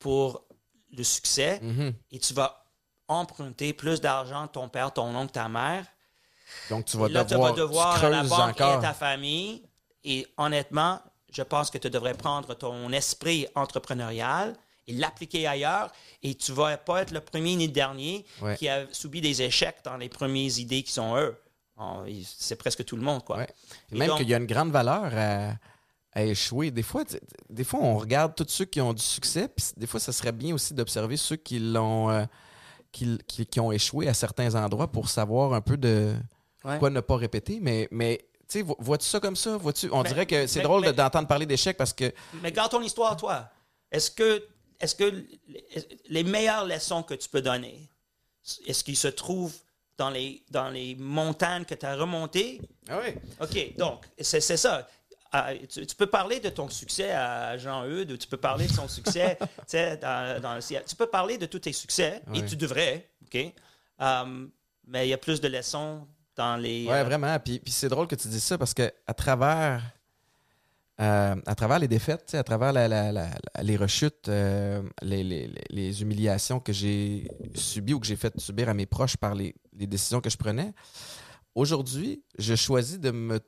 pour 0.00 0.44
le 0.90 1.04
succès 1.04 1.60
Mhm. 1.62 1.94
et 2.10 2.18
tu 2.18 2.34
vas 2.34 2.64
emprunter 3.06 3.72
plus 3.72 4.00
d'argent 4.00 4.48
ton 4.48 4.68
père, 4.68 4.92
ton 4.92 5.14
oncle, 5.14 5.30
ta 5.32 5.48
mère. 5.48 5.86
Donc, 6.68 6.86
tu 6.86 6.96
vas 6.96 7.06
Et 7.06 7.12
là, 7.12 7.22
devoir. 7.22 7.54
tu 7.54 7.56
vas 7.60 7.62
devoir 7.66 7.98
tu 8.00 8.06
à 8.06 8.10
la 8.10 8.22
banque 8.24 8.60
et 8.60 8.64
encore. 8.64 8.78
à 8.78 8.82
ta 8.82 8.92
famille. 8.94 9.62
Et 10.02 10.26
honnêtement, 10.36 11.00
je 11.32 11.42
pense 11.44 11.70
que 11.70 11.78
tu 11.78 11.90
devrais 11.90 12.14
prendre 12.14 12.54
ton 12.54 12.90
esprit 12.92 13.46
entrepreneurial 13.54 14.56
et 14.88 14.92
l'appliquer 14.94 15.46
ailleurs. 15.46 15.90
Et 16.22 16.34
tu 16.34 16.52
vas 16.52 16.76
pas 16.76 17.02
être 17.02 17.10
le 17.12 17.20
premier 17.20 17.56
ni 17.56 17.66
le 17.66 17.72
dernier 17.72 18.24
Ouais. 18.42 18.56
qui 18.56 18.68
a 18.68 18.86
subi 18.92 19.20
des 19.20 19.42
échecs 19.42 19.78
dans 19.84 19.96
les 19.96 20.08
premières 20.08 20.58
idées 20.58 20.82
qui 20.82 20.92
sont 20.92 21.16
eux. 21.16 21.36
C'est 22.24 22.56
presque 22.56 22.84
tout 22.84 22.96
le 22.96 23.02
monde, 23.02 23.22
quoi. 23.24 23.38
Ouais. 23.38 23.48
Et 23.92 23.96
Même 23.98 24.14
qu'il 24.16 24.28
y 24.28 24.34
a 24.34 24.38
une 24.38 24.46
grande 24.46 24.70
valeur 24.70 25.10
à, 25.14 25.52
à 26.12 26.22
échouer. 26.24 26.70
Des 26.70 26.82
fois, 26.82 27.04
des 27.50 27.64
fois, 27.64 27.80
on 27.82 27.98
regarde 27.98 28.34
tous 28.34 28.46
ceux 28.48 28.64
qui 28.64 28.80
ont 28.80 28.94
du 28.94 29.02
succès, 29.02 29.48
puis 29.48 29.64
des 29.76 29.86
fois, 29.86 30.00
ça 30.00 30.12
serait 30.12 30.32
bien 30.32 30.54
aussi 30.54 30.72
d'observer 30.74 31.16
ceux 31.16 31.36
qui 31.36 31.58
l'ont. 31.58 32.10
euh, 32.10 32.24
qui, 32.92 33.18
qui- 33.26 33.44
qui 33.44 33.60
ont 33.60 33.72
échoué 33.72 34.08
à 34.08 34.14
certains 34.14 34.54
endroits 34.54 34.90
pour 34.90 35.10
savoir 35.10 35.52
un 35.52 35.60
peu 35.60 35.76
de 35.76 36.14
Ouais. 36.64 36.78
quoi 36.78 36.88
ne 36.88 37.00
pas 37.00 37.16
répéter. 37.16 37.58
Mais, 37.60 37.88
mais 37.90 38.24
tu 38.48 38.60
sais, 38.60 38.64
vois-tu 38.78 39.04
ça 39.06 39.20
comme 39.20 39.36
ça? 39.36 39.58
Vois-tu? 39.58 39.90
On 39.92 40.02
Mais- 40.02 40.08
dirait 40.08 40.24
que 40.24 40.46
c'est 40.46 40.62
drôle 40.62 40.90
d'entendre 40.92 41.28
parler 41.28 41.44
d'échecs 41.44 41.76
parce 41.76 41.92
que. 41.92 42.10
Mais 42.42 42.52
garde 42.52 42.70
ton 42.70 42.80
histoire, 42.80 43.14
toi. 43.18 43.50
Est-ce 43.92 44.10
que, 44.10 44.42
est-ce 44.80 44.94
que 44.94 45.24
les- 46.08 46.24
meilleures 46.24 46.64
leçons 46.66 47.02
que 47.02 47.14
tu 47.14 47.28
peux 47.28 47.42
donner, 47.42 47.88
est-ce 48.66 48.84
qu'ils 48.84 48.96
se 48.96 49.08
trouvent 49.08 49.56
dans 49.96 50.10
les, 50.10 50.44
dans 50.50 50.68
les 50.68 50.94
montagnes 50.96 51.64
que 51.64 51.74
tu 51.74 51.86
as 51.86 51.96
remontées? 51.96 52.60
Ah 52.88 53.00
oui. 53.04 53.14
OK, 53.40 53.76
donc, 53.76 54.04
c'est 54.20 54.40
ça. 54.40 54.86
Ah, 55.32 55.52
tu, 55.68 55.86
tu 55.86 55.96
peux 55.96 56.06
parler 56.06 56.38
de 56.40 56.48
ton 56.50 56.68
succès 56.68 57.10
à 57.10 57.58
Jean-Eudes, 57.58 58.12
ou 58.12 58.16
tu 58.16 58.28
peux 58.28 58.36
parler 58.36 58.66
de 58.66 58.72
son 58.72 58.88
succès 58.88 59.36
dans, 60.00 60.40
dans 60.40 60.54
le. 60.54 60.84
Tu 60.84 60.96
peux 60.96 61.08
parler 61.08 61.36
de 61.36 61.46
tous 61.46 61.58
tes 61.58 61.72
succès, 61.72 62.22
et 62.34 62.44
tu 62.44 62.56
devrais, 62.56 63.10
OK? 63.24 63.52
Um, 63.98 64.50
mais 64.86 65.06
il 65.06 65.10
y 65.10 65.14
a 65.14 65.18
plus 65.18 65.40
de 65.40 65.48
leçons 65.48 66.06
dans 66.36 66.56
les... 66.56 66.86
Ouais, 66.86 67.00
euh, 67.00 67.04
vraiment. 67.04 67.38
Puis, 67.40 67.58
puis 67.58 67.72
c'est 67.72 67.88
drôle 67.88 68.06
que 68.06 68.14
tu 68.14 68.28
dises 68.28 68.44
ça 68.44 68.56
parce 68.58 68.72
que 68.74 68.92
à 69.06 69.14
travers, 69.14 69.82
euh, 70.98 71.36
à 71.44 71.54
travers 71.54 71.78
les 71.78 71.88
défaites, 71.88 72.34
à 72.34 72.42
travers 72.42 72.72
les 72.72 73.76
rechutes, 73.76 74.28
euh, 74.28 74.82
les, 75.02 76.02
humiliations 76.02 76.58
que 76.58 76.72
j'ai 76.72 77.28
subies 77.54 77.92
ou 77.92 78.00
que 78.00 78.06
j'ai 78.06 78.16
fait 78.16 78.38
subir 78.40 78.70
à 78.70 78.74
mes 78.74 78.86
proches 78.86 79.18
par 79.18 79.34
les, 79.34 79.54
décisions 79.74 80.22
que 80.22 80.30
je 80.30 80.38
prenais, 80.38 80.72
aujourd'hui, 81.54 82.22
je 82.38 82.54
choisis 82.54 82.98
de 82.98 83.10
me, 83.10 83.40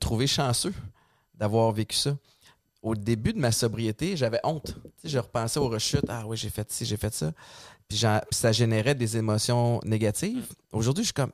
trouver 0.00 0.26
chanceux 0.26 0.72
d'avoir 1.34 1.70
vécu 1.72 1.94
ça. 1.94 2.16
Au 2.80 2.94
début 2.94 3.34
de 3.34 3.38
ma 3.38 3.52
sobriété, 3.52 4.16
j'avais 4.16 4.40
honte. 4.42 4.74
Je 5.04 5.18
repensais 5.18 5.60
aux 5.60 5.68
rechutes. 5.68 6.06
Ah 6.08 6.24
oui, 6.26 6.38
j'ai 6.38 6.50
fait 6.50 6.70
ci, 6.72 6.86
j'ai 6.86 6.96
fait 6.96 7.12
ça. 7.12 7.32
Puis, 7.86 8.02
ça 8.30 8.52
générait 8.52 8.94
des 8.94 9.18
émotions 9.18 9.78
négatives. 9.84 10.46
Aujourd'hui, 10.72 11.04
je 11.04 11.08
suis 11.08 11.14
comme, 11.14 11.32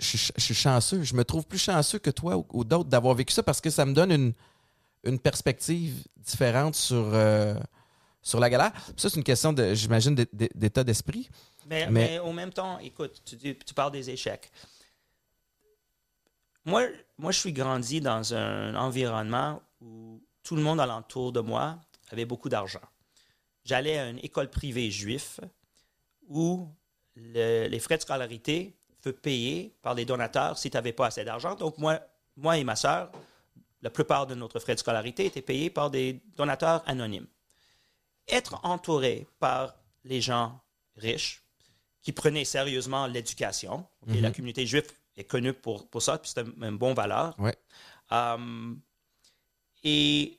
je 0.00 0.16
suis, 0.36 0.54
chanceux. 0.54 1.04
Je 1.04 1.14
me 1.14 1.24
trouve 1.24 1.46
plus 1.46 1.58
chanceux 1.58 2.00
que 2.00 2.10
toi 2.10 2.44
ou 2.52 2.64
d'autres 2.64 2.88
d'avoir 2.88 3.14
vécu 3.14 3.32
ça 3.32 3.44
parce 3.44 3.60
que 3.60 3.70
ça 3.70 3.84
me 3.84 3.92
donne 3.92 4.10
une, 4.10 4.32
une 5.04 5.18
perspective 5.18 6.04
différente 6.16 6.74
sur, 6.74 7.10
euh, 7.14 7.54
sur 8.22 8.40
la 8.40 8.50
galère. 8.50 8.72
Ça, 8.96 9.08
c'est 9.08 9.16
une 9.16 9.24
question, 9.24 9.52
de, 9.52 9.74
j'imagine, 9.74 10.14
d'é- 10.14 10.28
d'é- 10.32 10.50
d'état 10.54 10.84
d'esprit. 10.84 11.28
Mais, 11.66 11.86
Mais- 11.86 11.90
mais 11.90 12.18
au 12.18 12.32
même 12.32 12.52
temps, 12.52 12.78
écoute, 12.80 13.22
tu, 13.24 13.36
dis- 13.36 13.56
tu 13.56 13.74
parles 13.74 13.92
des 13.92 14.10
échecs. 14.10 14.50
Moi, 16.64 16.82
moi, 17.18 17.32
je 17.32 17.38
suis 17.38 17.52
grandi 17.52 18.00
dans 18.00 18.34
un 18.34 18.74
environnement 18.74 19.62
où 19.80 20.20
tout 20.42 20.56
le 20.56 20.62
monde 20.62 20.80
alentour 20.80 21.32
de 21.32 21.40
moi 21.40 21.78
avait 22.10 22.24
beaucoup 22.26 22.48
d'argent. 22.48 22.80
J'allais 23.64 23.98
à 23.98 24.08
une 24.10 24.18
école 24.18 24.50
privée 24.50 24.90
juive 24.90 25.38
où 26.28 26.68
le- 27.16 27.66
les 27.68 27.78
frais 27.80 27.96
de 27.96 28.02
scolarité 28.02 28.74
furent 29.02 29.16
payés 29.20 29.74
par 29.82 29.94
les 29.94 30.04
donateurs 30.04 30.58
si 30.58 30.70
tu 30.70 30.76
n'avais 30.76 30.92
pas 30.92 31.06
assez 31.06 31.24
d'argent. 31.24 31.54
Donc, 31.54 31.78
moi, 31.78 32.00
moi 32.36 32.58
et 32.58 32.64
ma 32.64 32.76
sœur, 32.76 33.10
la 33.82 33.90
plupart 33.90 34.26
de 34.26 34.34
notre 34.34 34.58
frais 34.60 34.74
de 34.74 34.80
scolarité 34.80 35.24
étaient 35.26 35.42
payés 35.42 35.70
par 35.70 35.90
des 35.90 36.20
donateurs 36.36 36.82
anonymes. 36.86 37.26
être 38.28 38.60
entouré 38.64 39.26
par 39.40 39.74
les 40.04 40.20
gens 40.20 40.60
riches 40.96 41.42
qui 42.02 42.12
prenaient 42.12 42.44
sérieusement 42.44 43.06
l'éducation. 43.08 43.86
ok, 44.02 44.08
Mhm. 44.08 44.20
La 44.20 44.30
communauté 44.30 44.66
juive 44.66 44.86
est 45.16 45.24
connue 45.24 45.52
pour, 45.52 45.88
pour 45.88 46.00
ça, 46.00 46.16
puis 46.18 46.30
c'est 46.32 46.40
un, 46.40 46.62
un 46.62 46.72
bon 46.72 46.94
valeur. 46.94 47.34
Ouais. 47.38 47.56
Euh, 48.12 48.74
et 49.82 50.38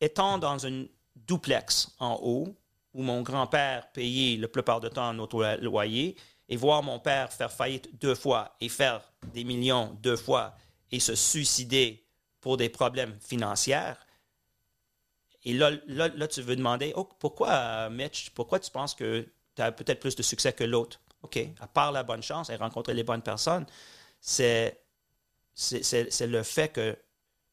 étant 0.00 0.38
dans 0.38 0.58
une 0.58 0.88
duplex 1.14 1.90
en 1.98 2.18
haut, 2.22 2.54
où 2.94 3.02
mon 3.02 3.22
grand-père 3.22 3.90
payait 3.92 4.36
le 4.36 4.48
plupart 4.48 4.80
du 4.80 4.88
temps 4.90 5.12
notre 5.12 5.56
loyer, 5.60 6.16
et 6.48 6.56
voir 6.56 6.82
mon 6.82 6.98
père 6.98 7.32
faire 7.32 7.52
faillite 7.52 7.96
deux 8.00 8.14
fois 8.16 8.56
et 8.60 8.68
faire 8.68 9.02
des 9.34 9.44
millions 9.44 9.96
deux 10.02 10.16
fois 10.16 10.56
et 10.90 10.98
se 10.98 11.14
suicider 11.14 12.04
pour 12.40 12.56
des 12.56 12.68
problèmes 12.68 13.16
financiers, 13.20 13.92
et 15.44 15.54
là, 15.54 15.70
là, 15.86 16.08
là, 16.08 16.28
tu 16.28 16.42
veux 16.42 16.56
demander, 16.56 16.92
oh, 16.96 17.04
pourquoi, 17.18 17.48
euh, 17.50 17.90
Mitch, 17.90 18.30
pourquoi 18.30 18.60
tu 18.60 18.70
penses 18.70 18.94
que 18.94 19.26
tu 19.56 19.62
as 19.62 19.72
peut-être 19.72 20.00
plus 20.00 20.14
de 20.14 20.22
succès 20.22 20.52
que 20.52 20.64
l'autre? 20.64 21.00
OK, 21.22 21.38
à 21.60 21.66
part 21.66 21.92
la 21.92 22.02
bonne 22.02 22.22
chance 22.22 22.50
et 22.50 22.56
rencontrer 22.56 22.92
les 22.94 23.04
bonnes 23.04 23.22
personnes, 23.22 23.64
c'est, 24.20 24.80
c'est, 25.54 25.82
c'est- 25.82 26.10
c'est 26.10 26.26
le 26.26 26.42
fait 26.42 26.68
que 26.70 26.96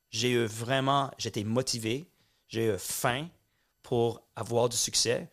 j'ai 0.09 0.31
eu 0.31 0.45
vraiment, 0.45 1.11
j'étais 1.17 1.43
motivé, 1.43 2.09
j'ai 2.47 2.73
eu 2.73 2.77
faim 2.77 3.27
pour 3.83 4.21
avoir 4.35 4.67
du 4.69 4.77
succès. 4.77 5.29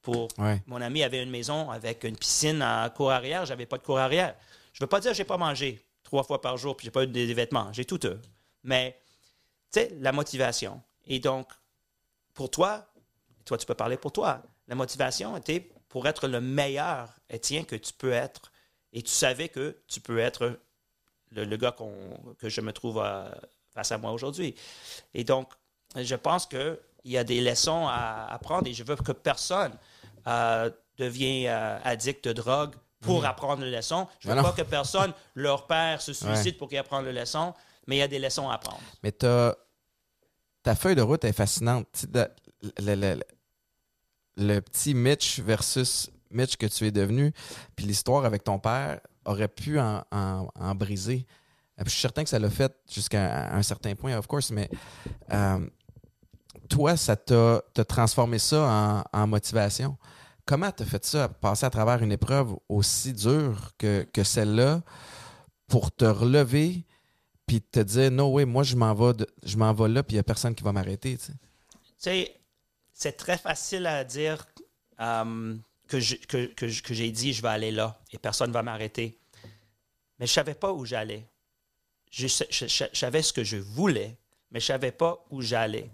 Pour, 0.00 0.26
Ouais. 0.38 0.60
Mon 0.66 0.80
ami 0.80 1.04
avait 1.04 1.22
une 1.22 1.30
maison 1.30 1.70
avec 1.70 2.02
une 2.02 2.16
piscine 2.16 2.62
à 2.62 2.90
cour 2.90 3.12
arrière, 3.12 3.46
j'avais 3.46 3.66
pas 3.66 3.78
de 3.78 3.84
cour 3.84 3.98
arrière. 3.98 4.34
Je 4.72 4.82
veux 4.82 4.88
pas 4.88 4.98
dire 4.98 5.12
que 5.12 5.16
j'ai 5.16 5.24
pas 5.24 5.38
mangé 5.38 5.84
trois 6.02 6.24
fois 6.24 6.40
par 6.40 6.56
jour 6.56 6.76
puis 6.76 6.84
j'ai 6.86 6.90
pas 6.90 7.04
eu 7.04 7.06
des, 7.06 7.26
des 7.28 7.34
vêtements, 7.34 7.72
j'ai 7.72 7.84
tout 7.84 8.04
eu. 8.06 8.14
Mais, 8.64 8.98
tu 9.72 9.80
sais, 9.80 9.92
la 10.00 10.12
motivation. 10.12 10.80
Et 11.06 11.18
donc, 11.18 11.48
pour 12.34 12.50
toi, 12.50 12.86
toi 13.44 13.58
tu 13.58 13.66
peux 13.66 13.74
parler 13.74 13.96
pour 13.96 14.12
toi, 14.12 14.42
la 14.68 14.74
motivation 14.74 15.36
était 15.36 15.60
pour 15.88 16.06
être 16.06 16.28
le 16.28 16.40
meilleur 16.40 17.08
Étienne 17.28 17.66
que 17.66 17.76
tu 17.76 17.92
peux 17.92 18.12
être. 18.12 18.52
Et 18.92 19.02
tu 19.02 19.10
savais 19.10 19.48
que 19.48 19.78
tu 19.88 20.00
peux 20.00 20.18
être 20.18 20.58
le, 21.30 21.44
le 21.44 21.56
gars 21.56 21.72
qu'on- 21.72 22.34
que 22.38 22.48
je 22.48 22.60
me 22.60 22.72
trouve 22.72 23.00
euh, 23.04 23.30
face 23.74 23.90
à 23.92 23.98
moi 23.98 24.12
aujourd'hui. 24.12 24.54
Et 25.14 25.24
donc, 25.24 25.50
je 25.96 26.14
pense 26.14 26.46
qu'il 26.46 26.78
y 27.04 27.16
a 27.18 27.24
des 27.24 27.40
leçons 27.40 27.86
à 27.88 28.26
apprendre 28.32 28.66
et 28.68 28.74
je 28.74 28.84
veux 28.84 28.96
que 28.96 29.12
personne 29.12 29.72
euh, 30.26 30.70
devienne 30.98 31.46
euh, 31.48 31.78
addict 31.84 32.28
de 32.28 32.32
drogue 32.34 32.74
pour 33.00 33.24
apprendre 33.24 33.64
les 33.64 33.70
leçons. 33.70 34.06
Je 34.20 34.28
veux 34.28 34.34
Ben 34.34 34.42
non. 34.42 34.48
pas 34.48 34.54
que 34.54 34.62
personne, 34.68 35.12
leur 35.34 35.66
père, 35.66 36.00
se 36.00 36.12
suicide 36.12 36.56
pour 36.58 36.68
qu'ils 36.68 36.78
apprennent 36.78 37.04
les 37.04 37.12
leçons, 37.18 37.52
mais 37.86 37.96
il 37.96 37.98
y 37.98 38.02
a 38.02 38.08
des 38.08 38.18
leçons 38.18 38.48
à 38.48 38.54
apprendre. 38.54 38.80
Mais 39.02 39.12
ta 39.12 39.54
feuille 40.76 40.94
de 40.94 41.02
route 41.02 41.24
est 41.24 41.32
fascinante. 41.32 42.06
Le, 42.78 42.94
le- 42.94 43.20
le- 44.36 44.60
petit 44.60 44.94
Mitch 44.94 45.40
versus 45.40 46.10
Mitch 46.30 46.56
que 46.56 46.66
tu 46.66 46.86
es 46.86 46.90
devenu, 46.90 47.32
puis 47.76 47.84
l'histoire 47.86 48.24
avec 48.24 48.44
ton 48.44 48.58
père 48.58 49.00
aurait 49.24 49.48
pu 49.48 49.78
en, 49.78 50.02
en- 50.10 50.74
briser. 50.74 51.26
Euh, 51.78 51.82
Je 51.84 51.90
suis 51.90 52.00
certain 52.00 52.22
que 52.24 52.30
ça 52.30 52.38
l'a 52.38 52.50
fait 52.50 52.74
jusqu'à 52.90 53.52
un 53.54 53.62
certain 53.62 53.94
point, 53.94 54.16
of 54.16 54.26
course, 54.26 54.50
mais 54.50 54.70
euh, 55.32 55.66
toi, 56.68 56.96
ça 56.96 57.16
t'a 57.16 57.60
transformé 57.86 58.38
ça 58.38 59.04
en, 59.12 59.20
en 59.20 59.26
motivation. 59.26 59.96
Comment 60.46 60.70
t'as 60.72 60.84
fait 60.84 61.04
ça, 61.04 61.28
passer 61.28 61.66
à 61.66 61.70
travers 61.70 62.02
une 62.02 62.12
épreuve 62.12 62.56
aussi 62.68 63.12
dure 63.12 63.72
que, 63.78 64.02
que 64.12 64.24
celle-là 64.24 64.82
pour 65.68 65.92
te 65.94 66.04
relever 66.04 66.84
puis 67.52 67.60
te 67.60 67.80
dire 67.80 68.10
no 68.10 68.28
way, 68.30 68.46
moi 68.46 68.62
je 68.62 68.74
m'en 68.76 68.94
vais, 68.94 69.12
de- 69.12 69.26
je 69.42 69.56
m'en 69.58 69.74
vais 69.74 69.88
là 69.88 70.02
puis 70.02 70.14
il 70.14 70.16
y 70.16 70.20
a 70.20 70.22
personne 70.22 70.54
qui 70.54 70.62
va 70.64 70.72
m'arrêter. 70.72 71.18
tu 71.18 71.32
sais. 71.98 72.34
C'est 72.94 73.12
très 73.12 73.36
facile 73.36 73.86
à 73.86 74.04
dire 74.04 74.46
euh, 75.00 75.54
que, 75.88 76.00
je- 76.00 76.16
que, 76.16 76.46
que, 76.46 76.66
je- 76.68 76.82
que 76.82 76.94
j'ai 76.94 77.10
dit 77.10 77.32
je 77.34 77.42
vais 77.42 77.48
aller 77.48 77.70
là 77.70 77.98
et 78.10 78.16
personne 78.18 78.48
ne 78.48 78.54
va 78.54 78.62
m'arrêter. 78.62 79.18
Mais 80.18 80.26
je 80.26 80.32
ne 80.32 80.34
savais 80.34 80.54
pas 80.54 80.72
où 80.72 80.86
j'allais. 80.86 81.26
Je, 82.10 82.26
sa- 82.26 82.46
je- 82.50 82.66
je- 82.66 82.84
je 82.92 82.98
savais 82.98 83.20
ce 83.22 83.32
que 83.34 83.44
je 83.44 83.58
voulais, 83.58 84.16
mais 84.50 84.58
je 84.60 84.64
ne 84.64 84.68
savais 84.78 84.92
pas 84.92 85.22
où 85.30 85.42
j'allais. 85.42 85.90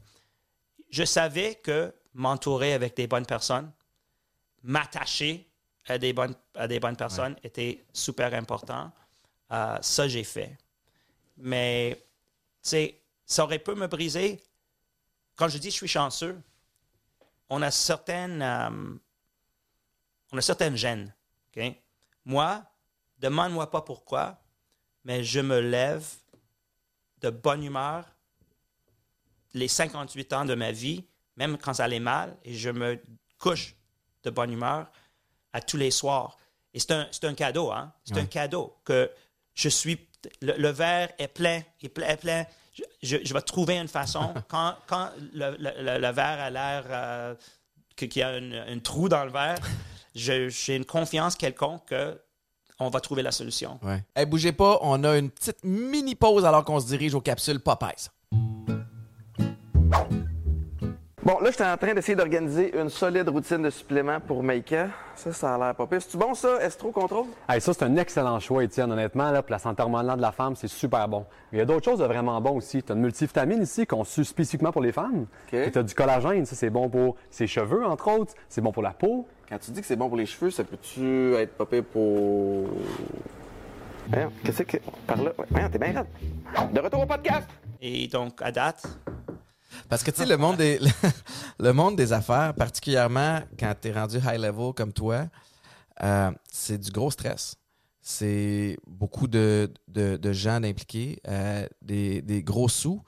Je 0.90 1.04
savais 1.04 1.56
que 1.56 1.92
m'entourer 2.14 2.72
avec 2.74 2.96
des 2.96 3.06
bonnes 3.08 3.26
personnes, 3.26 3.70
m'attacher 4.62 5.48
à 5.86 5.98
des 5.98 6.12
bonnes, 6.12 6.34
à 6.54 6.68
des 6.68 6.78
bonnes 6.80 6.96
personnes 6.96 7.34
était 7.42 7.84
super 7.92 8.32
important. 8.34 8.92
Euh, 9.50 9.78
ça, 9.80 10.06
j'ai 10.08 10.24
fait. 10.24 10.56
Mais, 11.38 11.96
tu 12.62 12.70
sais, 12.70 13.00
ça 13.24 13.44
aurait 13.44 13.58
pu 13.58 13.74
me 13.74 13.86
briser 13.86 14.42
quand 15.38 15.48
je 15.48 15.58
dis 15.58 15.70
je 15.70 15.76
suis 15.76 15.88
chanceux, 15.88 16.40
on 17.48 17.62
a 17.62 17.70
certaines, 17.70 18.42
euh, 18.42 18.70
on 20.32 20.36
a 20.36 20.40
certaines 20.42 20.76
gènes. 20.76 21.14
ok? 21.56 21.72
Moi, 22.24 22.62
demande-moi 23.18 23.70
pas 23.70 23.80
pourquoi, 23.82 24.42
mais 25.04 25.22
je 25.22 25.38
me 25.40 25.60
lève 25.60 26.04
de 27.20 27.30
bonne 27.30 27.62
humeur 27.62 28.04
les 29.54 29.68
58 29.68 30.32
ans 30.32 30.44
de 30.44 30.54
ma 30.54 30.72
vie, 30.72 31.06
même 31.36 31.56
quand 31.56 31.74
ça 31.74 31.84
allait 31.84 32.00
mal, 32.00 32.36
et 32.42 32.52
je 32.54 32.70
me 32.70 33.00
couche 33.38 33.76
de 34.24 34.30
bonne 34.30 34.52
humeur 34.52 34.90
à 35.52 35.60
tous 35.60 35.76
les 35.76 35.92
soirs. 35.92 36.36
Et 36.74 36.80
c'est 36.80 37.24
un, 37.24 37.34
cadeau, 37.34 37.70
hein? 37.70 37.94
C'est 38.04 38.14
Ouais. 38.14 38.22
un 38.22 38.26
cadeau 38.26 38.76
que 38.84 39.10
je 39.54 39.68
suis. 39.68 40.07
Le, 40.42 40.54
le 40.58 40.68
verre 40.70 41.10
est 41.18 41.28
plein, 41.28 41.60
est 41.82 41.88
plein, 41.88 42.06
est 42.08 42.16
plein. 42.16 42.44
Je, 42.74 42.82
je- 43.02 43.24
je 43.24 43.34
vais 43.34 43.40
trouver 43.42 43.76
une 43.78 43.88
façon. 43.88 44.34
quand 44.48 44.74
quand 44.86 45.10
le, 45.32 45.56
le- 45.58 46.12
verre 46.12 46.40
a 46.40 46.50
l'air 46.50 46.84
euh, 46.90 47.34
qu'il 47.96 48.16
y 48.16 48.22
a 48.22 48.30
un 48.30 48.78
trou 48.80 49.08
dans 49.08 49.24
le 49.24 49.30
verre, 49.30 49.58
j'ai 50.14 50.76
une 50.76 50.84
confiance 50.84 51.36
quelconque 51.36 51.86
que 51.86 52.20
on 52.80 52.90
va 52.90 53.00
trouver 53.00 53.22
la 53.22 53.32
solution. 53.32 53.78
Ouais. 53.82 54.04
Hey, 54.14 54.24
bougez 54.26 54.52
pas, 54.52 54.78
on 54.82 55.02
a 55.02 55.16
une 55.18 55.30
petite 55.30 55.64
mini 55.64 56.14
pause 56.14 56.44
alors 56.44 56.64
qu'on 56.64 56.78
se 56.78 56.86
dirige 56.86 57.14
aux 57.14 57.20
capsules 57.20 57.58
Popeyes. 57.60 58.08
Bon, 61.28 61.40
là, 61.40 61.50
j'étais 61.50 61.66
en 61.66 61.76
train 61.76 61.92
d'essayer 61.92 62.16
d'organiser 62.16 62.74
une 62.74 62.88
solide 62.88 63.28
routine 63.28 63.60
de 63.60 63.68
suppléments 63.68 64.18
pour 64.18 64.42
Maïka. 64.42 64.88
Ça, 65.14 65.30
ça 65.30 65.54
a 65.56 65.58
l'air 65.58 65.74
pas 65.74 65.86
pire. 65.86 66.00
C'est 66.00 66.16
bon, 66.16 66.32
ça, 66.32 66.56
Estro 66.64 66.90
Control? 66.90 67.26
Hey, 67.46 67.60
ça, 67.60 67.74
c'est 67.74 67.84
un 67.84 67.94
excellent 67.96 68.40
choix, 68.40 68.64
Étienne. 68.64 68.90
Honnêtement, 68.90 69.30
là, 69.30 69.42
pour 69.42 69.52
la 69.52 69.58
santé 69.58 69.82
hormonale 69.82 70.16
de 70.16 70.22
la 70.22 70.32
femme, 70.32 70.56
c'est 70.56 70.68
super 70.68 71.06
bon. 71.06 71.26
Mais 71.52 71.58
il 71.58 71.60
y 71.60 71.60
a 71.60 71.66
d'autres 71.66 71.84
choses 71.84 71.98
de 71.98 72.06
vraiment 72.06 72.40
bon 72.40 72.56
aussi. 72.56 72.82
Tu 72.82 72.92
as 72.92 72.94
une 72.94 73.02
multivitamine 73.02 73.60
ici, 73.60 73.86
conçue 73.86 74.24
spécifiquement 74.24 74.72
pour 74.72 74.80
les 74.80 74.90
femmes. 74.90 75.26
OK. 75.52 75.70
Tu 75.70 75.78
as 75.78 75.82
du 75.82 75.94
collagène, 75.94 76.46
ça, 76.46 76.56
c'est 76.56 76.70
bon 76.70 76.88
pour 76.88 77.16
ses 77.28 77.46
cheveux, 77.46 77.84
entre 77.84 78.10
autres. 78.10 78.32
C'est 78.48 78.62
bon 78.62 78.72
pour 78.72 78.82
la 78.82 78.92
peau. 78.92 79.28
Quand 79.50 79.58
tu 79.58 79.70
dis 79.70 79.82
que 79.82 79.86
c'est 79.86 79.96
bon 79.96 80.08
pour 80.08 80.16
les 80.16 80.24
cheveux, 80.24 80.50
ça 80.50 80.64
peut-tu 80.64 81.34
être 81.34 81.58
pas 81.58 81.66
pire 81.66 81.84
pour. 81.84 82.68
Qu'est-ce 84.44 84.62
que. 84.62 84.78
Par 85.06 85.22
là? 85.22 85.32
Ouais, 85.50 85.68
t'es 85.68 85.78
bien 85.78 85.92
raide. 85.92 86.72
De 86.72 86.80
retour 86.80 87.02
au 87.02 87.06
podcast! 87.06 87.46
Et 87.82 88.08
donc, 88.08 88.40
à 88.40 88.50
date, 88.50 88.82
Parce 89.88 90.02
que, 90.02 90.10
tu 90.10 90.18
sais, 90.18 90.26
le 90.26 90.36
monde 90.36 90.56
des, 90.58 90.78
le 91.58 91.72
monde 91.72 91.96
des 91.96 92.12
affaires, 92.12 92.54
particulièrement 92.54 93.40
quand 93.58 93.74
tu 93.80 93.88
es 93.88 93.92
rendu 93.92 94.18
high 94.18 94.38
level 94.40 94.72
comme 94.74 94.92
toi, 94.92 95.26
euh, 96.02 96.30
c'est 96.50 96.78
du 96.78 96.90
gros 96.90 97.10
stress. 97.10 97.56
C'est 98.00 98.78
beaucoup 98.86 99.26
de, 99.26 99.72
de, 99.88 100.16
de 100.16 100.32
gens 100.32 100.62
impliqués, 100.62 101.20
euh, 101.28 101.66
des, 101.82 102.22
des 102.22 102.42
gros 102.42 102.68
sous. 102.68 103.02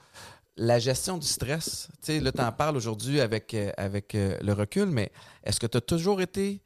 La 0.57 0.79
gestion 0.79 1.17
du 1.17 1.27
stress, 1.27 1.89
tu 2.03 2.13
sais, 2.13 2.21
là, 2.21 2.33
tu 2.33 2.41
en 2.43 2.53
parles 2.53 2.77
aujourd'hui 2.77 3.21
avec, 3.21 3.55
euh, 3.55 3.73
avec 3.79 4.15
euh, 4.15 4.37
le 4.43 4.53
recul, 4.53 4.87
mais 4.87 5.11
est-ce 5.43 5.59
que 5.59 5.67
tu 5.67 5.79
as 5.79 5.81
toujours 5.81 6.21
été 6.21 6.61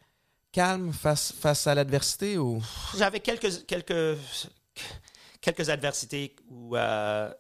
calme 0.51 0.93
face, 0.93 1.33
face 1.33 1.67
à 1.67 1.75
l'adversité 1.75 2.39
ou? 2.39 2.61
j'avais 2.97 3.21
quelques, 3.21 3.67
quelques, 3.67 4.19
quelques 5.41 5.69
adversités 5.69 6.35
où 6.49 6.77
euh, 6.77 7.33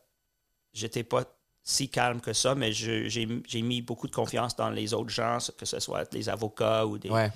j'étais 0.72 1.02
pas 1.02 1.24
si 1.66 1.88
calme 1.88 2.20
que 2.20 2.34
ça, 2.34 2.54
mais 2.54 2.72
j'ai 2.72 3.62
mis 3.62 3.80
beaucoup 3.80 4.06
de 4.06 4.14
confiance 4.14 4.54
dans 4.54 4.68
les 4.70 4.92
autres 4.92 5.08
gens, 5.10 5.38
que 5.56 5.64
ce 5.64 5.80
soit 5.80 6.12
les 6.12 6.28
avocats 6.28 6.86
ou 6.86 6.98
des, 6.98 7.08
Ouais. 7.10 7.32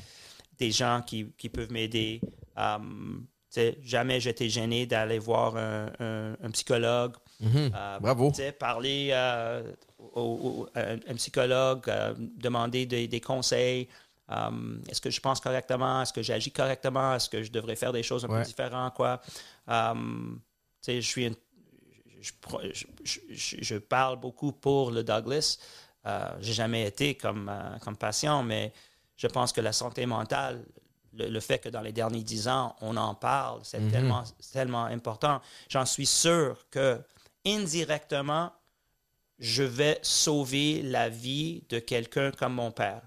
des 0.58 0.70
gens 0.70 1.00
qui, 1.04 1.32
qui 1.38 1.48
peuvent 1.48 1.72
m'aider. 1.72 2.20
Um, 2.56 3.26
sais, 3.48 3.78
jamais 3.82 4.20
j'étais 4.20 4.50
gêné 4.50 4.84
d'aller 4.84 5.18
voir 5.18 5.56
un, 5.56 5.90
un- 5.98 6.36
un 6.42 6.50
psychologue. 6.50 7.14
Mhm. 7.40 7.70
euh, 7.74 7.98
Bravo. 8.00 8.30
parler 8.59 9.09
euh, 9.12 9.72
au, 9.98 10.20
au- 10.20 10.68
à 10.74 10.80
un, 10.90 11.14
psychologue, 11.14 11.88
euh, 11.88 12.12
demander 12.18 12.84
des, 12.84 13.09
des 13.09 13.20
conseils. 13.20 13.88
Um, 14.28 14.82
Est-ce 14.90 15.00
que 15.00 15.09
je 15.09 15.20
pense 15.20 15.40
correctement? 15.40 16.03
Est-ce 16.03 16.12
que 16.12 16.20
j'agis 16.22 16.50
correctement? 16.53 17.14
Est-ce 17.14 17.30
que 17.30 17.42
je 17.42 17.50
devrais 17.50 17.76
faire 17.76 17.92
des 17.94 18.03
choses 18.03 18.26
un 18.26 18.28
Ouais. 18.28 18.40
peu 18.42 18.46
différentes? 18.46 18.92
Quoi? 18.92 19.22
Um, 19.66 20.40
je 20.86 21.00
suis 21.00 21.24
une- 21.26 21.34
je, 22.20 23.78
parle 23.78 24.18
beaucoup 24.18 24.52
pour 24.52 24.90
le 24.90 25.02
Douglas. 25.04 25.58
Euh, 26.06 26.28
j'ai 26.40 26.52
jamais 26.52 26.86
été 26.86 27.14
comme, 27.16 27.48
euh, 27.48 27.78
comme 27.78 27.96
patient, 27.96 28.42
mais 28.42 28.72
je 29.16 29.26
pense 29.26 29.52
que 29.52 29.60
la 29.60 29.72
santé 29.72 30.06
mentale, 30.06 30.64
le, 31.12 31.28
le 31.28 31.40
fait 31.40 31.58
que 31.58 31.68
dans 31.68 31.80
les 31.80 31.92
derniers 31.92 32.22
dix 32.22 32.48
ans, 32.48 32.76
on 32.80 32.96
en 32.96 33.14
parle, 33.14 33.60
c'est 33.64 33.80
Mhm. 33.80 33.90
tellement, 33.90 34.22
tellement 34.52 34.84
important. 34.84 35.40
J'en 35.68 35.84
suis 35.86 36.06
sûr 36.06 36.66
que 36.70 37.00
indirectement, 37.44 38.52
je 39.38 39.62
vais 39.62 39.98
sauver 40.02 40.82
la 40.82 41.08
vie 41.08 41.64
de 41.68 41.78
quelqu'un 41.78 42.30
comme 42.32 42.54
mon 42.54 42.70
père. 42.70 43.02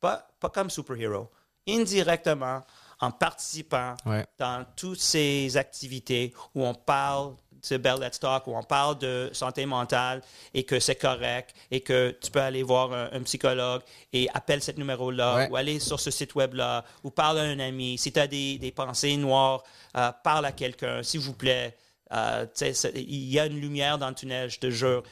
pas 0.00 0.50
comme 0.52 0.68
superhero, 0.68 1.30
indirectement, 1.66 2.60
en 3.00 3.10
participant 3.10 3.94
Ouais. 4.04 4.26
dans 4.38 4.66
toutes 4.76 5.00
ces 5.00 5.56
activités 5.56 6.34
où 6.54 6.62
on 6.62 6.74
parle 6.74 7.34
Bell 7.72 7.98
Let's 8.00 8.18
Talk, 8.20 8.46
où 8.46 8.54
on 8.56 8.62
parle 8.62 8.98
de 8.98 9.30
santé 9.32 9.66
mentale 9.66 10.22
et 10.52 10.64
que 10.64 10.78
c'est 10.80 10.94
correct 10.96 11.54
et 11.70 11.80
que 11.80 12.16
tu 12.20 12.30
peux 12.30 12.40
aller 12.40 12.62
voir 12.62 12.92
un, 12.92 13.08
un 13.12 13.22
psychologue 13.22 13.82
et 14.12 14.28
appelle 14.34 14.62
ce 14.62 14.72
numéro-là 14.72 15.36
Ouais. 15.36 15.48
ou 15.50 15.56
aller 15.56 15.80
sur 15.80 15.98
ce 16.00 16.10
site 16.10 16.34
web-là 16.34 16.84
ou 17.02 17.10
parle 17.10 17.38
à 17.38 17.42
un 17.42 17.58
ami. 17.58 17.96
Si 17.98 18.12
tu 18.12 18.20
as 18.20 18.26
des, 18.26 18.58
des 18.58 18.70
pensées 18.72 19.16
noires, 19.16 19.62
euh, 19.96 20.10
parle 20.22 20.44
à 20.46 20.52
quelqu'un, 20.52 21.02
s'il 21.02 21.20
vous 21.20 21.34
plaît. 21.34 21.76
Euh, 22.12 22.46
il 22.94 23.24
y 23.30 23.38
a 23.40 23.46
une 23.46 23.58
lumière 23.60 23.98
dans 23.98 24.08
le 24.08 24.14
tunnel, 24.14 24.50
je 24.50 24.58
te 24.58 24.70
jure. 24.70 25.02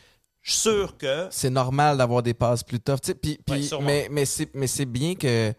Je 0.42 0.53
suis 0.53 0.61
sûr 0.61 0.96
que 0.98 1.28
c'est 1.30 1.50
normal 1.50 1.96
d'avoir 1.98 2.22
des 2.22 2.34
passes 2.34 2.62
plus 2.62 2.80
tough. 2.80 2.98
Ouais, 3.48 4.09
mais 4.11 4.26
mais 4.55 4.66
c'est 4.66 4.84
bien 4.86 5.14
que 5.14 5.53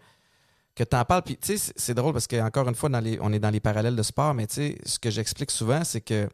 que 0.74 0.84
tu 0.84 0.96
en 0.96 1.04
parles. 1.04 1.22
Puis, 1.22 1.36
tu 1.36 1.46
sais, 1.46 1.56
c'est- 1.56 1.72
c'est 1.76 1.94
drôle 1.94 2.12
parce 2.12 2.26
que 2.26 2.36
encore 2.40 2.68
une 2.68 2.74
fois, 2.74 2.88
dans 2.88 2.98
les, 3.00 3.18
on 3.20 3.32
est 3.32 3.38
dans 3.38 3.50
les 3.50 3.60
parallèles 3.60 3.94
de 3.96 4.02
sport, 4.02 4.34
mais 4.34 4.46
tu 4.46 4.54
sais, 4.54 4.78
ce 4.84 4.98
que 4.98 5.08
j'explique 5.10 5.50
souvent, 5.52 5.84
c'est 5.84 6.00
que 6.00 6.28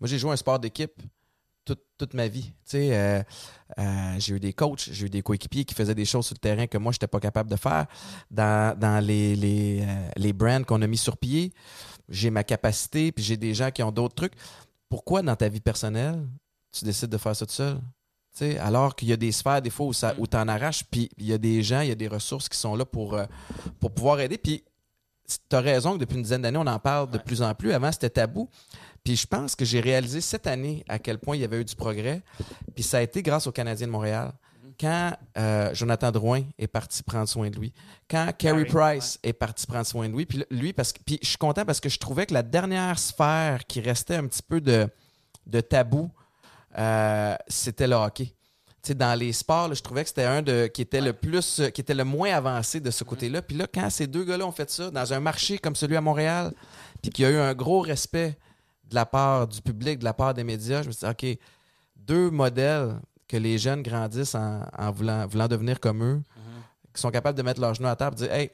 moi, 0.00 0.08
j'ai 0.08 0.18
joué 0.18 0.30
un 0.32 0.36
sport 0.36 0.58
d'équipe 0.58 0.92
toute, 1.64 1.82
toute 1.98 2.14
ma 2.14 2.28
vie. 2.28 2.44
Tu 2.44 2.52
sais, 2.64 2.96
euh, 2.96 3.22
euh, 3.78 4.14
j'ai 4.18 4.34
eu 4.36 4.40
des 4.40 4.52
coachs, 4.54 4.88
j'ai 4.90 5.06
eu 5.06 5.10
des 5.10 5.20
coéquipiers 5.22 5.64
qui 5.64 5.74
faisaient 5.74 5.94
des 5.94 6.04
choses 6.06 6.26
sur 6.26 6.34
le 6.34 6.38
terrain 6.40 6.66
que 6.66 6.78
moi, 6.78 6.92
je 6.92 6.96
n'étais 6.96 7.06
pas 7.08 7.20
capable 7.20 7.50
de 7.50 7.56
faire. 7.56 7.86
Dans, 8.30 8.78
dans 8.78 9.04
les, 9.04 9.36
les, 9.36 9.82
euh, 9.82 10.08
les 10.16 10.32
brands 10.32 10.62
qu'on 10.64 10.80
a 10.80 10.86
mis 10.86 10.96
sur 10.96 11.16
pied, 11.18 11.52
j'ai 12.08 12.30
ma 12.30 12.42
capacité, 12.44 13.12
puis 13.12 13.22
j'ai 13.22 13.36
des 13.36 13.52
gens 13.54 13.70
qui 13.70 13.82
ont 13.82 13.92
d'autres 13.92 14.14
trucs. 14.14 14.32
Pourquoi 14.88 15.20
dans 15.20 15.36
ta 15.36 15.48
vie 15.50 15.60
personnelle, 15.60 16.26
tu 16.72 16.84
décides 16.86 17.10
de 17.10 17.18
faire 17.18 17.36
ça 17.36 17.44
tout 17.44 17.52
seul? 17.52 17.78
Alors 18.60 18.94
qu'il 18.94 19.08
y 19.08 19.12
a 19.12 19.16
des 19.16 19.32
sphères, 19.32 19.60
des 19.60 19.68
fois, 19.68 19.86
où, 19.86 19.92
ça- 19.92 20.14
où 20.16 20.24
tu 20.26 20.36
en 20.36 20.46
arraches, 20.46 20.84
puis 20.84 21.10
il 21.18 21.26
y 21.26 21.32
a 21.32 21.38
des 21.38 21.60
gens, 21.62 21.80
il 21.80 21.88
y 21.88 21.92
a 21.92 21.96
des 21.96 22.06
ressources 22.06 22.48
qui 22.48 22.56
sont 22.56 22.76
là 22.76 22.84
pour, 22.84 23.14
euh, 23.14 23.26
pour 23.80 23.90
pouvoir 23.90 24.20
aider. 24.20 24.38
Puis 24.38 24.62
tu 25.50 25.56
as 25.56 25.60
raison 25.60 25.94
que 25.94 25.98
depuis 25.98 26.14
une 26.16 26.22
dizaine 26.22 26.42
d'années, 26.42 26.56
on 26.58 26.66
en 26.68 26.78
parle 26.78 27.10
de 27.10 27.16
Ouais. 27.18 27.24
plus 27.24 27.42
en 27.42 27.52
plus. 27.56 27.72
Avant, 27.72 27.90
c'était 27.90 28.10
tabou. 28.10 28.48
Puis 29.04 29.16
je 29.16 29.26
pense 29.26 29.54
que 29.54 29.64
j'ai 29.64 29.80
réalisé 29.80 30.20
cette 30.20 30.46
année 30.46 30.84
à 30.88 30.98
quel 30.98 31.18
point 31.18 31.36
il 31.36 31.40
y 31.40 31.44
avait 31.44 31.60
eu 31.60 31.64
du 31.64 31.74
progrès. 31.74 32.22
Puis 32.74 32.84
ça 32.84 32.98
a 32.98 33.02
été 33.02 33.22
grâce 33.22 33.46
aux 33.46 33.52
Canadiens 33.52 33.86
de 33.86 33.92
Montréal. 33.92 34.32
Quand 34.78 35.12
euh, 35.36 35.74
Jonathan 35.74 36.12
Drouin 36.12 36.42
est 36.56 36.68
parti 36.68 37.02
prendre 37.02 37.28
soin 37.28 37.50
de 37.50 37.58
lui, 37.58 37.72
quand 38.08 38.30
Carey 38.38 38.64
Carey, 38.64 38.64
Price 38.64 39.18
est 39.24 39.32
parti 39.32 39.66
prendre 39.66 39.86
soin 39.86 40.08
de 40.08 40.14
lui, 40.14 40.24
puis 40.24 40.44
lui, 40.50 40.72
parce 40.72 40.92
que, 40.92 41.00
puis 41.04 41.18
je 41.20 41.28
suis 41.30 41.38
content 41.38 41.64
parce 41.64 41.80
que 41.80 41.88
je 41.88 41.98
trouvais 41.98 42.26
que 42.26 42.34
la 42.34 42.44
dernière 42.44 42.96
sphère 42.98 43.66
qui 43.66 43.80
restait 43.80 44.14
un 44.14 44.26
petit 44.28 44.42
peu 44.42 44.60
de, 44.60 44.88
de 45.46 45.60
tabou, 45.60 46.10
euh, 46.78 47.34
c'était 47.48 47.88
le 47.88 47.96
hockey. 47.96 48.26
Tu 48.80 48.88
sais, 48.88 48.94
dans 48.94 49.18
les 49.18 49.32
sports, 49.32 49.66
là, 49.66 49.74
je 49.74 49.82
trouvais 49.82 50.02
que 50.02 50.08
c'était 50.08 50.24
un 50.24 50.42
de 50.42 50.68
qui 50.68 50.82
était 50.82 51.00
le 51.00 51.12
plus, 51.12 51.60
qui 51.74 51.80
était 51.80 51.94
le 51.94 52.04
moins 52.04 52.30
avancé 52.30 52.78
de 52.78 52.92
ce 52.92 53.02
côté-là. 53.02 53.42
Puis 53.42 53.56
là, 53.56 53.66
quand 53.72 53.90
ces 53.90 54.06
deux 54.06 54.24
gars-là 54.24 54.46
ont 54.46 54.52
fait 54.52 54.70
ça 54.70 54.92
dans 54.92 55.12
un 55.12 55.18
marché 55.18 55.58
comme 55.58 55.74
celui 55.74 55.96
à 55.96 56.00
Montréal, 56.00 56.52
puis 57.02 57.10
qu'il 57.10 57.24
y 57.24 57.28
a 57.28 57.30
eu 57.32 57.38
un 57.38 57.54
gros 57.54 57.80
respect 57.80 58.38
de 58.88 58.94
la 58.94 59.06
part 59.06 59.46
du 59.46 59.60
public, 59.60 59.98
de 59.98 60.04
la 60.04 60.14
part 60.14 60.34
des 60.34 60.44
médias, 60.44 60.82
je 60.82 60.88
me 60.88 60.92
suis 60.92 61.06
dit, 61.06 61.10
OK, 61.10 61.38
deux 61.96 62.30
modèles 62.30 63.00
que 63.26 63.36
les 63.36 63.58
jeunes 63.58 63.82
grandissent 63.82 64.34
en, 64.34 64.62
en 64.76 64.90
voulant, 64.90 65.26
voulant 65.26 65.48
devenir 65.48 65.78
comme 65.80 66.02
eux, 66.02 66.22
qui 66.94 67.00
sont 67.00 67.10
capables 67.10 67.36
de 67.36 67.42
mettre 67.42 67.60
leurs 67.60 67.74
genoux 67.74 67.88
à 67.88 67.96
terre 67.96 68.12
et 68.12 68.16
dire, 68.16 68.32
Hey, 68.32 68.50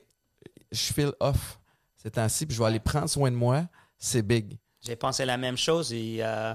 je 0.72 0.92
feel 0.92 1.12
off 1.20 1.58
ces 1.96 2.10
temps-ci, 2.10 2.46
puis 2.46 2.54
je 2.54 2.60
vais 2.60 2.68
aller 2.68 2.80
prendre 2.80 3.08
soin 3.08 3.30
de 3.30 3.36
moi, 3.36 3.66
c'est 3.98 4.22
big. 4.22 4.58
J'ai 4.82 4.96
pensé 4.96 5.24
la 5.24 5.36
même 5.38 5.56
chose 5.56 5.92
et 5.92 6.18
euh, 6.20 6.54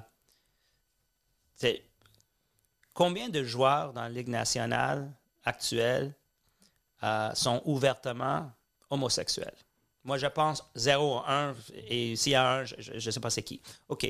combien 2.94 3.30
de 3.30 3.44
joueurs 3.44 3.94
dans 3.94 4.04
la 4.04 4.10
Ligue 4.10 4.28
nationale 4.28 5.12
actuelle 5.44 6.14
euh, 7.02 7.34
sont 7.34 7.62
ouvertement 7.66 8.52
homosexuels? 8.90 9.56
Moi, 10.04 10.18
je 10.18 10.28
pense 10.28 10.64
0 10.76 11.22
1 11.28 11.56
et 11.90 12.16
s'il 12.16 12.32
y 12.32 12.36
a 12.36 12.60
un, 12.60 12.66
je 12.66 12.94
ne 12.94 13.00
sais 13.00 13.20
pas 13.20 13.30
c'est 13.30 13.44
qui. 13.44 13.62
OK. 13.90 14.08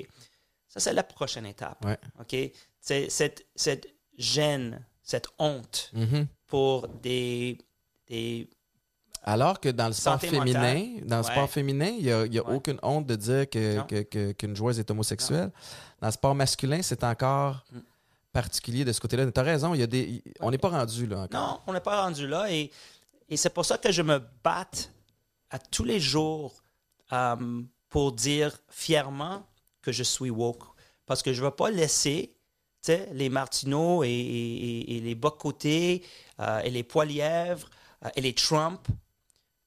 Ça, 0.67 0.79
c'est 0.79 0.93
la 0.93 1.03
prochaine 1.03 1.45
étape. 1.47 1.83
Ouais. 1.83 1.97
OK? 2.19 2.51
C'est 2.79 3.09
cette, 3.09 3.45
cette 3.55 3.87
gêne, 4.17 4.85
cette 5.01 5.27
honte 5.39 5.89
Mhm. 5.93 6.27
pour 6.47 6.87
des, 6.87 7.57
des 8.07 8.47
Alors 9.23 9.59
que 9.59 9.69
dans 9.69 9.87
le 9.87 9.93
sport 9.93 10.19
féminin, 10.21 10.45
mentale. 10.75 11.05
dans 11.07 11.17
le 11.19 11.23
Ouais. 11.25 11.31
sport 11.31 11.49
féminin, 11.49 11.87
il 11.97 12.03
n'y 12.05 12.11
a, 12.11 12.25
il 12.25 12.33
y 12.33 12.39
a 12.39 12.43
Ouais. 12.47 12.55
aucune 12.55 12.79
honte 12.83 13.05
de 13.07 13.15
dire 13.15 13.49
que, 13.49 13.77
Non. 13.77 13.83
que- 13.85 14.01
que- 14.03 14.31
qu'une 14.33 14.55
joueuse 14.55 14.79
est 14.79 14.89
homosexuelle. 14.91 15.51
Dans 15.99 16.07
le 16.07 16.13
sport 16.13 16.35
masculin, 16.35 16.81
c'est 16.83 17.03
encore 17.03 17.65
Mm. 17.71 17.79
particulier 18.31 18.85
de 18.85 18.91
ce 18.93 19.01
côté-là. 19.01 19.29
Tu 19.31 19.39
as 19.39 19.43
raison, 19.43 19.73
il 19.73 19.79
y 19.79 19.83
a 19.83 19.87
des, 19.87 20.23
on 20.39 20.51
n'est 20.51 20.57
pas 20.59 20.69
rendu 20.69 21.07
là 21.07 21.21
encore. 21.21 21.41
Non, 21.41 21.59
on 21.67 21.73
n'est 21.73 21.79
pas 21.81 22.03
rendu 22.03 22.27
là. 22.27 22.49
Et, 22.51 22.71
et 23.27 23.35
c'est 23.37 23.49
pour 23.49 23.65
ça 23.65 23.77
que 23.79 23.91
je 23.91 24.03
me 24.03 24.21
batte 24.43 24.91
à 25.49 25.59
tous 25.59 25.83
les 25.83 25.99
jours 25.99 26.61
euh, 27.13 27.61
pour 27.89 28.11
dire 28.11 28.57
fièrement 28.69 29.45
que 29.81 29.91
je 29.91 30.03
suis 30.03 30.29
woke. 30.29 30.63
Parce 31.05 31.23
que 31.23 31.33
je 31.33 31.41
ne 31.41 31.45
veux 31.47 31.55
pas 31.55 31.71
laisser 31.71 32.35
les 33.11 33.29
Martineaux 33.29 34.03
et, 34.03 34.07
et- 34.09 34.11
et- 34.13 34.97
et 34.97 34.99
les 35.01 35.15
Bocoté 35.15 36.03
euh, 36.39 36.59
et 36.59 36.69
les 36.69 36.83
Poilièvres 36.83 37.69
euh, 38.05 38.09
et 38.15 38.21
les 38.21 38.33
Trump 38.33 38.87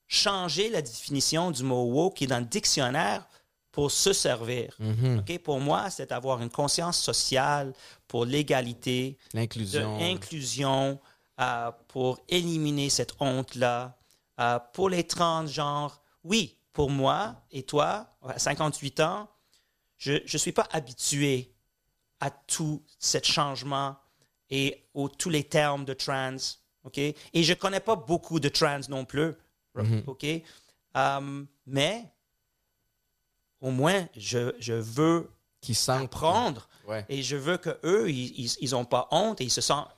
changer 0.08 0.68
la 0.70 0.82
définition 0.82 1.50
du 1.50 1.62
mot 1.62 1.84
woke 1.84 2.16
qui 2.16 2.24
est 2.24 2.28
dans 2.28 2.38
le 2.38 2.44
dictionnaire 2.44 3.26
pour 3.70 3.90
se 3.90 4.12
servir. 4.12 4.76
OK? 5.18 5.38
Pour 5.38 5.58
moi, 5.60 5.88
c'est 5.88 6.12
avoir 6.12 6.42
une 6.42 6.50
conscience 6.50 6.98
sociale 7.00 7.72
pour 8.06 8.26
l'égalité, 8.26 9.16
L'inclusion. 9.32 9.98
inclusion 10.00 11.00
euh, 11.40 11.70
pour 11.88 12.18
éliminer 12.28 12.90
cette 12.90 13.14
honte-là. 13.20 13.96
Euh, 14.42 14.58
pour 14.72 14.88
les 14.88 15.04
transgenres, 15.04 16.02
oui, 16.24 16.58
pour 16.72 16.90
moi 16.90 17.36
et 17.50 17.62
toi, 17.62 18.08
à 18.26 18.38
58 18.38 19.00
ans, 19.00 19.28
je 19.98 20.14
ne 20.14 20.38
suis 20.38 20.52
pas 20.52 20.66
habitué 20.72 21.54
à 22.18 22.30
tout 22.30 22.82
ce 22.98 23.18
changement 23.22 23.96
et 24.50 24.84
aux 24.94 25.08
tous 25.08 25.30
les 25.30 25.44
termes 25.44 25.84
de 25.84 25.94
trans. 25.94 26.36
OK? 26.84 26.98
Et 26.98 27.14
je 27.34 27.52
ne 27.52 27.58
connais 27.58 27.80
pas 27.80 27.94
beaucoup 27.94 28.40
de 28.40 28.48
trans 28.48 28.80
non 28.88 29.04
plus. 29.04 29.32
Mhm. 29.76 30.02
OK? 30.06 30.24
Euh, 30.96 31.44
mais 31.66 32.04
au 33.60 33.70
moins, 33.70 34.08
je, 34.16 34.54
je 34.58 34.74
veux 34.74 35.30
Qui 35.60 35.78
apprendre 35.88 36.68
Ouais. 36.88 37.06
et 37.08 37.22
je 37.22 37.36
veux 37.36 37.58
qu'eux, 37.58 38.10
ils 38.10 38.56
ils 38.60 38.74
ont 38.74 38.84
pas 38.84 39.06
honte 39.12 39.40
et 39.40 39.44
ils 39.44 39.50
se 39.50 39.60
sentent 39.60 39.88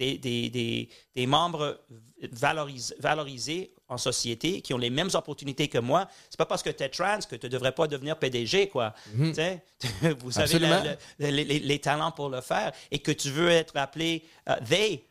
des, 0.00 0.16
des, 0.18 0.48
des, 0.48 0.88
des 1.14 1.26
membres 1.26 1.78
valoris- 2.32 2.94
valorisés 2.98 3.74
en 3.88 3.98
société 3.98 4.60
qui 4.62 4.72
ont 4.72 4.78
les 4.78 4.88
mêmes 4.90 5.10
opportunités 5.14 5.68
que 5.68 5.78
moi. 5.78 6.08
C'est 6.30 6.38
pas 6.38 6.46
parce 6.46 6.62
que 6.62 6.70
tu 6.70 6.82
es 6.82 6.88
trans 6.88 7.18
que 7.28 7.36
tu 7.36 7.46
ne 7.46 7.50
devrais 7.50 7.72
pas 7.72 7.86
devenir 7.86 8.18
PDG, 8.18 8.68
quoi. 8.68 8.94
Tu 9.16 9.34
sais, 9.34 9.62
Vous 10.20 10.38
avez 10.38 10.58
le- 10.58 10.96
les, 11.18 11.44
les- 11.60 11.78
talents 11.78 12.12
pour 12.12 12.30
le 12.30 12.40
faire 12.40 12.72
et 12.90 12.98
que 13.00 13.12
tu 13.12 13.30
veux 13.30 13.50
être 13.50 13.76
appelé 13.76 14.24
euh, 14.48 14.56
they. 14.68 15.04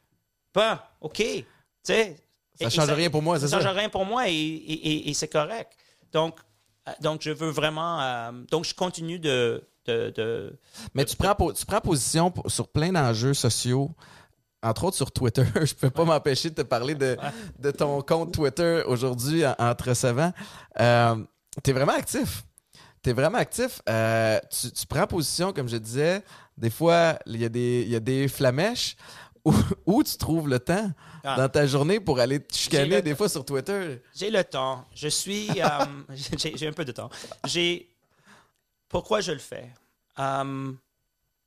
Ben, 0.54 0.80
OK. 1.02 1.18
Tu 1.18 1.46
sais, 1.84 2.16
Ça 2.60 2.66
et 2.68 2.70
change 2.70 2.90
rien 2.92 3.10
pour 3.10 3.22
moi, 3.22 3.40
c'est 3.40 3.48
ça 3.48 3.60
ça? 3.60 3.66
change 3.68 3.78
rien 3.78 3.90
pour 3.90 4.06
moi 4.06 4.28
et, 4.28 4.34
et- 4.34 4.88
et- 4.92 5.10
et 5.10 5.14
c'est 5.14 5.28
correct. 5.32 5.74
Donc, 6.12 6.40
euh, 6.88 6.92
donc, 7.02 7.22
je 7.22 7.32
veux 7.32 7.50
vraiment. 7.52 8.02
euh, 8.02 8.32
donc, 8.50 8.66
je 8.66 8.74
continue 8.74 9.20
de. 9.20 9.64
de, 9.86 10.12
de- 10.16 10.58
Mais 10.94 11.06
tu 11.06 11.16
prends, 11.16 11.36
tu 11.52 11.66
prends 11.66 11.82
position 11.82 12.32
pour- 12.32 12.50
sur 12.50 12.68
plein 12.68 12.92
d'enjeux 12.92 13.34
sociaux, 13.34 13.92
entre 14.62 14.84
autres 14.86 14.98
sur 14.98 15.12
Twitter. 15.12 15.44
Je 15.66 15.74
peux 15.74 15.90
pas 15.90 16.04
m'empêcher 16.06 16.50
de 16.50 16.56
te 16.56 16.62
parler 16.62 16.96
de, 16.96 17.18
de 17.60 17.72
ton 17.72 18.02
compte 18.02 18.34
Twitter 18.34 18.84
aujourd'hui 18.86 19.46
en, 19.46 19.56
en 19.58 19.76
te 19.76 19.90
recevant. 19.90 20.32
Euh, 20.80 21.16
tu 21.64 21.70
es 21.70 21.74
vraiment 21.74 21.94
actif. 21.94 22.44
Tu 23.02 23.12
es 23.12 23.14
vraiment 23.14 23.38
actif. 23.38 23.82
Euh, 23.88 24.40
tu, 24.52 24.72
tu 24.72 24.86
prends 24.86 25.08
position, 25.08 25.54
comme 25.54 25.70
je 25.70 25.78
disais. 25.78 26.22
Des 26.58 26.70
fois, 26.70 27.18
il 27.26 27.38
y, 27.38 27.46
a 27.46 27.50
des- 27.50 27.86
y 27.88 27.96
a 27.96 28.00
des 28.02 28.28
flamèches. 28.28 28.96
Où, 29.46 29.54
où 29.86 30.04
tu 30.04 30.18
trouves 30.18 30.50
le 30.50 30.60
temps 30.60 30.92
Ah. 31.24 31.38
dans 31.38 31.48
ta 31.48 31.66
journée 31.66 32.02
pour 32.02 32.20
aller 32.20 32.42
te 32.42 32.54
chicaner 32.54 33.02
des 33.02 33.16
fois 33.16 33.30
sur 33.30 33.46
Twitter? 33.46 34.02
J'ai 34.14 34.30
le 34.30 34.44
temps. 34.44 34.84
Je 34.94 35.08
suis. 35.08 35.50
euh, 35.62 35.86
j'ai 36.54 36.68
un 36.68 36.74
peu 36.74 36.84
de 36.84 36.92
temps. 36.92 37.10
J'ai. 37.48 37.90
Pourquoi 38.90 39.22
je 39.22 39.32
le 39.32 39.40
fais? 39.40 39.70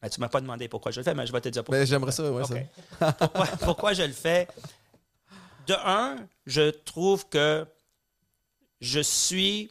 Ben, 0.02 0.08
tu 0.08 0.20
m'as 0.20 0.28
pas 0.28 0.40
demandé 0.40 0.68
pourquoi 0.68 0.90
je 0.92 1.00
le 1.00 1.04
fais, 1.04 1.14
mais 1.14 1.26
je 1.26 1.32
vais 1.32 1.40
te 1.40 1.48
dire 1.48 1.62
pourquoi. 1.62 1.78
Mais 1.78 1.86
j'aimerais 1.86 2.12
ça, 2.12 2.30
ouais, 2.30 2.42
OK. 2.42 2.58
ça. 2.98 3.12
pourquoi, 3.18 3.46
pourquoi 3.46 3.92
je 3.94 4.02
le 4.02 4.12
fais? 4.12 4.48
De 5.68 5.74
un, 5.74 6.16
je 6.44 6.70
trouve 6.70 7.28
que 7.28 7.64
je 8.80 9.00
suis, 9.00 9.70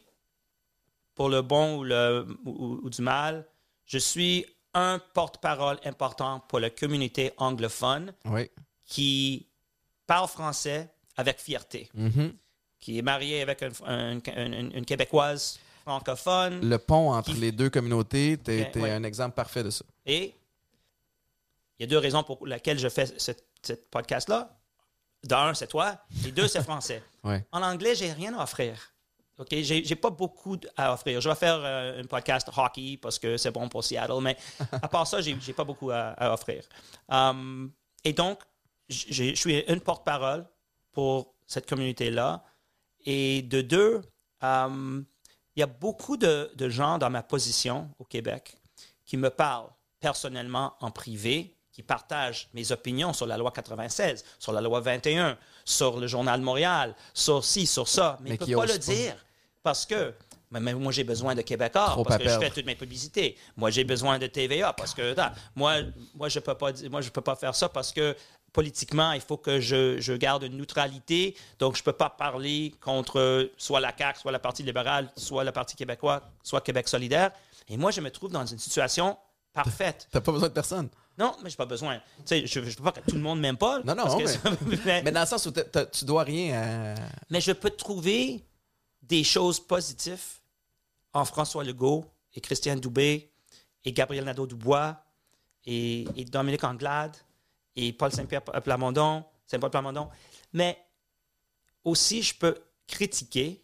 pour 1.16 1.28
le 1.30 1.42
bon 1.42 1.80
ou, 1.80 1.84
le, 1.84 2.26
ou- 2.46 2.80
ou 2.84 2.90
du 2.90 3.02
mal, 3.02 3.46
je 3.86 3.98
suis 3.98 4.46
un 4.74 5.02
porte-parole 5.14 5.78
important 5.84 6.40
pour 6.48 6.62
la 6.62 6.70
communauté 6.70 7.34
anglophone 7.38 8.14
Oui. 8.24 8.50
qui 8.86 9.48
parle 10.08 10.30
français 10.30 10.90
avec 11.18 11.40
fierté, 11.40 11.90
Mhm. 11.94 12.34
qui 12.80 12.98
est 12.98 13.02
marié 13.02 13.42
avec 13.42 13.62
un- 13.64 13.70
un- 13.86 14.18
un- 14.20 14.52
une, 14.54 14.72
une 14.74 14.86
Québécoise 14.86 15.60
francophone. 15.84 16.62
Le 16.70 16.78
pont 16.78 17.12
entre 17.12 17.34
Qui- 17.34 17.40
les 17.42 17.52
deux 17.52 17.70
communautés, 17.70 18.40
tu 18.42 18.52
es, 18.52 18.78
ouais. 18.78 18.92
un 18.92 19.04
exemple 19.04 19.36
parfait 19.36 19.64
de 19.64 19.72
ça. 19.72 19.84
Et 20.06 20.36
il 21.78 21.84
y 21.84 21.84
a 21.84 21.88
deux 21.88 21.98
raisons 21.98 22.24
pour 22.24 22.46
lesquelles 22.46 22.80
je 22.80 22.90
fais 22.90 23.06
ce, 23.06 23.32
ce 23.64 23.74
podcast-là. 23.74 24.58
d'un, 25.24 25.54
c'est 25.54 25.68
toi, 25.68 25.98
et 26.26 26.32
deux, 26.32 26.48
c'est 26.48 26.64
français. 26.64 27.04
Ouais. 27.24 27.46
En 27.52 27.62
anglais, 27.62 27.94
j'ai 27.94 28.12
rien 28.12 28.36
à 28.36 28.42
offrir. 28.42 28.94
OK? 29.38 29.50
J'ai, 29.52 29.96
pas 29.96 30.10
beaucoup 30.10 30.58
à 30.76 30.92
offrir. 30.92 31.22
Je 31.22 31.30
vais 31.30 31.36
faire 31.36 31.60
euh, 31.64 32.02
un 32.02 32.06
podcast 32.06 32.50
hockey 32.58 32.98
parce 33.00 33.20
que 33.20 33.38
c'est 33.38 33.52
bon 33.52 33.70
pour 33.70 33.84
Seattle, 33.84 34.22
mais 34.24 34.36
à 34.72 34.88
part 34.88 35.06
ça, 35.06 35.22
j'ai, 35.22 35.36
pas 35.54 35.64
beaucoup 35.64 35.92
à, 35.92 36.14
à 36.18 36.34
offrir. 36.34 36.64
Um, 37.10 37.72
et 38.04 38.14
donc, 38.14 38.40
je 38.90 39.36
suis 39.36 39.60
une 39.60 39.82
porte-parole 39.82 40.48
pour 40.92 41.36
cette 41.46 41.68
communauté-là. 41.68 42.44
Et 43.06 43.42
de 43.44 43.62
deux, 43.62 44.02
um, 44.42 45.06
il 45.56 45.60
y 45.60 45.64
a 45.64 45.68
beaucoup 45.68 46.18
de, 46.18 46.52
de 46.56 46.70
gens 46.70 46.98
dans 46.98 47.10
ma 47.10 47.24
position 47.24 47.90
au 48.00 48.04
Québec 48.04 48.58
qui 49.06 49.18
me 49.18 49.30
parlent 49.30 49.70
personnellement 50.02 50.74
en 50.82 50.92
privé, 50.92 51.56
qui 51.72 51.84
partagent 51.84 52.50
mes 52.54 52.72
opinions 52.74 53.14
sur 53.14 53.26
la 53.26 53.38
loi 53.38 53.52
96, 53.52 54.26
sur 54.40 54.52
la 54.52 54.60
loi 54.60 54.82
21, 54.82 55.38
sur 55.64 56.00
le 56.00 56.08
Journal 56.08 56.40
de 56.40 56.46
Montréal, 56.46 56.96
sur 57.14 57.46
ci, 57.46 57.66
sur 57.66 57.88
ça, 57.88 58.18
mais, 58.20 58.32
Mais 58.32 58.36
ils 58.36 58.50
ne 58.50 58.56
peuvent 58.58 58.68
pas 58.68 58.74
le 58.74 58.80
dire 58.80 59.16
parce 59.64 59.86
que 59.86 60.14
mais 60.60 60.74
moi, 60.74 60.92
j'ai 60.92 61.06
besoin 61.06 61.34
de 61.34 61.42
Québécois 61.42 61.86
Trop 61.92 62.04
parce 62.04 62.22
que 62.22 62.28
je 62.28 62.38
fais 62.38 62.50
toutes 62.50 62.66
mes 62.66 62.76
publicités. 62.76 63.38
Moi, 63.56 63.70
j'ai 63.70 63.86
besoin 63.86 64.20
de 64.20 64.28
TVA 64.28 64.74
parce 64.74 64.94
que 64.94 65.16
moi, 65.56 65.76
moi, 66.14 66.28
je 66.28 66.40
peux 66.40 66.56
pas, 66.56 66.72
moi, 66.90 67.00
je 67.00 67.10
peux 67.10 67.22
pas 67.22 67.38
faire 67.38 67.56
ça 67.56 67.70
parce 67.70 67.94
que 67.94 68.18
politiquement, 68.52 69.14
il 69.14 69.22
faut 69.22 69.38
que 69.38 69.62
je, 69.62 70.02
je 70.02 70.12
garde 70.12 70.44
une 70.44 70.58
neutralité. 70.58 71.38
Donc, 71.58 71.78
je 71.78 71.84
peux 71.84 71.94
pas 71.94 72.10
parler 72.10 72.76
contre 72.82 73.50
soit 73.56 73.80
la 73.80 73.96
CAQ, 73.98 74.20
soit 74.20 74.32
la 74.34 74.40
Parti 74.40 74.62
libéral, 74.64 75.10
soit 75.16 75.46
le 75.46 75.54
Parti 75.54 75.78
québécois, 75.78 76.22
soit 76.44 76.60
Québec 76.60 76.90
solidaire. 76.90 77.32
Et 77.70 77.78
moi, 77.78 77.92
je 77.92 78.02
me 78.02 78.12
trouve 78.12 78.32
dans 78.34 78.46
une 78.46 78.60
situation 78.60 79.18
parfaite. 79.54 80.08
T'as 80.12 80.22
pas 80.22 80.32
besoin 80.32 80.50
de 80.50 80.54
personne. 80.54 80.90
Non, 81.18 81.36
mais 81.44 81.50
j'ai 81.50 81.58
pas 81.58 81.66
besoin. 81.66 81.98
Tu 82.20 82.24
sais, 82.26 82.48
je, 82.48 82.64
je 82.70 82.78
peux 82.78 82.84
pas 82.84 82.92
que 82.94 83.02
tout 83.02 83.16
le 83.16 83.22
monde 83.22 83.40
m'aime 83.40 83.58
pas. 83.58 83.80
Non, 83.84 83.94
non, 83.96 84.04
parce 84.04 84.16
que 84.16 84.22
mais- 84.24 84.28
ça- 84.28 84.84
mais- 84.86 85.02
Mais 85.04 85.12
dans 85.12 85.20
le 85.22 85.26
sens 85.28 85.46
où 85.46 85.52
tu 85.92 86.06
dois 86.06 86.24
rien 86.24 86.62
à. 86.62 86.96
mais 87.30 87.42
je 87.42 87.52
peux 87.52 87.70
trouver 87.70 88.44
des 89.02 89.24
choses 89.24 89.60
positives 89.60 90.24
en 91.14 91.26
François 91.26 91.64
Legault 91.64 92.06
et 92.34 92.40
Christian 92.42 92.78
Dubé 92.78 93.30
et 93.84 93.92
Gabriel 93.92 94.24
Nadeau-Dubois 94.26 95.04
et, 95.66 96.06
et 96.16 96.26
Dominique 96.26 96.64
Anglade 96.64 97.16
et 97.76 97.92
Paul 97.94 98.12
Saint-Pierre 98.12 98.44
Plamondon, 98.44 99.26
Saint-Paul 99.46 99.70
Plamondon. 99.70 100.10
Mais 100.54 100.78
aussi, 101.84 102.22
je 102.24 102.34
peux 102.36 102.58
critiquer 102.88 103.64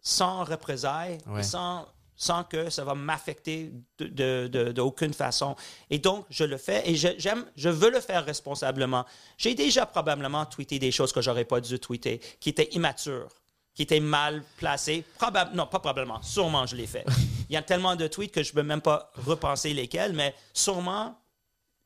sans 0.00 0.44
représailles 0.44 1.18
Ouais. 1.26 1.40
et 1.40 1.42
sans, 1.44 1.86
sans 2.20 2.42
que 2.44 2.68
ça 2.68 2.84
va 2.84 2.94
m'affecter 2.94 3.72
de, 3.98 4.06
de, 4.08 4.48
de- 4.48 4.72
de 4.72 5.12
façon. 5.12 5.54
Et 5.88 5.98
donc, 6.00 6.26
je 6.28 6.42
le 6.44 6.58
fais 6.58 6.82
et 6.90 6.96
je, 6.96 7.08
j'aime, 7.16 7.44
je 7.56 7.68
veux 7.68 7.90
le 7.90 8.00
faire 8.00 8.24
responsablement. 8.24 9.06
J'ai 9.38 9.54
déjà 9.54 9.86
probablement 9.86 10.44
tweeté 10.44 10.78
des 10.80 10.90
choses 10.90 11.12
que 11.12 11.22
j'aurais 11.22 11.44
pas 11.44 11.60
dû 11.60 11.78
tweeter, 11.78 12.20
qui 12.40 12.48
étaient 12.48 12.68
immatures, 12.72 13.28
qui 13.72 13.82
étaient 13.82 14.00
mal 14.00 14.42
placées. 14.56 15.04
Probable, 15.16 15.54
non, 15.54 15.66
pas 15.66 15.78
probablement, 15.78 16.20
sûrement 16.20 16.66
je 16.66 16.74
l'ai 16.74 16.88
fait. 16.88 17.04
Il 17.48 17.54
y 17.54 17.56
a 17.56 17.62
tellement 17.62 17.94
de 17.96 18.06
tweets 18.08 18.32
que 18.32 18.42
je 18.42 18.52
peux 18.52 18.64
même 18.64 18.82
pas 18.82 19.10
repenser 19.24 19.72
lesquels, 19.72 20.12
mais 20.12 20.34
sûrement. 20.52 21.16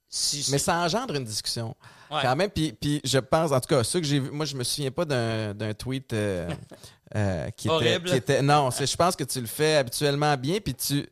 Si, 0.09 0.49
Mais 0.51 0.59
ça 0.59 0.77
engendre 0.79 1.15
une 1.15 1.25
discussion. 1.25 1.75
Ouais. 2.11 2.21
Quand 2.23 2.37
même, 2.37 2.51
puis, 2.51 3.01
je 3.05 3.19
pense, 3.19 3.53
en 3.53 3.61
tout 3.61 3.69
cas, 3.69 3.83
ceux 3.85 4.01
que 4.01 4.07
j'ai 4.07 4.19
vu, 4.19 4.31
moi, 4.31 4.45
je 4.45 4.55
me 4.57 4.65
souviens 4.65 4.91
pas 4.91 5.05
d'un, 5.07 5.55
d'un 5.55 5.73
tweet 5.73 6.13
euh, 6.13 6.51
euh, 7.15 7.51
qui, 7.51 7.69
était, 7.69 7.75
Horrible. 7.75 8.09
qui 8.11 8.17
était. 8.17 8.43
Non, 8.43 8.71
c'est, 8.71 8.87
je 8.87 8.97
pense 8.97 9.17
que 9.17 9.25
tu 9.25 9.41
le 9.41 9.47
fais 9.47 9.77
habituellement 9.77 10.37
bien, 10.37 10.59
puis 10.61 10.75
tu, 10.75 11.07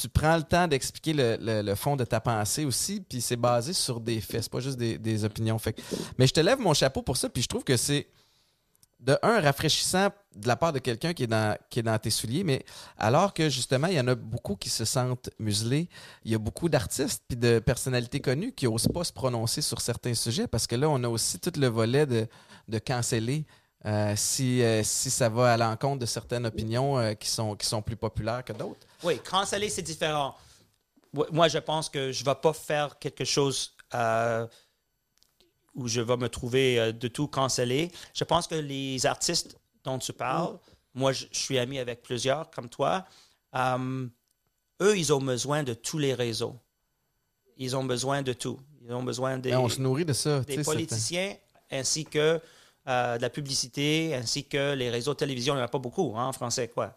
tu 0.00 0.08
prends 0.08 0.36
le 0.36 0.42
temps 0.42 0.66
d'expliquer 0.66 1.12
le, 1.12 1.36
le- 1.40 1.62
le 1.62 1.74
fond 1.74 1.94
de 1.96 2.04
ta 2.04 2.20
pensée 2.20 2.64
aussi, 2.64 3.00
puis 3.00 3.20
c'est 3.20 3.36
basé 3.36 3.72
sur 3.72 4.00
des 4.00 4.20
faits, 4.20 4.42
c'est 4.44 4.52
pas 4.52 4.60
juste 4.60 4.76
des, 4.78 4.98
des 4.98 5.24
opinions. 5.24 5.58
Fait 5.58 5.72
que- 5.74 5.82
mais 6.18 6.26
je 6.26 6.32
te 6.32 6.40
lève 6.40 6.58
mon 6.58 6.74
chapeau 6.74 7.02
pour 7.02 7.16
ça, 7.16 7.28
puis 7.28 7.42
je 7.42 7.48
trouve 7.48 7.64
que 7.64 7.76
c'est 7.76 8.08
de 9.00 9.16
un 9.22 9.40
rafraîchissant 9.40 10.08
de 10.36 10.46
la 10.46 10.56
part 10.56 10.74
de 10.74 10.78
quelqu'un 10.78 11.14
qui 11.14 11.22
est 11.22 11.26
dans 11.26 11.56
qui 11.70 11.78
est 11.78 11.82
dans 11.82 11.98
tes 11.98 12.10
souliers 12.10 12.44
mais 12.44 12.62
alors 12.98 13.32
que 13.32 13.48
justement 13.48 13.86
il 13.86 13.94
y 13.94 14.00
en 14.00 14.06
a 14.08 14.14
beaucoup 14.14 14.56
qui 14.56 14.68
se 14.68 14.84
sentent 14.84 15.30
muselés 15.38 15.88
il 16.22 16.32
y 16.32 16.34
a 16.34 16.38
beaucoup 16.38 16.68
d'artistes 16.68 17.22
puis 17.26 17.38
de 17.38 17.60
personnalités 17.60 18.20
connues 18.20 18.52
qui 18.52 18.66
osent 18.66 18.88
pas 18.92 19.02
se 19.04 19.12
prononcer 19.14 19.62
sur 19.62 19.80
certains 19.80 20.12
sujets 20.12 20.46
parce 20.46 20.66
que 20.66 20.76
là 20.76 20.90
on 20.90 21.02
a 21.02 21.08
aussi 21.08 21.38
tout 21.40 21.52
le 21.58 21.66
volet 21.68 22.04
de 22.04 22.26
de 22.68 22.78
canceller 22.78 23.46
euh, 23.86 24.14
si 24.16 24.62
euh, 24.62 24.82
si 24.82 25.10
ça 25.10 25.28
va 25.28 25.54
à 25.54 25.56
l'encontre 25.56 26.00
de 26.00 26.06
certaines 26.06 26.46
opinions 26.46 26.98
euh, 26.98 27.14
qui 27.14 27.28
sont 27.28 27.56
qui 27.56 27.66
sont 27.66 27.82
plus 27.82 27.96
populaires 27.96 28.44
que 28.44 28.52
d'autres 28.52 28.86
Oui, 29.02 29.18
canceller, 29.18 29.68
c'est 29.68 29.82
différent. 29.82 30.34
Ouais, 31.14 31.26
Moi, 31.32 31.48
je 31.48 31.58
pense 31.58 31.88
que 31.88 32.12
je 32.12 32.20
ne 32.22 32.24
vais 32.30 32.34
pas 32.36 32.52
faire 32.52 32.98
quelque 32.98 33.24
chose 33.24 33.74
où 35.74 35.88
je 35.88 36.00
vais 36.00 36.16
me 36.16 36.28
trouver 36.28 36.92
de 36.92 37.08
tout 37.08 37.26
cancellé. 37.28 37.90
Je 38.14 38.24
pense 38.24 38.46
que 38.46 38.54
les 38.54 39.06
artistes 39.06 39.56
dont 39.82 39.98
tu 39.98 40.12
parles, 40.12 40.58
moi, 40.94 41.12
je, 41.12 41.26
je 41.32 41.38
suis 41.38 41.58
ami 41.58 41.78
avec 41.78 42.02
plusieurs 42.02 42.50
comme 42.50 42.68
toi, 42.68 43.04
euh, 43.54 44.06
eux, 44.82 44.98
ils 44.98 45.12
ont 45.12 45.20
besoin 45.20 45.62
de 45.62 45.74
tous 45.74 45.98
les 45.98 46.14
réseaux. 46.14 46.56
Ils 47.56 47.76
ont 47.76 47.84
besoin 47.84 48.22
de 48.22 48.32
tout. 48.32 48.58
Ils 48.82 48.92
ont 48.92 49.02
besoin 49.02 49.38
des, 49.38 49.50
Mais 49.50 49.56
Ben, 49.56 49.62
on 49.62 49.68
se 49.68 49.80
nourrit 49.80 50.04
de 50.04 50.12
ça 50.12 50.40
des 50.40 50.62
politiciens 50.62 51.34
ainsi 51.70 52.04
que 52.04 52.40
euh, 52.90 53.16
de 53.16 53.22
la 53.22 53.30
publicité, 53.30 54.14
ainsi 54.14 54.44
que 54.44 54.74
les 54.74 54.90
réseaux 54.90 55.12
de 55.12 55.18
télévision. 55.18 55.54
Il 55.54 55.56
n'y 55.58 55.62
en 55.62 55.66
a 55.66 55.68
pas 55.68 55.78
beaucoup 55.78 56.12
hein, 56.16 56.26
en 56.26 56.32
français, 56.32 56.68
quoi. 56.68 56.94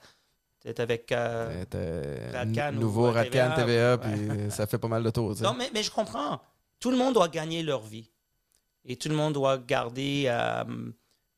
C'est 0.65 0.79
avec... 0.79 1.11
euh, 1.11 1.63
euh, 1.75 2.31
Radcan 2.33 2.71
nouveau 2.73 3.07
euh, 3.07 3.11
Radcan 3.11 3.51
TVA, 3.55 3.97
TVA, 3.97 4.09
ouais. 4.09 4.37
puis 4.37 4.51
ça 4.51 4.65
fait 4.65 4.77
pas 4.77 4.87
mal 4.87 5.03
de 5.03 5.09
tours. 5.09 5.35
Non, 5.41 5.53
mais, 5.53 5.69
mais 5.73 5.83
je 5.83 5.91
comprends. 5.91 6.39
Tout 6.79 6.89
le 6.91 6.97
monde 6.97 7.13
doit 7.13 7.27
gagner 7.29 7.63
leur 7.63 7.81
vie. 7.83 8.09
Et 8.85 8.95
tout 8.95 9.09
le 9.09 9.15
monde 9.15 9.33
doit 9.33 9.57
garder 9.57 10.23
euh, 10.27 10.63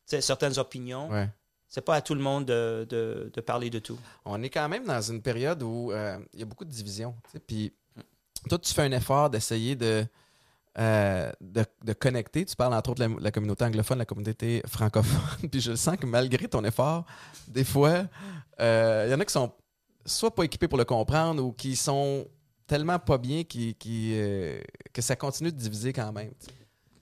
certaines 0.06 0.58
opinions. 0.60 1.10
Ouais. 1.10 1.30
C'est 1.68 1.82
pas 1.82 1.96
à 1.96 2.02
tout 2.02 2.14
le 2.16 2.22
monde 2.22 2.46
de, 2.46 2.86
de- 2.90 3.32
de 3.34 3.42
parler 3.42 3.70
de 3.70 3.80
tout. 3.80 3.98
on 4.24 4.42
est 4.44 4.50
quand 4.50 4.70
même 4.70 4.86
dans 4.86 5.02
une 5.02 5.22
période 5.22 5.62
où 5.64 5.92
euh, 5.92 6.18
il 6.34 6.40
y 6.40 6.44
a 6.44 6.46
beaucoup 6.46 6.64
de 6.66 6.70
divisions. 6.72 7.16
Puis 7.48 7.74
toi, 8.48 8.58
tu 8.60 8.74
fais 8.74 8.84
un 8.84 8.92
effort 8.92 9.30
d'essayer 9.30 9.76
de, 9.76 10.06
euh, 10.78 11.32
de, 11.40 11.66
de 11.84 11.94
connecter. 11.94 12.46
Tu 12.46 12.56
parles 12.56 12.74
entre 12.74 12.90
autres 12.92 13.08
de 13.08 13.14
la, 13.14 13.20
la 13.22 13.32
communauté 13.32 13.64
anglophone, 13.64 13.98
la 13.98 14.06
communauté 14.06 14.62
francophone. 14.68 15.50
Puis 15.52 15.62
je 15.62 15.72
le 15.72 15.78
sens 15.78 15.96
que 15.98 16.06
malgré 16.06 16.48
ton 16.48 16.64
effort, 16.66 17.06
des 17.48 17.64
fois, 17.64 18.06
euh, 18.60 19.06
il 19.08 19.12
y 19.12 19.14
en 19.14 19.20
a 19.20 19.26
qui 19.26 19.32
sont 19.32 19.52
soit 20.06 20.34
pas 20.36 20.44
équipés 20.44 20.68
pour 20.68 20.78
le 20.78 20.86
comprendre 20.86 21.44
ou 21.44 21.52
qui 21.54 21.76
sont 21.76 22.28
tellement 22.68 23.00
pas 23.00 23.18
bien 23.18 23.44
qui, 23.44 23.76
qui, 23.76 24.12
euh, 24.16 24.60
que 24.92 25.02
ça 25.02 25.16
continue 25.16 25.52
de 25.52 25.58
diviser 25.58 25.94
quand 25.94 26.12
même. 26.12 26.32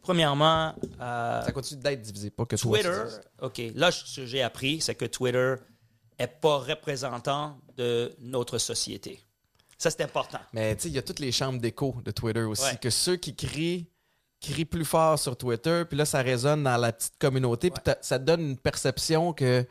Premièrement, 0.02 0.76
Ça 1.00 1.52
continue 1.54 1.82
d'être 1.82 2.02
divisé, 2.02 2.30
pas 2.30 2.46
que 2.46 2.58
Twitter. 2.58 3.04
OK, 3.42 3.62
là, 3.74 3.90
ce 3.90 4.18
que 4.18 4.26
j'ai 4.26 4.42
appris, 4.42 4.82
c'est 4.82 4.96
que 4.96 5.06
Twitter 5.06 5.56
n'est 6.20 6.28
pas 6.28 6.58
représentant 6.58 7.58
de 7.78 8.14
notre 8.20 8.58
société. 8.58 9.20
Ça, 9.84 9.92
c'est 9.92 10.04
important. 10.04 10.40
Mais 10.54 10.76
tu 10.76 10.84
sais, 10.84 10.88
il 10.90 10.94
y 10.96 10.98
a 10.98 11.02
toutes 11.02 11.20
les 11.20 11.32
chambres 11.32 11.60
d'écho 11.60 11.96
de 12.06 12.12
Twitter 12.12 12.42
aussi, 12.44 12.64
Ouais. 12.64 12.78
que 12.82 12.90
ceux 12.90 13.18
qui 13.18 13.36
crient 13.36 13.88
crient 14.42 14.66
plus 14.66 14.84
fort 14.86 15.18
sur 15.20 15.38
Twitter, 15.38 15.84
puis 15.88 15.98
là, 15.98 16.04
ça 16.06 16.22
résonne 16.22 16.64
dans 16.64 16.76
la 16.78 16.92
petite 16.92 17.18
communauté, 17.18 17.70
puis 17.72 17.82
ça 18.02 18.20
donne 18.20 18.42
une 18.42 18.58
perception 18.58 19.32
que 19.34 19.66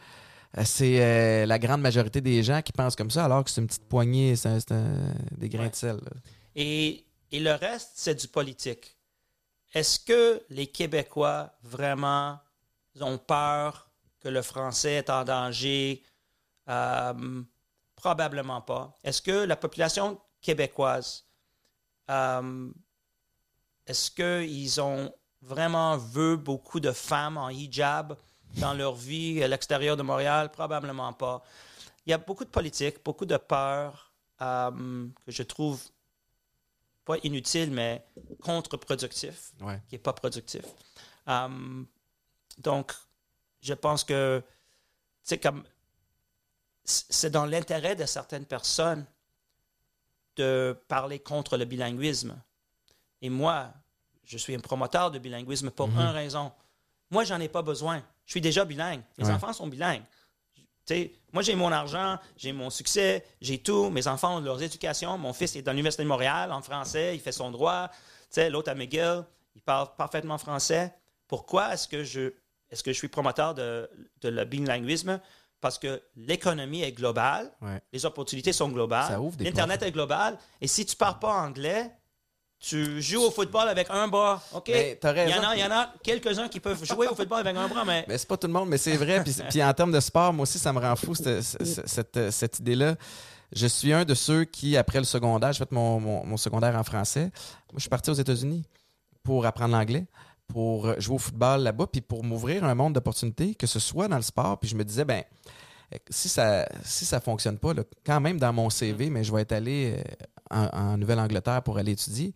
euh, 0.54 0.62
c'est 0.64 1.02
euh, 1.02 1.44
la 1.46 1.58
grande 1.58 1.80
majorité 1.82 2.20
des 2.22 2.42
gens 2.42 2.60
qui 2.62 2.72
pensent 2.72 2.96
comme 2.96 3.10
ça, 3.10 3.24
alors 3.26 3.44
que 3.44 3.50
c'est 3.50 3.60
une 3.60 3.66
petite 3.66 3.88
poignée, 3.88 4.34
c'est 4.36 4.48
des 5.38 5.48
grains 5.50 5.64
Ouais. 5.64 5.70
de 5.70 5.74
sel. 5.76 6.00
Et, 6.56 7.04
et 7.30 7.40
le 7.40 7.52
reste, 7.52 7.90
c'est 7.94 8.14
du 8.14 8.28
politique. 8.28 8.96
Est-ce 9.74 9.98
que 10.00 10.42
les 10.50 10.66
Québécois 10.66 11.50
vraiment 11.62 12.38
ont 13.00 13.18
peur 13.18 13.90
que 14.20 14.28
le 14.28 14.40
français 14.42 14.92
est 14.94 15.10
en 15.10 15.24
danger? 15.24 16.02
Euh, 16.68 17.42
probablement 18.02 18.60
pas. 18.60 18.92
Est-ce 19.04 19.22
que 19.22 19.44
la 19.52 19.54
population 19.56 20.20
québécoise, 20.40 21.24
euh, 22.10 22.68
est-ce 23.86 24.10
qu'ils 24.10 24.80
ont 24.80 25.14
vraiment 25.40 25.96
vu 25.96 26.36
beaucoup 26.36 26.80
de 26.80 26.90
femmes 26.90 27.36
en 27.38 27.48
hijab 27.48 28.16
dans 28.56 28.74
leur 28.74 28.94
vie 28.96 29.40
à 29.44 29.46
l'extérieur 29.46 29.96
de 29.96 30.02
Montréal? 30.02 30.50
Probablement 30.50 31.12
pas. 31.12 31.42
Il 32.04 32.10
y 32.10 32.12
a 32.12 32.18
beaucoup 32.18 32.44
de 32.44 32.50
politique, 32.50 32.96
beaucoup 33.04 33.24
de 33.24 33.36
peur 33.36 34.12
euh, 34.40 35.06
que 35.24 35.30
je 35.30 35.44
trouve 35.44 35.80
pas 37.04 37.16
inutile, 37.22 37.70
mais 37.70 38.04
contre-productif, 38.40 39.52
Ouais. 39.60 39.80
qui 39.88 39.94
n'est 39.94 40.00
pas 40.00 40.12
productif. 40.12 40.64
Um, 41.26 41.86
donc, 42.58 42.92
je 43.60 43.74
pense 43.74 44.02
que 44.02 44.42
c'est 45.22 45.38
comme 45.38 45.62
c- 45.62 45.68
c'est 46.84 47.30
dans 47.30 47.46
l'intérêt 47.46 47.94
de 47.96 48.06
certaines 48.06 48.44
personnes 48.46 49.04
de 50.36 50.76
parler 50.88 51.18
contre 51.18 51.56
le 51.56 51.64
bilinguisme. 51.64 52.40
Et 53.20 53.28
moi, 53.30 53.72
je 54.24 54.38
suis 54.38 54.54
un 54.54 54.60
promoteur 54.60 55.10
de 55.10 55.18
bilinguisme 55.18 55.70
pour 55.70 55.88
Mhm. 55.88 56.00
une 56.00 56.06
raison. 56.08 56.52
Moi, 57.10 57.24
j'en 57.24 57.38
ai 57.40 57.48
pas 57.48 57.62
besoin. 57.62 58.02
Je 58.26 58.32
suis 58.32 58.40
déjà 58.40 58.64
bilingue. 58.64 59.02
Mes 59.18 59.26
Ouais. 59.26 59.32
enfants 59.32 59.52
sont 59.52 59.66
bilingues. 59.66 60.02
Moi, 61.32 61.42
j'ai 61.42 61.54
mon 61.54 61.70
argent, 61.72 62.18
j'ai 62.36 62.52
mon 62.52 62.68
succès, 62.68 63.24
j'ai 63.40 63.58
tout. 63.58 63.88
Mes 63.88 64.06
enfants 64.08 64.36
ont 64.36 64.40
leur 64.40 64.60
éducation. 64.60 65.16
Mon 65.16 65.32
fils 65.32 65.54
est 65.56 65.62
dans 65.62 65.72
l'Université 65.72 66.02
de 66.02 66.08
Montréal 66.08 66.52
en 66.52 66.60
français, 66.60 67.14
il 67.14 67.20
fait 67.20 67.32
son 67.32 67.50
droit. 67.50 67.88
L'autre 68.50 68.70
à 68.70 68.74
McGill, 68.74 69.24
il 69.54 69.62
parle 69.62 69.94
parfaitement 69.96 70.38
français. 70.38 70.92
Pourquoi 71.28 71.72
est-ce 71.74 71.86
que 71.88 72.02
je, 72.04 72.32
est-ce 72.70 72.82
que 72.82 72.92
je 72.92 72.98
suis 72.98 73.08
promoteur 73.08 73.54
de, 73.54 73.88
de 74.22 74.28
le 74.28 74.44
bilinguisme? 74.44 75.20
Parce 75.62 75.78
que 75.78 76.02
l'économie 76.16 76.82
est 76.82 76.92
globale, 76.92 77.50
Ouais. 77.62 77.80
les 77.92 78.04
opportunités 78.04 78.52
sont 78.52 78.68
globales, 78.68 79.18
l'Internet 79.38 79.80
est 79.82 79.92
global, 79.92 80.36
et 80.60 80.66
si 80.66 80.84
tu 80.84 80.94
parles 80.96 81.18
pas 81.20 81.32
anglais, 81.32 81.90
tu 82.58 83.00
joues 83.00 83.22
au 83.22 83.30
football 83.30 83.68
avec 83.68 83.88
un 83.90 84.06
bras. 84.08 84.42
OK? 84.52 84.68
Il 84.68 84.96
y 85.30 85.34
en 85.34 85.42
a, 85.48 85.56
y 85.56 85.64
en 85.64 85.70
a 85.70 85.92
quelques-uns 86.02 86.48
qui 86.48 86.60
peuvent 86.60 86.84
jouer 86.84 87.06
au 87.08 87.14
football 87.14 87.40
avec 87.40 87.56
un 87.56 87.66
bras, 87.68 87.84
mais 87.84 88.04
Mais 88.08 88.18
c'est 88.18 88.28
pas 88.28 88.36
tout 88.36 88.46
le 88.48 88.52
monde, 88.52 88.68
mais 88.68 88.78
c'est 88.78 88.96
vrai. 88.96 89.22
Puis, 89.24 89.34
puis 89.50 89.62
en 89.62 89.72
termes 89.72 89.92
de 89.92 90.00
sport, 90.00 90.32
moi 90.32 90.42
aussi, 90.44 90.58
ça 90.58 90.72
me 90.72 90.78
rend 90.80 90.94
fou, 90.96 91.14
cette, 91.14 91.40
cette, 91.42 91.86
cette- 91.88 92.30
cette 92.30 92.58
idée-là. 92.60 92.96
Je 93.54 93.66
suis 93.66 93.92
un 93.92 94.04
de 94.04 94.14
ceux 94.14 94.44
qui, 94.44 94.76
après 94.76 94.98
le 94.98 95.04
secondaire, 95.04 95.52
j'ai 95.52 95.58
fait 95.58 95.72
mon, 95.72 96.00
mon, 96.00 96.24
mon 96.26 96.36
secondaire 96.36 96.74
en 96.76 96.82
français. 96.84 97.30
Moi, 97.70 97.76
je 97.76 97.80
suis 97.82 97.90
parti 97.90 98.10
aux 98.10 98.14
États-Unis 98.14 98.64
pour 99.22 99.44
apprendre 99.46 99.76
l'anglais, 99.76 100.06
pour 100.48 100.98
jouer 101.00 101.14
au 101.16 101.18
football 101.18 101.62
là-bas, 101.62 101.86
puis 101.86 102.00
pour 102.00 102.24
m'ouvrir 102.24 102.64
un 102.64 102.74
monde 102.74 102.92
d'opportunités, 102.94 103.54
que 103.54 103.66
ce 103.66 103.78
soit 103.78 104.08
dans 104.08 104.16
le 104.16 104.22
sport. 104.22 104.58
Puis 104.60 104.68
je 104.70 104.76
me 104.76 104.84
disais, 104.84 105.04
ben 105.04 105.22
si 106.08 106.28
ça 106.28 106.66
si 106.84 107.04
ça 107.04 107.20
fonctionne 107.20 107.58
pas, 107.58 107.74
là, 107.74 107.82
quand 108.04 108.20
même 108.20 108.38
dans 108.38 108.52
mon 108.52 108.70
CV, 108.70 109.10
mais 109.10 109.24
je 109.24 109.32
vais 109.32 109.42
être 109.42 109.52
allé 109.52 109.96
euh, 109.98 110.02
en, 110.50 110.92
en 110.92 110.96
Nouvelle-Angleterre 110.98 111.62
pour 111.62 111.78
aller 111.78 111.92
étudier. 111.92 112.34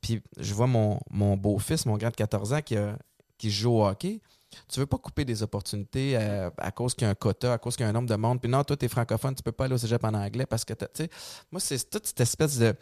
Puis 0.00 0.22
je 0.38 0.54
vois 0.54 0.66
mon, 0.66 0.98
mon 1.10 1.36
beau-fils, 1.36 1.86
mon 1.86 1.96
grand 1.96 2.10
de 2.10 2.16
14 2.16 2.52
ans, 2.52 2.62
qui, 2.62 2.76
a- 2.76 2.96
qui 3.38 3.50
joue 3.50 3.72
au 3.72 3.86
hockey. 3.86 4.20
Tu 4.68 4.80
veux 4.80 4.86
pas 4.86 4.98
couper 4.98 5.24
des 5.24 5.42
opportunités 5.42 6.14
euh, 6.16 6.50
à 6.58 6.70
cause 6.70 6.94
qu'il 6.94 7.06
y 7.06 7.08
a 7.08 7.10
un 7.10 7.14
quota, 7.14 7.54
à 7.54 7.58
cause 7.58 7.74
qu'il 7.74 7.84
y 7.84 7.86
a 7.86 7.88
un 7.88 7.92
nombre 7.92 8.08
de 8.08 8.16
monde. 8.16 8.40
Puis 8.40 8.50
non, 8.50 8.62
toi, 8.64 8.76
tu 8.76 8.84
es 8.84 8.88
francophone, 8.88 9.34
tu 9.34 9.42
peux 9.42 9.50
pas 9.52 9.64
aller 9.64 9.74
au 9.74 9.78
cégep 9.78 10.04
en 10.04 10.12
anglais 10.14 10.44
parce 10.46 10.64
que, 10.64 10.74
tu 10.74 10.84
sais, 10.94 11.08
moi, 11.50 11.58
c'est 11.58 11.88
toute 11.88 12.06
cette 12.06 12.20
espèce 12.20 12.58
de... 12.58 12.74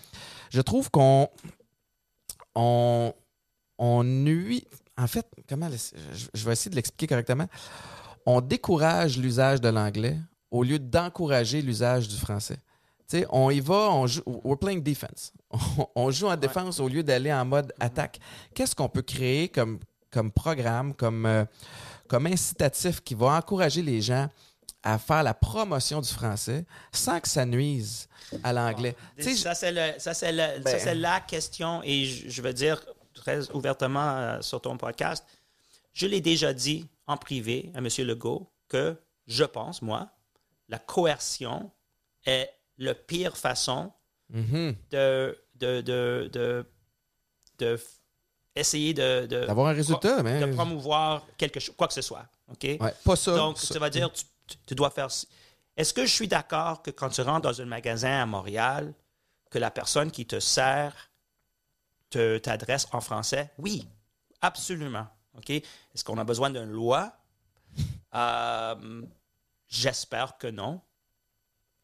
Je 0.51 0.61
trouve 0.63 0.91
qu'on... 0.91 1.29
On, 2.55 3.15
on 3.81 4.05
nuit... 4.05 4.65
En 4.97 5.07
fait, 5.07 5.27
comment... 5.49 5.69
Je, 6.35 6.45
vais 6.45 6.53
essayer 6.53 6.71
de 6.71 6.77
l'expliquer 6.77 7.07
correctement. 7.09 7.47
On 8.27 8.43
décourage 8.43 9.17
l'usage 9.17 9.61
de 9.61 9.71
l'anglais 9.71 10.19
au 10.51 10.63
lieu 10.63 10.79
d'encourager 10.79 11.63
l'usage 11.63 12.07
du 12.07 12.17
français. 12.17 12.59
Tu 13.09 13.19
sais, 13.19 13.27
on 13.31 13.51
y 13.51 13.61
va, 13.61 13.91
on 13.91 14.07
joue, 14.07 14.23
we're 14.27 14.59
playing 14.59 14.83
defense. 14.83 15.33
On, 15.51 15.87
on 15.95 16.11
joue 16.11 16.29
en 16.29 16.37
défense 16.37 16.79
au 16.79 16.89
lieu 16.89 17.03
d'aller 17.03 17.33
en 17.33 17.45
mode 17.45 17.73
attaque. 17.81 18.21
Qu'est-ce 18.55 18.75
qu'on 18.77 18.89
peut 18.89 19.03
créer 19.03 19.49
comme, 19.49 19.81
comme 20.11 20.31
programme, 20.31 20.95
comme, 20.95 21.25
euh, 21.25 21.45
comme 22.07 22.27
incitatif 22.27 23.01
qui 23.01 23.15
va 23.15 23.29
encourager 23.39 23.81
les 23.81 24.03
gens 24.03 24.29
à 24.83 24.99
faire 24.99 25.23
la 25.23 25.35
promotion 25.35 26.01
du 26.03 26.09
français 26.09 26.67
sans 26.93 27.19
que 27.21 27.29
ça 27.29 27.47
nuise 27.47 28.09
à 28.45 28.53
l'anglais? 28.53 28.95
Ça, 29.19 29.55
c'est 29.55 29.73
Ben- 29.73 31.01
la 31.01 31.21
question, 31.21 31.83
et 31.83 32.05
je, 32.05 32.29
je 32.29 32.43
veux 32.43 32.53
dire 32.53 32.85
très 33.21 33.51
ouvertement 33.53 34.17
euh, 34.17 34.41
sur 34.41 34.61
ton 34.61 34.77
podcast, 34.77 35.25
je 35.93 36.07
l'ai 36.07 36.21
déjà 36.21 36.53
dit 36.53 36.89
en 37.07 37.17
privé 37.17 37.71
à 37.75 37.79
M. 37.79 37.89
Legault 37.99 38.51
que 38.69 38.97
je 39.27 39.45
pense, 39.45 39.83
moi, 39.83 40.09
la 40.69 40.79
coercion 40.79 41.71
est 42.25 42.51
la 42.79 42.95
pire 42.95 43.37
façon 43.37 43.93
mhm, 44.31 44.75
de, 44.91 45.39
de, 45.57 45.81
de, 45.81 46.67
de, 47.59 47.79
essayer 48.55 48.95
de, 48.95 49.27
de, 49.27 49.47
d'avoir 49.47 49.69
un 49.69 49.73
résultat, 49.73 50.23
mais... 50.23 50.41
de 50.41 50.53
promouvoir 50.55 51.27
quelque 51.37 51.61
chose, 51.61 51.75
quoi 51.77 51.89
que 51.89 51.95
ce 51.95 52.03
soit. 52.03 52.27
OK? 52.51 52.63
Ouais, 52.63 52.95
pas 53.05 53.17
ça. 53.17 53.37
Donc, 53.37 53.59
ça. 53.59 53.75
ça 53.75 53.79
veut 53.79 53.91
dire 53.91 54.11
tu 54.67 54.75
dois 54.75 54.91
faire. 54.91 55.09
Est-ce 55.77 55.95
que 55.95 56.05
je 56.05 56.13
suis 56.13 56.29
d'accord 56.29 56.83
que 56.83 56.91
quand 56.91 57.09
tu 57.11 57.21
rentres 57.21 57.43
dans 57.43 57.61
un 57.61 57.67
magasin 57.67 58.23
à 58.23 58.27
Montréal, 58.27 58.93
que 59.51 59.59
la 59.59 59.71
personne 59.71 60.11
qui 60.11 60.27
te 60.27 60.41
sert 60.41 61.10
te 62.11 62.39
t'adresse 62.39 62.89
en 62.93 63.01
français? 63.01 63.51
Oui, 63.59 63.89
absolument. 64.41 65.07
OK? 65.37 65.51
Est-ce 65.51 66.05
qu'on 66.05 66.19
a 66.19 66.25
besoin 66.25 66.51
d'une 66.51 66.65
loi? 66.71 67.13
Euh, 68.15 69.03
J'espère 69.71 70.37
que 70.37 70.49
non. 70.49 70.81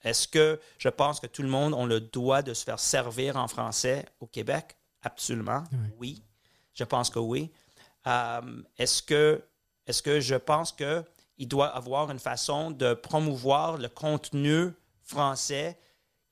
Est-ce 0.03 0.27
que 0.27 0.61
je 0.77 0.89
pense 0.89 1.21
que 1.21 1.29
tout 1.29 1.43
le 1.43 1.49
monde 1.49 1.73
a 1.73 1.87
le 1.87 2.01
droit 2.01 2.43
de 2.43 2.53
se 2.53 2.65
faire 2.65 2.81
servir 2.81 3.37
en 3.37 3.47
français 3.47 4.05
au 4.21 4.27
Québec? 4.27 4.77
Absolument. 5.03 5.63
Oui. 5.99 6.23
Je 6.75 6.83
pense 6.85 7.11
que 7.11 7.21
oui. 7.21 7.53
Euh, 8.07 8.63
est-ce 8.77 9.03
que, 9.03 9.43
est 9.87 10.03
que 10.03 10.21
je 10.21 10.35
pense 10.35 10.73
qu'il 10.73 11.49
doit 11.49 11.69
avoir 11.69 12.11
une 12.11 12.19
façon 12.19 12.73
de 12.73 12.93
promouvoir 12.93 13.79
le 13.79 13.89
contenu 13.89 14.73
français? 15.03 15.79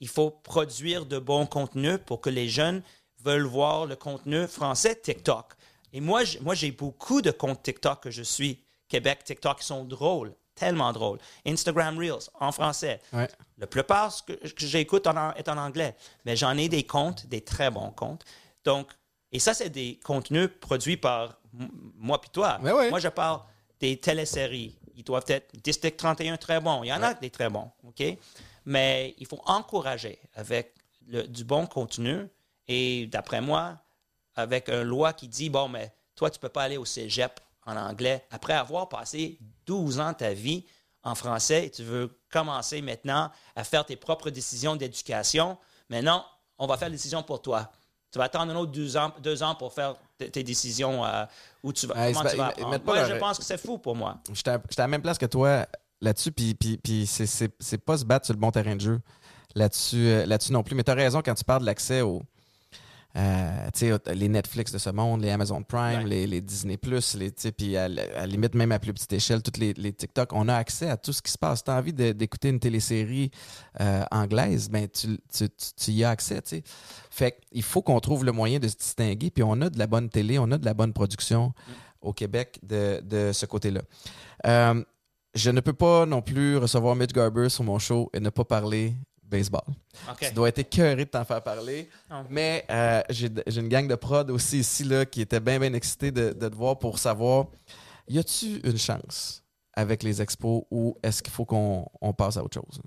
Il 0.01 0.09
faut 0.09 0.31
produire 0.31 1.07
de 1.07 1.19
bons 1.21 1.47
contenus 1.47 1.99
pour 2.05 2.21
que 2.21 2.31
les 2.31 2.49
jeunes 2.49 2.83
veulent 3.25 3.47
voir 3.47 3.87
le 3.87 3.97
contenu 3.97 4.47
français 4.47 4.95
TikTok. 5.01 5.55
Et 5.93 6.01
moi, 6.01 6.25
j- 6.25 6.39
moi 6.43 6.55
j'ai 6.55 6.71
beaucoup 6.73 7.23
de 7.23 7.31
comptes 7.31 7.63
TikTok 7.63 8.03
que 8.03 8.11
je 8.11 8.23
suis. 8.23 8.61
Québec, 8.89 9.25
TikTok, 9.25 9.61
qui 9.61 9.67
sont 9.67 9.85
drôles, 9.85 10.35
tellement 10.55 10.93
drôles. 10.93 11.19
Instagram 11.47 11.99
Reels, 11.99 12.29
en 12.39 12.53
français. 12.53 13.01
Ouais. 13.13 13.29
La 13.59 13.67
plupart 13.67 14.13
ce 14.13 14.23
que, 14.23 14.33
que 14.33 14.67
j'écoute 14.67 15.07
en- 15.07 15.33
est 15.35 15.49
en 15.49 15.57
anglais, 15.57 15.97
mais 16.25 16.37
j'en 16.37 16.57
ai 16.57 16.69
des 16.69 16.85
comptes, 16.85 17.27
des 17.27 17.41
très 17.41 17.71
bons 17.71 17.91
comptes. 17.91 18.25
Donc, 18.65 18.89
et 19.33 19.39
ça, 19.41 19.55
c'est 19.55 19.71
des 19.71 19.99
contenus 20.05 20.49
produits 20.61 20.97
par 20.97 21.39
m- 21.59 21.69
moi 21.97 22.21
puis 22.21 22.31
toi. 22.31 22.59
Ouais. 22.63 22.91
Moi, 22.91 22.99
je 23.01 23.09
parle 23.09 23.41
des 23.81 23.97
téléséries. 23.97 24.79
Ils 24.97 25.03
doivent 25.03 25.25
être 25.29 25.51
District 25.63 25.97
31 25.97 26.37
très 26.37 26.61
bons. 26.61 26.85
Il 26.85 26.89
y 26.89 26.93
en 26.93 27.03
a 27.03 27.15
des 27.15 27.31
très 27.31 27.49
bons, 27.51 27.71
OK? 27.85 28.03
Mais 28.67 29.15
il 29.19 29.27
faut 29.27 29.41
encourager 29.47 30.19
avec 30.35 30.75
le- 31.09 31.27
du 31.27 31.43
bon 31.45 31.67
contenu. 31.67 32.27
Et 32.69 33.07
d'après 33.07 33.41
moi, 33.41 33.77
avec 34.35 34.69
une 34.69 34.83
loi 34.83 35.13
qui 35.13 35.29
dit, 35.29 35.51
bon, 35.51 35.69
mais 35.69 35.93
toi, 36.15 36.31
tu 36.31 36.39
peux 36.39 36.49
pas 36.49 36.63
aller 36.65 36.77
au 36.77 36.85
cégep 36.85 37.41
en 37.67 37.77
anglais 37.77 38.25
après 38.31 38.53
avoir 38.55 38.89
passé 38.89 39.39
12 39.67 40.01
ans 40.01 40.13
de 40.13 40.17
ta 40.17 40.33
vie 40.33 40.65
en 41.03 41.15
français 41.15 41.67
et 41.67 41.71
tu 41.71 41.83
veux 41.83 42.19
commencer 42.31 42.81
maintenant 42.83 43.31
à 43.57 43.65
faire 43.65 43.85
tes 43.85 43.97
propres 43.97 44.31
décisions 44.31 44.77
d'éducation. 44.77 45.59
Mais 45.91 46.03
non, 46.03 46.25
on 46.59 46.67
va 46.67 46.77
faire 46.77 46.89
les 46.89 46.97
décisions 46.97 47.23
pour 47.23 47.43
toi. 47.43 47.71
Tu 48.11 48.19
vas 48.19 48.25
attendre 48.25 48.53
un 48.53 48.57
autre 48.57 48.71
deux 48.73 48.97
ans, 48.97 49.13
deux 49.21 49.43
ans 49.43 49.55
pour 49.55 49.73
faire 49.73 49.97
tes 50.19 50.43
décisions 50.45 51.05
euh, 51.05 51.25
où 51.63 51.73
tu 51.73 51.87
vas, 51.87 51.95
Ouais, 51.97 52.13
comment 52.13 52.31
tu 52.31 52.37
vas 52.37 52.47
apprendre. 52.49 52.85
Moi, 52.85 52.95
leur- 52.97 53.09
je 53.09 53.15
pense 53.17 53.39
que 53.39 53.45
c'est 53.45 53.59
fou 53.59 53.77
pour 53.79 53.97
moi. 53.97 54.19
J'étais 54.33 54.51
à 54.53 54.55
à 54.55 54.61
la 54.79 54.87
même 54.89 55.03
place 55.03 55.19
que 55.19 55.27
toi 55.27 55.67
là-dessus, 56.01 56.31
puis, 56.33 56.55
puis, 56.55 56.77
puis 56.79 57.07
c'est- 57.07 57.79
pas 57.79 57.99
se 57.99 58.05
battre 58.05 58.27
sur 58.27 58.35
le 58.35 58.39
bon 58.41 58.51
terrain 58.53 58.77
de 58.77 58.81
jeu 58.81 59.01
là-dessus 59.55 60.07
euh, 60.09 60.27
là-dessus 60.27 60.53
non 60.53 60.63
plus. 60.63 60.75
Mais 60.75 60.85
tu 60.85 60.91
as 60.91 60.95
raison 60.95 61.23
quand 61.23 61.35
tu 61.35 61.45
parles 61.45 61.63
de 61.63 61.67
l'accès 61.67 62.01
au. 62.03 62.23
Euh, 63.17 63.69
sais, 63.75 63.93
les 64.15 64.29
Netflix 64.29 64.73
de 64.73 64.79
ce 64.79 64.91
monde, 64.91 65.23
les 65.23 65.31
Amazon 65.31 65.63
Prime, 65.63 66.01
Ouais. 66.03 66.05
les, 66.05 66.27
les 66.27 66.41
Disney 66.41 66.77
puis 67.57 67.77
à, 67.77 67.89
la 67.89 68.27
limite 68.27 68.55
même 68.55 68.73
à 68.73 68.79
plus 68.79 68.93
petite 68.93 69.13
échelle, 69.13 69.43
toutes 69.43 69.59
les, 69.59 69.73
les 69.75 69.93
TikTok, 69.93 70.33
on 70.33 70.49
a 70.49 70.55
accès 70.55 70.91
à 70.91 70.97
tout 70.97 71.13
ce 71.13 71.23
qui 71.23 71.31
se 71.31 71.39
passe. 71.39 71.63
Tu 71.63 71.71
as 71.71 71.77
envie 71.77 71.93
d'écouter 71.93 72.49
une 72.49 72.59
télésérie 72.61 73.31
euh, 73.81 74.03
anglaise, 74.11 74.69
ben 74.69 74.89
tu, 74.89 75.19
tu, 75.33 75.49
tu- 75.49 75.73
tu 75.77 75.91
y 75.93 76.03
as 76.05 76.11
accès. 76.11 76.41
Fait 77.11 77.39
il 77.53 77.63
faut 77.63 77.83
qu'on 77.83 78.01
trouve 78.01 78.25
le 78.25 78.33
moyen 78.33 78.59
de 78.59 78.67
se 78.69 78.77
distinguer, 78.77 79.31
puis 79.31 79.45
on 79.45 79.61
a 79.61 79.71
de 79.71 79.79
la 79.79 79.87
bonne 79.87 80.09
télé, 80.09 80.39
on 80.39 80.51
a 80.51 80.59
de 80.59 80.65
la 80.65 80.75
bonne 80.75 80.93
production 80.93 81.53
au 82.03 82.13
Québec 82.13 82.59
de, 82.63 83.01
de 83.05 83.31
ce 83.33 83.47
côté-là. 83.47 83.81
Euh, 84.47 84.83
je 85.35 85.51
ne 85.51 85.61
peux 85.61 85.73
pas 85.73 86.05
non 86.07 86.23
plus 86.23 86.57
recevoir 86.59 86.95
Mitch 86.97 87.13
Garber 87.13 87.49
sur 87.49 87.65
mon 87.65 87.79
show 87.79 88.11
et 88.13 88.21
ne 88.21 88.31
pas 88.31 88.45
parler 88.45 88.95
baseball. 89.37 89.63
Tu 90.21 90.33
dois 90.33 90.49
être 90.49 90.59
écœuré 90.59 91.05
de 91.05 91.11
t'en 91.11 91.25
faire 91.25 91.43
parler. 91.43 91.89
Non. 92.11 92.25
Mais 92.31 92.65
euh, 92.71 93.03
j'ai 93.11 93.29
une 93.57 93.69
gang 93.69 93.87
de 93.89 93.95
prod 93.95 94.31
aussi 94.31 94.59
ici 94.59 94.85
là, 94.85 95.05
qui 95.05 95.21
était 95.21 95.41
bien, 95.41 95.59
bien 95.59 95.73
excité 95.73 96.11
de, 96.11 96.33
de 96.33 96.49
te 96.49 96.55
voir 96.55 96.79
pour 96.79 96.99
savoir 96.99 97.47
y 98.09 98.19
a-tu 98.19 98.61
une 98.65 98.79
chance 98.79 99.43
avec 99.73 100.03
les 100.03 100.21
expos 100.21 100.65
ou 100.71 100.97
est-ce 101.03 101.23
qu'il 101.23 101.33
faut 101.33 101.45
qu'on 101.45 101.87
on 102.01 102.13
passe 102.13 102.37
à 102.37 102.45
autre 102.45 102.61
chose? 102.61 102.81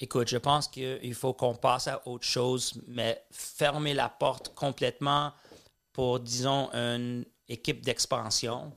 Écoute, 0.00 0.28
je 0.28 0.38
pense 0.38 0.66
qu'il 0.66 1.14
faut 1.14 1.34
qu'on 1.34 1.54
passe 1.54 1.86
à 1.86 2.06
autre 2.06 2.24
chose, 2.26 2.80
mais 2.88 3.22
fermer 3.30 3.94
la 3.94 4.08
porte 4.08 4.54
complètement 4.54 5.32
pour, 5.92 6.20
disons, 6.20 6.70
une 6.72 7.24
équipe 7.48 7.84
d'expansion 7.84 8.72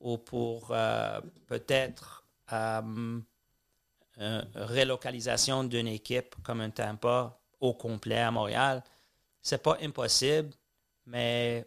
ou 0.00 0.16
pour 0.16 0.68
euh, 0.70 1.20
peut-être 1.46 2.26
euh, 2.52 3.20
une 4.18 4.46
relocalisation 4.54 5.64
d'une 5.64 5.88
équipe 5.88 6.34
comme 6.42 6.60
un 6.60 6.70
Tampa 6.70 7.38
au 7.60 7.74
complet 7.74 8.20
à 8.20 8.30
Montréal. 8.30 8.82
C'est 9.40 9.62
pas 9.62 9.78
impossible, 9.82 10.50
mais 11.06 11.66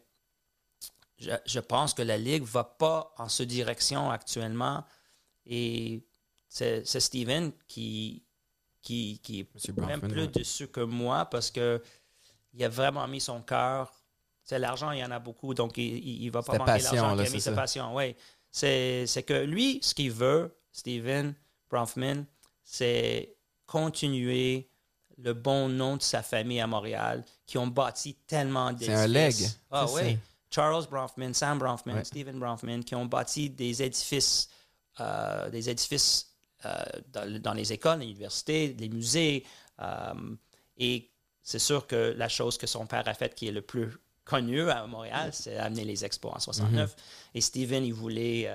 je, 1.18 1.32
je 1.46 1.60
pense 1.60 1.93
que 1.93 2.02
la 2.02 2.18
Ligue 2.18 2.43
va 2.43 2.64
pas 2.64 3.14
en 3.18 3.28
cette 3.30 3.48
direction 3.50 4.10
actuellement. 4.12 4.84
Et 5.46 6.04
c'est 6.48 6.86
Steven 6.86 7.52
qui, 7.68 8.24
qui, 8.82 9.20
qui 9.22 9.41
est 9.41 9.78
même 9.78 10.02
plus 10.02 10.22
ouais. 10.22 10.28
dessus 10.28 10.68
que 10.68 10.82
moi 10.82 11.26
parce 11.26 11.52
que 11.52 11.82
il 12.54 12.64
a 12.64 12.70
vraiment 12.70 13.08
mis 13.08 13.20
son 13.20 13.41
cœur. 13.41 13.91
C'est 14.43 14.60
l'argent, 14.60 14.91
il 14.91 15.00
y 15.00 15.04
en 15.04 15.12
a 15.12 15.20
beaucoup, 15.20 15.54
donc 15.54 15.78
il, 15.78 15.84
il, 15.84 16.24
il 16.24 16.30
va 16.30 16.43
pas 16.43 16.58
manquer 16.58 16.80
l'argent 16.80 17.16
qu'il 17.18 17.26
a 17.26 17.30
mis 17.30 17.41
c'est 17.41 17.56
passion. 17.56 17.96
Oui. 17.96 18.16
C'est 18.52 19.26
que 19.26 19.43
lui, 19.43 19.80
ce 19.82 19.93
qu'il 19.93 20.12
veut, 20.12 20.56
Steven 20.72 21.34
Bronfman, 21.70 22.26
c'est 22.66 23.36
continuer 23.66 24.70
le 25.18 25.34
bon 25.34 25.70
nom 25.70 25.95
de 25.95 26.01
sa 26.01 26.22
famille 26.22 26.59
à 26.59 26.68
Montréal, 26.68 27.24
qui 27.45 27.57
ont 27.57 27.68
bâti 27.68 28.16
tellement 28.28 28.72
C'est 28.78 28.91
un 28.93 29.07
leg, 29.07 29.34
Ah 29.72 29.86
oui. 29.93 30.18
Charles 30.51 30.86
Bronfman, 30.89 31.34
Sam 31.34 31.59
Bronfman, 31.59 31.95
Ouais. 31.95 32.03
Stephen 32.03 32.38
Bronfman, 32.39 32.82
qui 32.84 32.95
ont 32.95 33.05
bâti 33.05 33.49
des 33.49 33.82
édifices, 33.82 34.49
euh, 34.99 35.49
des 35.49 35.70
édifices 35.70 36.34
euh, 36.66 36.84
dans, 37.13 37.41
dans 37.41 37.53
les 37.53 37.72
écoles, 37.72 37.99
les 37.99 38.05
universités, 38.07 38.76
les 38.78 38.89
musées. 38.89 39.45
euh, 39.80 40.36
et 40.78 41.09
c'est 41.41 41.59
sûr 41.59 41.86
que 41.88 42.13
la 42.18 42.28
chose 42.28 42.57
que 42.57 42.68
son 42.68 42.86
père 42.88 43.07
a 43.07 43.13
faite 43.13 43.36
qui 43.36 43.47
est 43.47 43.51
le 43.51 43.61
plus 43.61 43.89
connue 44.24 44.70
à 44.70 44.88
Montréal, 44.88 45.30
c'est 45.32 45.57
amener 45.57 45.86
les 45.86 46.03
expos 46.03 46.34
en 46.34 46.39
69. 46.39 46.95
Et 47.36 47.41
Stephen, 47.41 47.86
il 47.86 47.93
voulait, 47.93 48.49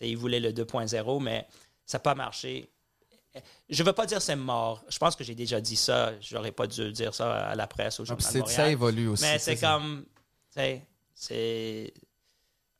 il 0.00 0.16
voulait 0.16 0.40
le 0.40 0.52
2.0, 0.52 1.22
mais 1.22 1.46
ça 1.86 1.98
n'a 1.98 2.02
pas 2.02 2.14
marché. 2.16 2.68
Je 3.68 3.82
ne 3.82 3.86
veux 3.86 3.92
pas 3.92 4.06
dire 4.06 4.20
c'est 4.20 4.34
mort. 4.36 4.82
Je 4.88 4.98
pense 4.98 5.14
que 5.14 5.22
j'ai 5.22 5.34
déjà 5.36 5.60
dit 5.60 5.76
ça. 5.76 6.18
Je 6.20 6.34
n'aurais 6.34 6.50
pas 6.52 6.66
dû 6.66 6.92
dire 6.92 7.14
ça 7.14 7.32
à 7.50 7.54
la 7.54 7.66
presse 7.68 8.00
au 8.00 8.02
Ah, 8.02 8.06
Journal 8.06 8.26
de 8.26 8.30
c'est- 8.32 8.38
Montréal. 8.40 8.56
ça 8.56 8.68
évolue 8.70 9.08
aussi. 9.08 9.22
Mais 9.22 9.38
c'est 9.38 9.56
comme. 9.56 10.04
C'est. 11.14 11.92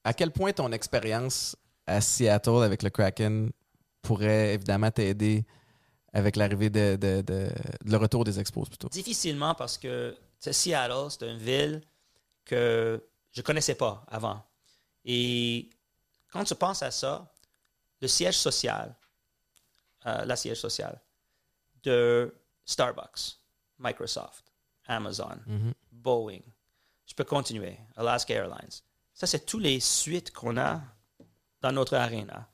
À 0.05 0.13
quel 0.15 0.31
point 0.33 0.53
ton 0.53 0.73
expérience 0.73 1.57
à 1.87 2.01
Seattle 2.01 2.63
avec 2.63 2.83
le 2.83 2.91
Kraken 2.91 3.51
pourrait 4.03 4.55
évidemment 4.55 4.91
t'aider 4.91 5.45
avec 6.13 6.37
l'arrivée 6.37 6.71
de, 6.71 6.97
de- 6.97 7.21
de- 7.21 7.23
de 7.85 7.91
le 7.91 7.97
retour 7.97 8.25
des 8.25 8.41
expos 8.41 8.69
plutôt? 8.69 8.89
Difficilement 8.89 9.55
parce 9.55 9.77
que 9.79 10.17
Seattle, 10.41 11.11
c'est 11.11 11.29
une 11.31 11.39
ville 11.39 11.83
que 12.45 13.01
je 13.31 13.43
connaissais 13.43 13.75
pas 13.75 14.05
avant. 14.09 14.43
Et 15.05 15.69
quand 16.33 16.43
tu 16.45 16.55
penses 16.55 16.83
à 16.83 16.91
ça, 16.91 17.33
le 18.01 18.09
siège 18.09 18.37
social, 18.39 18.97
euh, 20.07 20.25
la 20.25 20.37
siège 20.37 20.59
sociale 20.61 21.01
de 21.83 22.35
Starbucks, 22.65 23.39
Microsoft, 23.79 24.45
Amazon, 24.87 25.37
Mhm. 25.47 25.73
Boeing, 25.93 26.41
je 27.07 27.15
peux 27.15 27.25
continuer, 27.25 27.77
Alaska 27.97 28.35
Airlines. 28.35 28.71
Ça, 29.15 29.27
c'est 29.27 29.45
tous 29.47 29.59
les 29.59 29.81
suites 29.81 30.33
qu'on 30.33 30.57
a 30.57 30.81
dans 31.61 31.73
notre 31.73 31.95
arena. 31.97 32.49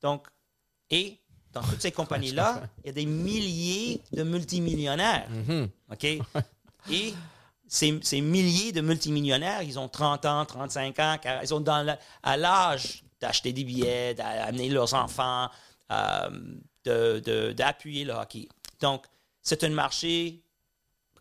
Donc, 0.00 0.26
et 0.90 1.18
dans 1.52 1.62
toutes 1.62 1.80
ces 1.80 1.92
compagnies-là, 2.32 2.62
il 2.82 2.86
y 2.86 2.90
a 2.90 2.92
des 2.92 3.06
milliers 3.06 4.02
de 4.12 4.22
multimillionnaires. 4.22 5.28
Mhm. 5.30 5.68
OK? 5.90 6.04
Et 6.90 7.14
ces, 7.66 7.98
ces 8.02 8.20
milliers 8.20 8.72
de 8.72 8.82
multimillionnaires, 8.82 9.62
ils 9.62 9.78
ont 9.78 9.88
30 9.88 10.26
ans, 10.26 10.44
35 10.44 10.98
ans, 10.98 11.16
car 11.20 11.42
ils 11.42 11.48
sont 11.48 11.60
dans 11.60 11.82
la- 11.82 11.98
à 12.22 12.36
l'âge 12.36 13.04
d'acheter 13.20 13.52
des 13.54 13.64
billets, 13.64 14.14
d'amener 14.14 14.68
leurs 14.68 14.92
enfants, 14.92 15.48
euh, 15.90 16.30
de- 16.84 17.20
de- 17.20 17.52
d'appuyer 17.52 18.04
le 18.04 18.12
hockey. 18.12 18.48
Donc, 18.80 19.04
c'est 19.42 19.62
un 19.64 19.70
marché 19.70 20.40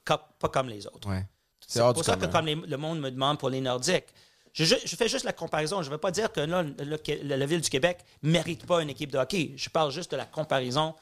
pas 0.06 0.50
comme 0.50 0.68
les 0.68 0.86
autres. 0.86 1.10
Ouais. 1.10 1.26
C'est 1.66 1.80
pour 1.80 2.04
ça 2.04 2.18
que 2.18 2.26
comme 2.26 2.46
les- 2.46 2.56
le 2.56 2.78
monde 2.78 3.00
me 3.00 3.10
demande 3.10 3.40
pour 3.40 3.50
les 3.50 3.62
Nordiques, 3.62 4.08
je, 4.52 4.66
je- 4.66 4.96
fais 4.96 5.08
juste 5.08 5.24
la 5.26 5.32
comparaison. 5.34 5.82
Je 5.82 5.88
ne 5.88 5.94
veux 5.94 5.98
pas 5.98 6.12
dire 6.12 6.32
que 6.32 6.42
là, 6.42 6.62
le- 6.62 6.76
le- 6.84 7.36
la 7.38 7.46
ville 7.46 7.62
du 7.62 7.70
Québec 7.70 8.00
ne 8.22 8.32
mérite 8.32 8.66
pas 8.66 8.82
une 8.84 8.90
équipe 8.90 9.12
de 9.12 9.18
hockey. 9.18 9.54
Je 9.56 9.70
parle 9.70 9.92
juste 9.92 10.12
de 10.12 10.18
la 10.18 10.26
comparaison 10.26 10.94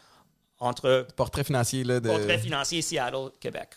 entre 0.59 1.07
Portrait 1.15 1.43
financier 1.43 1.83
là, 1.83 1.99
de. 1.99 2.07
portrait 2.09 2.37
financier 2.37 2.81
Seattle, 2.83 3.31
Québec. 3.39 3.69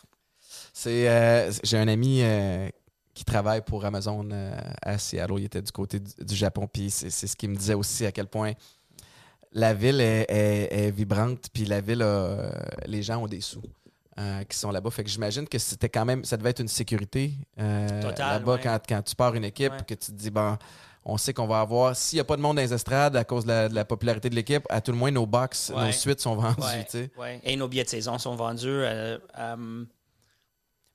C'est, 0.73 1.09
euh, 1.09 1.51
j'ai 1.63 1.79
un 1.79 1.89
ami 1.89 2.21
euh, 2.23 2.69
qui 3.15 3.25
travaille 3.25 3.63
pour 3.63 3.85
Amazon 3.85 4.29
euh, 4.31 4.55
à 4.83 4.99
Seattle. 4.99 5.35
Il 5.39 5.45
était 5.47 5.63
du 5.63 5.73
côté 5.73 5.99
du, 6.01 6.13
du 6.23 6.35
Japon, 6.37 6.69
puis 6.71 6.91
c'est, 6.91 7.11
c'est 7.11 7.27
ce 7.27 7.35
qu'il 7.35 7.49
me 7.49 7.57
disait 7.57 7.75
aussi 7.75 8.05
à 8.05 8.13
quel 8.13 8.27
point 8.27 8.53
la 9.55 9.73
ville 9.73 10.01
est, 10.01 10.27
est- 10.29 10.69
est 10.87 10.91
vibrante, 10.91 11.47
puis 11.53 11.65
la 11.65 11.81
ville, 11.81 12.03
a, 12.03 12.05
euh, 12.07 12.51
les 12.87 13.03
gens 13.03 13.23
ont 13.23 13.27
des 13.29 13.41
sous. 13.41 13.63
euh, 14.19 14.45
qui 14.45 14.57
sont 14.57 14.71
là-bas. 14.71 14.91
Fait 14.91 15.03
que 15.03 15.11
j'imagine 15.11 15.49
que 15.49 15.59
c'était 15.59 15.89
quand 15.89 16.05
même, 16.05 16.25
ça 16.25 16.37
devait 16.37 16.51
être 16.51 16.61
une 16.61 16.69
sécurité 16.69 17.33
euh, 17.59 18.13
là-bas 18.17 18.55
ouais. 18.55 18.61
quand, 18.63 18.79
quand 18.89 19.03
tu 19.03 19.17
pars 19.17 19.35
une 19.35 19.45
équipe, 19.45 19.73
Ouais. 19.73 19.79
que 19.89 19.95
tu 19.95 20.13
te 20.13 20.13
dis, 20.13 20.31
bon, 20.31 20.57
on 21.05 21.19
sait 21.19 21.33
qu'on 21.35 21.49
va 21.49 21.59
avoir, 21.61 21.97
s'il 21.97 22.19
n'y 22.19 22.21
a 22.21 22.25
pas 22.25 22.37
de 22.37 22.41
monde 22.41 22.55
dans 22.57 22.63
les 22.63 22.73
estrades 22.73 23.17
à 23.17 23.25
cause 23.25 23.45
de 23.45 23.49
la, 23.51 23.69
de 23.69 23.75
la 23.75 23.85
popularité 23.85 24.31
de 24.31 24.37
l'équipe, 24.37 24.65
à 24.71 24.81
tout 24.81 24.93
le 24.93 24.99
moins 24.99 25.11
nos 25.11 25.27
box, 25.27 25.73
Ouais. 25.75 25.87
nos 25.87 25.93
suites 25.93 26.21
sont 26.21 26.37
vendues. 26.37 27.11
Et 27.43 27.57
nos 27.57 27.67
billets 27.67 27.83
de 27.85 27.89
saison 27.89 28.17
sont 28.19 28.37
vendus. 28.37 28.69
euh, 28.69 29.19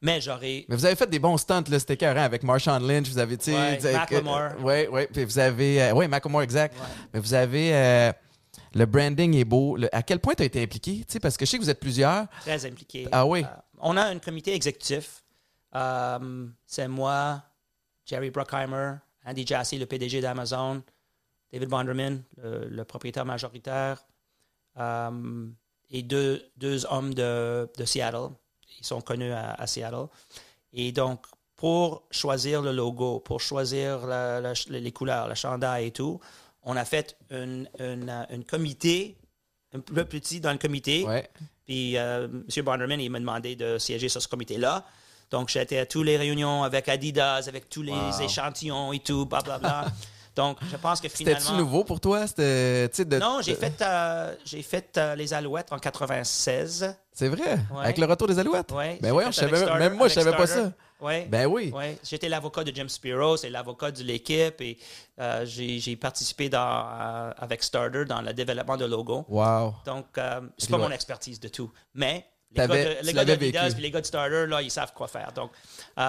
mais 0.02 0.22
j'aurais. 0.22 0.66
Mais 0.70 0.76
vous 0.78 0.86
avez 0.86 0.96
fait 0.96 1.10
des 1.10 1.20
bons 1.20 1.36
stunts, 1.38 1.66
là, 1.70 1.78
c'était 1.78 1.96
écœurant, 1.96 2.22
avec 2.24 2.44
Marshawn 2.44 2.88
Lynch, 2.88 3.10
vous 3.10 3.18
avez, 3.20 3.38
tu 3.38 3.52
sais... 3.52 3.92
Macklemore. 3.92 4.52
Oui, 4.64 4.88
oui, 4.90 5.08
puis 5.12 5.26
vous 5.26 5.38
avez... 5.40 5.92
oui, 5.92 6.08
Macklemore, 6.08 6.42
exact. 6.44 6.74
Mais 7.14 7.20
vous 7.20 7.34
avez... 7.34 8.14
le 8.74 8.86
branding 8.86 9.36
est 9.36 9.46
beau. 9.46 9.78
Le- 9.78 9.94
à 9.96 10.04
quel 10.04 10.20
point 10.20 10.34
tu 10.36 10.44
as 10.44 10.46
été 10.46 10.62
impliqué? 10.62 11.06
Parce 11.22 11.38
que 11.38 11.46
je 11.46 11.52
sais 11.52 11.58
que 11.58 11.64
vous 11.64 11.70
êtes 11.70 11.80
plusieurs. 11.80 12.28
Très 12.42 12.66
impliqué. 12.66 13.08
Ah 13.12 13.26
oui? 13.26 13.44
Euh, 13.44 13.48
on 13.80 13.98
a 13.98 14.04
un 14.04 14.20
comité 14.20 14.54
exécutif. 14.54 15.24
Euh, 15.76 16.48
c'est 16.66 16.88
moi, 16.88 17.42
Jerry 18.06 18.30
Bruckheimer, 18.32 18.96
Andy 19.26 19.46
Jassy, 19.46 19.78
le 19.78 19.86
PDG 19.86 20.22
d'Amazon, 20.22 20.82
David 21.54 21.70
Bonderman, 21.70 22.24
le, 22.38 22.68
le 22.68 22.84
propriétaire 22.86 23.26
majoritaire, 23.26 24.04
euh, 24.78 25.48
et 25.92 26.04
deux, 26.04 26.44
deux 26.58 26.86
hommes 26.90 27.14
de, 27.14 27.70
de 27.78 27.86
Seattle. 27.86 28.30
Ils 28.80 28.86
sont 28.86 29.02
connus 29.02 29.32
à, 29.32 29.54
à 29.54 29.68
Seattle. 29.68 30.08
Et 30.74 30.92
donc, 30.92 31.26
pour 31.56 32.04
choisir 32.12 32.62
le 32.62 32.72
logo, 32.72 33.20
pour 33.20 33.42
choisir 33.42 34.06
la- 34.06 34.40
la- 34.40 34.54
les 34.70 34.92
couleurs, 34.92 35.28
le 35.28 35.36
chandail 35.36 35.88
et 35.88 35.92
tout, 35.92 36.20
on 36.64 36.76
a 36.76 36.86
fait 36.86 37.18
un 37.32 37.64
une 37.80 38.44
comité, 38.46 39.18
un 39.74 39.80
peu 39.80 40.06
petit 40.06 40.40
dans 40.40 40.52
le 40.52 40.58
comité. 40.58 41.04
Ouais. 41.06 41.30
Puis 41.66 41.98
euh, 41.98 42.28
M. 42.28 42.66
Bonderman, 42.66 43.00
il 43.00 43.10
m'a 43.10 43.20
demandé 43.20 43.56
de 43.56 43.78
siéger 43.78 44.10
sur 44.10 44.22
ce 44.22 44.28
comité-là. 44.28 44.86
Donc, 45.30 45.50
j'étais 45.50 45.78
à 45.78 45.86
toutes 45.86 46.06
les 46.08 46.18
réunions 46.18 46.64
avec 46.64 46.90
Adidas, 46.90 47.48
avec 47.48 47.70
tous 47.70 47.84
les 47.84 47.92
Wow. 47.92 48.20
échantillons 48.22 48.92
et 48.94 49.00
tout, 49.00 49.26
blablabla. 49.28 49.86
Donc, 50.36 50.58
je 50.72 50.78
pense 50.78 51.02
que 51.02 51.10
C'était-tu 51.10 51.42
finalement... 51.42 51.58
nouveau 51.60 51.84
pour 51.84 52.00
toi? 52.00 52.26
De- 52.38 53.20
Non, 53.20 53.40
j'ai 53.42 53.54
de- 53.54 53.58
fait, 53.58 53.82
euh, 53.82 54.36
j'ai 54.46 54.62
fait 54.62 54.98
euh, 54.98 55.16
les 55.16 55.34
Alouettes 55.34 55.72
en 55.74 55.80
96. 55.80 56.96
C'est 57.14 57.28
vrai? 57.28 57.58
Ouais. 57.74 57.84
avec 57.84 57.98
le 57.98 58.06
retour 58.06 58.28
des 58.28 58.40
Alouettes? 58.40 58.72
Ouais, 58.72 58.98
ben 59.02 59.12
voyons, 59.12 59.32
fait 59.32 59.42
je 59.42 59.46
avec 59.46 59.56
savais, 59.56 59.66
Starter- 59.66 59.84
même 59.90 59.94
moi, 59.98 60.08
je 60.08 60.14
savais 60.14 60.32
pas 60.36 60.48
ça. 60.48 60.72
Ouais. 61.02 61.28
Ben 61.30 61.46
oui. 61.48 61.72
Ouais, 61.74 61.98
j'étais 62.04 62.28
l'avocat 62.30 62.64
de 62.64 62.76
Jim 62.76 62.88
Spiro, 62.88 63.38
c'est 63.38 63.50
l'avocat 63.50 63.92
de 63.92 64.04
l'équipe 64.04 64.60
et 64.62 64.78
euh, 65.20 65.46
j'ai 65.46 65.96
participé 65.96 66.50
dans, 66.50 66.60
euh, 66.90 67.32
avec 67.38 67.64
Starter 67.64 68.06
dans 68.06 68.22
le 68.22 68.34
développement 68.34 68.78
de 68.78 68.86
logo. 68.86 69.26
Wow. 69.30 69.76
Donc, 69.86 70.06
euh, 70.18 70.42
c'est 70.58 70.70
pas 70.70 70.78
mon 70.78 70.92
expertise 70.92 71.40
de 71.40 71.48
tout. 71.48 71.72
Mais 71.94 72.26
les 72.52 72.58
gars 72.68 72.68
de, 72.68 73.06
les 73.06 73.14
gars 73.52 73.70
puis 73.70 73.82
les 73.82 73.92
gars 73.92 74.02
de 74.02 74.06
Starter, 74.06 74.46
là, 74.48 74.62
ils 74.62 74.72
savent 74.72 74.94
quoi 74.94 75.08
faire. 75.08 75.32
Donc, 75.34 75.52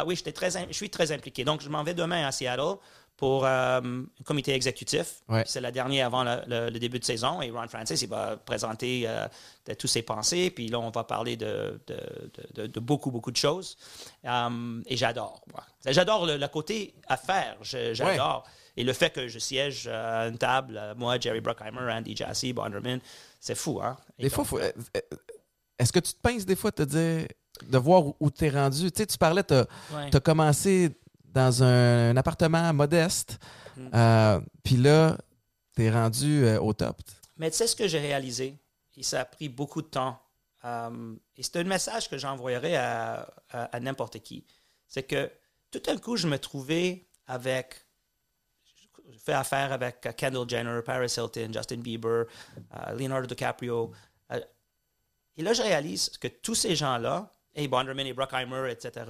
oui, 0.06 0.16
j'étais 0.16 0.32
très, 0.32 0.50
je 0.50 0.72
suis 0.74 0.90
très 0.90 1.12
impliqué. 1.12 1.44
Donc, 1.44 1.60
je 1.60 1.68
m'en 1.68 1.82
vais 1.84 1.94
demain 1.94 2.26
à 2.26 2.32
Seattle 2.32 2.76
pour 3.20 3.44
euh, 3.44 3.80
un 3.82 4.24
comité 4.24 4.54
exécutif. 4.54 5.20
Ouais. 5.28 5.44
C'est 5.46 5.60
la 5.60 5.70
dernière 5.70 6.06
avant 6.06 6.24
le, 6.24 6.36
le- 6.48 6.70
le 6.70 6.78
début 6.78 6.98
de 6.98 7.04
saison. 7.04 7.42
Et 7.42 7.50
Ron 7.50 7.68
Francis, 7.68 8.00
il 8.00 8.08
va 8.08 8.38
présenter 8.38 9.02
euh, 9.06 9.28
de 9.66 9.74
tous 9.74 9.86
ses 9.88 10.00
pensées. 10.02 10.50
Puis 10.50 10.68
là, 10.68 10.80
on 10.80 10.90
va 10.90 11.04
parler 11.04 11.36
de, 11.36 11.78
beaucoup, 12.80 13.10
beaucoup 13.10 13.30
de 13.30 13.36
choses. 13.36 13.76
Euh, 14.24 14.80
et 14.86 14.96
j'adore. 14.96 15.42
J'adore 15.86 16.24
le, 16.26 16.38
le 16.38 16.48
côté 16.48 16.94
affaires. 17.06 17.56
J'adore. 17.62 18.44
Et 18.76 18.84
le 18.84 18.92
fait 18.94 19.10
que 19.10 19.28
je 19.28 19.38
siège 19.38 19.86
à 19.88 20.28
une 20.28 20.38
table, 20.38 20.78
euh, 20.78 20.94
moi, 20.96 21.18
Jerry 21.20 21.40
Bruckheimer, 21.42 21.92
Andy 21.92 22.16
Jassy, 22.16 22.52
Bonderman, 22.54 23.00
c'est 23.38 23.54
fou, 23.56 23.80
hein? 23.82 23.98
Et 24.18 24.22
Des 24.24 24.30
fois, 24.30 24.44
donc, 24.44 24.60
euh, 24.60 24.72
euh, 24.96 25.00
est-ce 25.78 25.92
que 25.92 25.98
tu 26.00 26.12
te 26.14 26.20
pinces 26.20 26.46
des 26.46 26.56
fois 26.56 26.70
de 26.70 26.76
te 26.76 26.82
dire, 26.84 27.26
de 27.68 27.78
voir 27.78 28.04
où, 28.18 28.30
t'es 28.30 28.48
rendu? 28.48 28.90
Tu 28.90 28.98
sais, 28.98 29.06
tu 29.06 29.18
parlais, 29.18 29.42
t'as 29.42 29.64
as 30.12 30.20
commencé 30.20 30.90
dans 31.32 31.62
un, 31.62 32.10
un 32.10 32.16
appartement 32.16 32.72
modeste, 32.72 33.38
Mm. 33.76 33.88
euh, 33.94 34.40
puis 34.64 34.76
là, 34.76 35.16
t'es 35.76 35.90
rendu 35.90 36.44
euh, 36.44 36.60
au 36.60 36.72
top. 36.74 37.00
Mais 37.36 37.50
tu 37.50 37.56
sais 37.56 37.66
ce 37.68 37.76
que 37.76 37.86
j'ai 37.88 38.00
réalisé, 38.00 38.58
et 38.96 39.02
ça 39.04 39.20
a 39.20 39.24
pris 39.24 39.48
beaucoup 39.48 39.80
de 39.80 39.86
temps, 39.86 40.20
euh, 40.64 41.14
et 41.36 41.42
c'est 41.42 41.56
un 41.56 41.64
message 41.64 42.10
que 42.10 42.18
j'envoyerais 42.18 42.74
à, 42.76 43.32
à- 43.50 43.64
à 43.76 43.80
n'importe 43.80 44.18
qui, 44.18 44.44
c'est 44.88 45.04
que 45.04 45.30
tout 45.70 45.78
d'un 45.78 45.96
coup, 45.98 46.16
je 46.16 46.26
me 46.26 46.36
trouvais 46.38 47.06
avec, 47.28 47.86
je 49.08 49.18
fais 49.24 49.32
affaire 49.34 49.72
avec 49.72 50.00
Kendall 50.16 50.48
Jenner, 50.50 50.80
Paris 50.84 51.14
Hilton, 51.16 51.50
Justin 51.54 51.76
Bieber, 51.78 52.24
Leonardo 52.96 53.26
DiCaprio, 53.28 53.92
et 55.36 55.42
là, 55.42 55.52
je 55.52 55.62
réalise 55.62 56.08
que 56.18 56.28
tous 56.28 56.54
ces 56.56 56.74
gens-là, 56.76 57.32
et 57.54 57.66
Bonderman 57.68 58.06
et 58.06 58.12
Bruckheimer, 58.12 58.70
etc., 58.70 59.06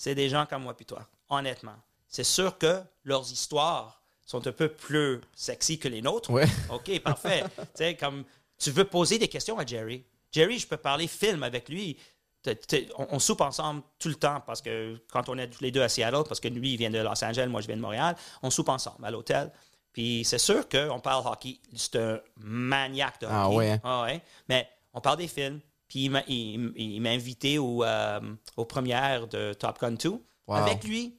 c'est 0.00 0.14
des 0.14 0.28
gens 0.28 0.46
comme 0.46 0.62
moi 0.62 0.76
puis 0.76 0.86
toi, 0.86 1.04
honnêtement. 1.28 1.74
C'est 2.06 2.22
sûr 2.24 2.56
que 2.56 2.80
leurs 3.02 3.30
histoires 3.32 4.00
sont 4.24 4.46
un 4.46 4.52
peu 4.52 4.68
plus 4.68 5.20
sexy 5.34 5.76
que 5.78 5.88
les 5.88 6.00
nôtres. 6.02 6.30
Ouais. 6.30 6.46
OK, 6.70 7.00
parfait. 7.00 7.42
tu 7.56 7.62
sais, 7.74 7.96
comme 7.96 8.24
tu 8.58 8.70
veux 8.70 8.84
poser 8.84 9.18
des 9.18 9.26
questions 9.26 9.58
à 9.58 9.66
Jerry. 9.66 10.04
Jerry, 10.30 10.58
je 10.60 10.68
peux 10.68 10.76
parler 10.76 11.08
film 11.08 11.42
avec 11.42 11.68
lui. 11.68 11.98
T'es- 12.42 12.54
t'es- 12.54 12.88
on, 12.96 13.08
on 13.10 13.18
soupe 13.18 13.40
ensemble 13.40 13.82
tout 13.98 14.08
le 14.08 14.14
temps 14.14 14.40
parce 14.46 14.62
que 14.62 14.96
quand 15.10 15.28
on 15.28 15.36
est 15.36 15.48
tous 15.48 15.62
les 15.64 15.72
deux 15.72 15.82
à 15.82 15.88
Seattle, 15.88 16.22
parce 16.28 16.38
que 16.38 16.46
lui, 16.48 16.74
il 16.74 16.76
vient 16.76 16.90
de 16.90 16.98
Los 16.98 17.24
Angeles, 17.24 17.46
moi, 17.48 17.60
je 17.60 17.66
viens 17.66 17.76
de 17.76 17.80
Montréal, 17.82 18.14
on 18.42 18.50
soupe 18.50 18.68
ensemble 18.68 19.04
à 19.04 19.10
l'hôtel. 19.10 19.50
Puis 19.92 20.22
c'est 20.24 20.38
sûr 20.38 20.68
qu'on 20.68 21.00
parle 21.00 21.26
hockey. 21.26 21.58
C'est 21.74 21.96
un 21.96 22.20
maniaque 22.36 23.20
de 23.22 23.26
hockey. 23.26 23.34
Ah 23.36 23.50
ouais, 23.50 23.70
hein? 23.72 23.80
Ah 23.82 24.02
ouais. 24.04 24.22
Mais 24.48 24.68
on 24.92 25.00
parle 25.00 25.16
des 25.18 25.26
films. 25.28 25.60
Puis 25.88 26.04
il 26.04 26.10
m'a 26.10 26.22
il- 26.28 26.72
il 26.76 27.00
m'a 27.00 27.10
invité 27.10 27.58
au, 27.58 27.82
euh, 27.82 28.20
aux 28.56 28.64
premières 28.64 29.26
de 29.26 29.54
Top 29.54 29.80
Gun 29.80 29.92
2 29.92 30.10
Wow. 30.46 30.54
avec 30.56 30.84
lui 30.84 31.14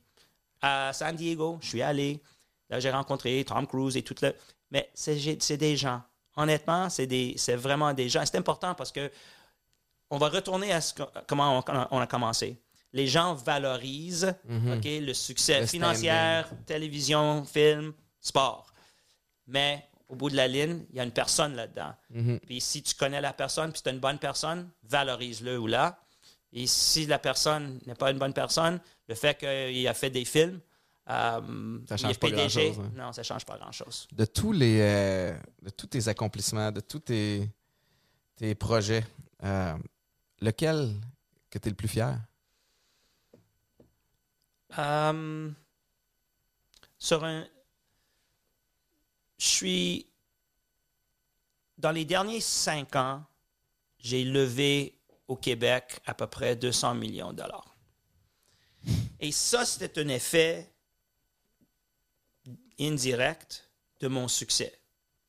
à 0.62 0.92
San 0.94 1.16
Diego. 1.16 1.58
Je 1.62 1.68
suis 1.70 1.82
allé. 1.82 2.22
Là, 2.70 2.80
j'ai 2.80 2.92
rencontré 2.92 3.44
Tom 3.46 3.66
Cruise 3.68 3.98
et 3.98 4.02
tout 4.04 4.16
le. 4.22 4.34
Mais 4.72 4.90
c'est 4.94 5.42
c'est 5.42 5.58
des 5.58 5.76
gens. 5.78 6.02
Honnêtement, 6.36 6.90
c'est 6.90 7.08
des- 7.08 7.34
c'est 7.38 7.56
vraiment 7.56 7.94
des 7.94 8.10
gens. 8.10 8.24
C'est 8.26 8.38
important 8.38 8.74
parce 8.76 8.92
que 8.92 9.12
on 10.12 10.18
va 10.18 10.30
retourner 10.30 10.72
à 10.72 10.82
ce 10.82 10.94
que- 10.94 11.04
comment 11.28 11.60
on, 11.60 11.64
on 11.92 12.00
a 12.00 12.08
commencé. 12.08 12.60
Les 12.94 13.06
gens 13.08 13.36
valorisent 13.36 14.34
ok, 14.50 14.84
le 14.86 15.14
succès 15.14 15.60
Le 15.62 15.68
financier, 15.68 16.12
télévision, 16.66 17.44
film, 17.46 17.94
sport. 18.20 18.74
Mais 19.48 19.88
au 20.10 20.16
bout 20.16 20.30
de 20.30 20.36
la 20.36 20.48
ligne, 20.48 20.86
il 20.90 20.98
y 20.98 21.00
a 21.00 21.04
une 21.04 21.12
personne 21.12 21.56
là-dedans. 21.56 21.94
Puis 22.46 22.60
si 22.60 22.82
tu 22.84 22.96
connais 22.96 23.22
la 23.22 23.32
personne, 23.32 23.72
puis 23.72 23.82
tu 23.82 23.90
es 23.90 23.92
une 23.92 24.00
bonne 24.00 24.20
personne, 24.20 24.70
valorise-le 24.84 25.58
ou 25.60 25.68
là. 25.68 26.00
Et 26.52 26.66
si 26.66 27.06
la 27.06 27.20
personne 27.20 27.80
n'est 27.86 27.96
pas 27.96 28.10
une 28.10 28.18
bonne 28.18 28.34
personne, 28.34 28.80
le 29.08 29.16
fait 29.16 29.38
qu'il 29.38 29.88
a 29.88 29.94
fait 29.94 30.10
des 30.10 30.26
films, 30.26 30.60
euh, 31.10 31.80
Ça 31.88 31.96
il 31.96 32.00
change 32.00 32.12
est 32.12 32.20
pas 32.20 32.30
PDG, 32.30 32.72
hein. 32.72 32.92
non, 32.96 33.14
ça 33.14 33.24
change 33.24 33.46
pas 33.46 33.58
grand-chose. 33.58 34.08
De 34.12 34.26
tous 34.26 34.52
les 34.52 34.80
euh, 34.82 35.38
de 35.62 35.70
tous 35.70 35.88
tes 35.88 36.08
accomplissements, 36.08 36.72
de 36.72 36.82
tous 36.82 37.00
tes, 37.00 37.50
tes 38.36 38.54
projets, 38.54 39.06
euh, 39.44 39.76
lequel 40.40 40.96
que 41.50 41.58
tu 41.58 41.68
es 41.68 41.72
le 41.72 41.76
plus 41.76 41.88
fier? 41.88 42.16
Sur 47.00 47.24
un. 47.24 47.46
Je 49.40 49.48
suis. 49.48 50.06
Dans 51.80 51.92
les 51.92 52.06
derniers 52.06 52.42
cinq 52.42 52.96
ans, 52.96 53.24
j'ai 53.98 54.24
levé 54.26 54.94
au 55.28 55.36
Québec 55.38 56.00
à 56.06 56.14
peu 56.14 56.28
près 56.28 56.56
200 56.56 56.94
millions 56.96 57.32
de 57.32 57.38
dollars. 57.38 57.76
Et 59.20 59.32
ça, 59.32 59.66
c'était 59.66 60.00
un 60.02 60.08
effet 60.10 60.70
indirect 62.80 63.70
de 64.02 64.08
mon 64.08 64.28
succès. 64.28 64.74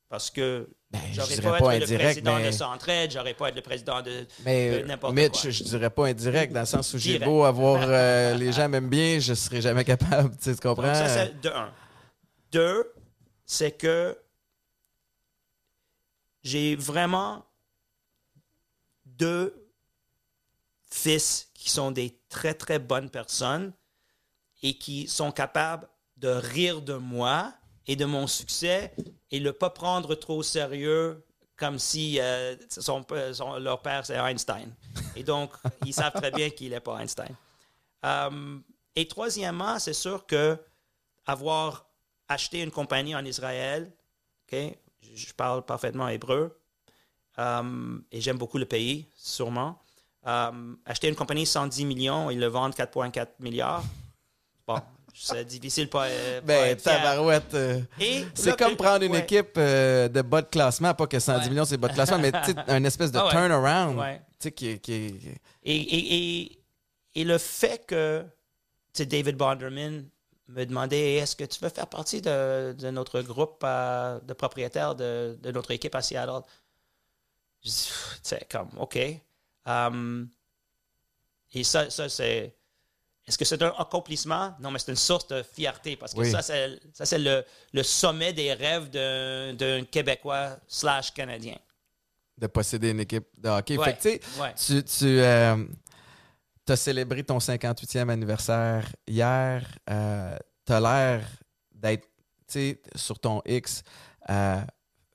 Parce 0.09 0.29
que 0.29 0.67
Ben, 0.89 0.99
j'aurais 1.13 1.37
pas, 1.37 1.59
pas 1.59 1.75
être 1.75 1.79
le 1.79 1.85
indirect, 1.85 2.03
président 2.03 2.35
mais- 2.37 2.47
de 2.47 2.51
Centraide, 2.51 3.11
j'aurais 3.11 3.33
pas 3.33 3.47
être 3.49 3.55
le 3.55 3.61
président 3.61 4.01
de. 4.01 4.27
Mais 4.43 4.81
de 4.81 4.87
n'importe 4.87 5.13
Mitch, 5.15 5.41
quoi. 5.41 5.49
je 5.51 5.63
dirais 5.63 5.89
pas 5.89 6.07
indirect, 6.07 6.51
dans 6.51 6.59
le 6.61 6.65
sens 6.65 6.93
où 6.93 6.97
j'ai 6.97 7.17
beau 7.19 7.43
avoir 7.45 7.81
euh, 7.87 8.33
les 8.35 8.51
gens 8.51 8.67
m'aiment 8.67 8.89
bien, 8.89 9.19
je 9.19 9.33
serais 9.33 9.61
jamais 9.61 9.85
capable, 9.85 10.35
tu 10.37 10.53
comprends? 10.57 10.83
Donc, 10.83 10.95
ça, 10.95 11.07
c'est 11.07 11.39
de 11.39 11.49
un. 11.49 11.73
Deux, 12.51 12.91
c'est 13.51 13.73
que 13.73 14.17
j'ai 16.41 16.77
vraiment 16.77 17.45
deux 19.05 19.69
fils 20.89 21.49
qui 21.53 21.69
sont 21.69 21.91
des 21.91 22.17
très, 22.29 22.53
très 22.53 22.79
bonnes 22.79 23.09
personnes 23.09 23.73
et 24.63 24.77
qui 24.77 25.05
sont 25.09 25.33
capables 25.33 25.89
de 26.15 26.29
rire 26.29 26.81
de 26.81 26.93
moi 26.93 27.53
et 27.87 27.97
de 27.97 28.05
mon 28.05 28.25
succès 28.25 28.93
et 29.31 29.41
ne 29.41 29.51
pas 29.51 29.69
prendre 29.69 30.15
trop 30.15 30.37
au 30.37 30.43
sérieux 30.43 31.21
comme 31.57 31.77
si 31.77 32.21
euh, 32.21 32.55
son, 32.69 33.05
son- 33.33 33.57
leur 33.59 33.81
père, 33.81 34.05
c'est 34.05 34.15
Einstein. 34.15 34.73
Et 35.17 35.23
donc, 35.23 35.51
ils 35.85 35.93
savent 35.93 36.13
très 36.13 36.31
bien 36.31 36.49
qu'il 36.49 36.69
n'est 36.69 36.79
pas 36.79 36.99
Einstein. 37.01 37.35
Euh, 38.05 38.59
et 38.95 39.07
troisièmement, 39.09 39.77
c'est 39.77 39.93
sûr 39.93 40.25
que 40.25 40.57
avoir 41.25 41.90
acheté 42.31 42.61
une 42.61 42.71
compagnie 42.71 43.15
en 43.15 43.23
Israël, 43.25 43.91
je 44.51 45.33
parle 45.35 45.63
parfaitement 45.65 46.07
hébreu, 46.09 46.57
euh, 47.39 47.97
et 48.11 48.21
j'aime 48.21 48.37
beaucoup 48.37 48.57
le 48.57 48.65
pays, 48.65 49.05
sûrement. 49.15 49.79
Euh, 50.27 50.75
acheter 50.85 51.07
une 51.07 51.15
compagnie 51.15 51.45
110 51.45 51.85
millions 51.85 52.29
et 52.29 52.35
le 52.35 52.47
vendre 52.47 52.75
4,4 52.75 53.27
milliards, 53.39 53.83
bon, 54.67 54.79
c'est 55.13 55.45
difficile 55.45 55.89
pas, 55.89 56.05
euh, 56.07 56.41
Ben, 56.41 56.77
tabarouette. 56.77 57.53
euh, 57.53 57.81
Et 57.99 58.25
c'est 58.35 58.57
comme 58.57 58.71
que- 58.73 58.83
prendre 58.83 59.03
une 59.03 59.13
ouais. 59.13 59.19
équipe 59.23 59.53
euh, 59.57 60.07
de 60.09 60.21
bas 60.21 60.41
de 60.41 60.47
classement, 60.47 60.93
pas 60.93 61.07
que 61.07 61.19
110 61.19 61.43
Ouais. 61.45 61.49
millions 61.49 61.65
c'est 61.65 61.77
bas 61.77 61.87
de 61.87 61.93
classement, 61.93 62.19
mais 62.19 62.31
un 62.67 62.83
espèce 62.83 63.11
de 63.11 63.17
Ah 63.19 63.25
ouais. 63.25 63.31
turnaround, 63.31 64.19
qui, 64.55 64.67
Et, 64.67 65.39
et, 65.63 66.15
et, 66.43 66.59
et 67.15 67.23
le 67.23 67.37
fait 67.37 67.85
que 67.87 68.23
David 68.97 69.37
Bonderman 69.37 70.05
me 70.51 70.65
demandait 70.65 71.15
est-ce 71.15 71.35
que 71.35 71.43
tu 71.45 71.59
veux 71.61 71.69
faire 71.69 71.87
partie 71.87 72.21
de, 72.21 72.73
de 72.77 72.89
notre 72.91 73.21
groupe 73.21 73.61
euh, 73.63 74.19
de 74.21 74.33
propriétaires 74.33 74.95
de, 74.95 75.37
de 75.41 75.51
notre 75.51 75.71
équipe 75.71 75.95
à 75.95 76.01
Seattle? 76.01 76.41
Je 77.63 77.69
dis, 77.69 77.75
tu 77.75 78.19
sais, 78.23 78.47
comme, 78.49 78.69
OK. 78.79 78.97
Um, 79.65 80.29
et 81.53 81.63
ça, 81.63 81.89
ça 81.89 82.09
c'est. 82.09 82.55
Est-ce 83.27 83.37
que 83.37 83.45
c'est 83.45 83.61
un 83.61 83.73
accomplissement? 83.77 84.55
Non, 84.59 84.71
mais 84.71 84.79
c'est 84.79 84.91
une 84.91 84.97
source 84.97 85.27
de 85.27 85.43
fierté 85.43 85.95
parce 85.95 86.13
que 86.13 86.19
Oui. 86.21 86.31
ça, 86.31 86.41
c'est, 86.41 87.19
le, 87.19 87.45
le 87.71 87.83
sommet 87.83 88.33
des 88.33 88.51
rêves 88.53 88.89
d'un, 88.89 89.53
d'un 89.53 89.83
Québécois 89.85 90.57
slash 90.67 91.13
Canadien. 91.13 91.55
de 92.37 92.47
posséder 92.47 92.89
une 92.89 93.01
équipe 93.01 93.27
de 93.37 93.49
hockey. 93.49 93.77
Ouais. 93.77 93.85
Fait 93.85 93.93
que, 93.93 94.01
tu 94.01 94.19
sais, 94.87 94.89
Ouais. 95.51 95.65
Tu, 96.65 96.71
as 96.71 96.75
célébré 96.75 97.23
ton 97.23 97.37
58e 97.39 98.09
anniversaire 98.09 98.87
hier. 99.07 99.65
Euh, 99.89 100.37
tu 100.65 100.73
as 100.73 100.79
l'air 100.79 101.27
d'être, 101.71 102.07
sur 102.95 103.17
ton 103.19 103.41
X, 103.45 103.81
euh, 104.29 104.61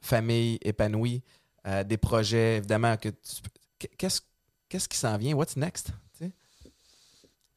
famille 0.01 0.59
épanouie, 0.62 1.22
euh, 1.66 1.84
des 1.84 1.99
projets, 1.99 2.57
évidemment, 2.59 2.97
que 2.97 3.11
Qu'est-ce 3.99 4.22
qu'est-ce 4.70 4.88
qui 4.88 4.97
s'en 4.97 5.18
vient? 5.18 5.34
What's 5.34 5.55
next? 5.57 5.88
Tu 6.18 6.24
sais? 6.24 6.32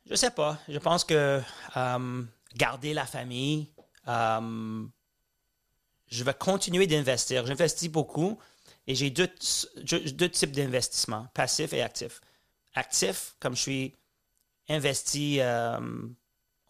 Je 0.09 0.15
sais 0.15 0.31
pas. 0.31 0.59
Je 0.67 0.77
pense 0.79 1.05
que 1.05 1.41
euh, 1.77 2.23
garder 2.55 2.93
la 2.93 3.05
famille, 3.05 3.69
je 4.05 4.89
vais 6.23 6.33
continuer 6.33 6.87
d'investir. 6.87 7.45
J'investis 7.45 7.89
beaucoup 7.89 8.37
et 8.85 8.95
j'ai 8.95 9.09
deux, 9.11 9.29
deux- 9.83 10.11
deux 10.11 10.29
types 10.29 10.51
d'investissements, 10.51 11.27
passif 11.33 11.71
et 11.73 11.81
actif. 11.81 12.19
Actif, 12.75 13.35
comme 13.39 13.55
je 13.55 13.61
suis 13.61 13.95
investi, 14.67 15.37
euh, 15.41 15.79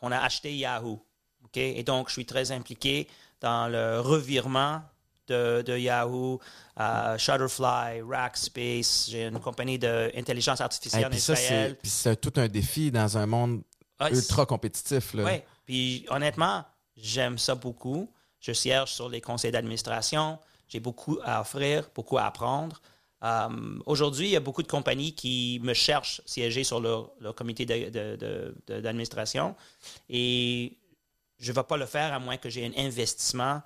on 0.02 0.12
a 0.12 0.18
acheté 0.20 0.56
Yahoo. 0.56 1.04
ok? 1.46 1.58
Et 1.58 1.84
donc, 1.84 2.08
je 2.08 2.14
suis 2.14 2.26
très 2.26 2.52
impliqué 2.52 3.08
dans 3.42 3.68
le 3.68 4.00
revirement 4.00 4.82
de, 5.28 5.62
de 5.62 5.78
Yahoo, 5.78 6.40
euh, 6.80 7.18
Shutterfly, 7.18 8.02
Rackspace. 8.08 9.08
J'ai 9.10 9.26
une 9.28 9.40
compagnie 9.40 9.78
d'intelligence 9.78 10.62
artificielle 10.62 11.02
Hey, 11.02 11.08
en 11.08 11.10
puis 11.12 11.20
ça, 11.20 11.36
c'est 11.36 11.44
Israël. 11.44 11.78
puis 11.82 11.90
c'est 11.92 12.16
tout 12.20 12.34
un 12.38 12.48
défi 12.48 12.90
dans 12.92 13.18
un 13.18 13.26
monde 13.26 13.62
Ah, 14.00 14.10
ultra 14.10 14.46
compétitif. 14.46 15.14
Oui, 15.14 15.42
puis 15.66 16.06
honnêtement, 16.10 16.64
j'aime 16.96 17.38
ça 17.38 17.54
beaucoup. 17.56 18.12
Je 18.40 18.54
siège 18.54 18.88
sur 18.94 19.10
les 19.10 19.20
conseils 19.22 19.52
d'administration. 19.52 20.40
J'ai 20.70 20.80
beaucoup 20.80 21.20
à 21.24 21.42
offrir, 21.42 21.90
beaucoup 21.94 22.18
à 22.18 22.24
apprendre. 22.26 22.82
Euh, 23.24 23.80
Aujourd'hui, 23.86 24.28
il 24.28 24.32
y 24.32 24.36
a 24.36 24.40
beaucoup 24.40 24.64
de 24.64 24.68
compagnies 24.68 25.14
qui 25.14 25.60
me 25.64 25.74
cherchent 25.74 26.22
siéger 26.26 26.64
sur 26.64 26.80
leur, 26.80 27.12
comité 27.36 27.66
d'administration. 27.66 29.56
Et 30.10 30.78
je 31.38 31.52
ne 31.52 31.56
vais 31.56 31.64
pas 31.64 31.78
le 31.78 31.86
faire 31.86 32.14
à 32.14 32.20
moins 32.20 32.38
que 32.38 32.50
j'ai 32.50 32.66
un 32.66 32.72
investissement 32.78 33.62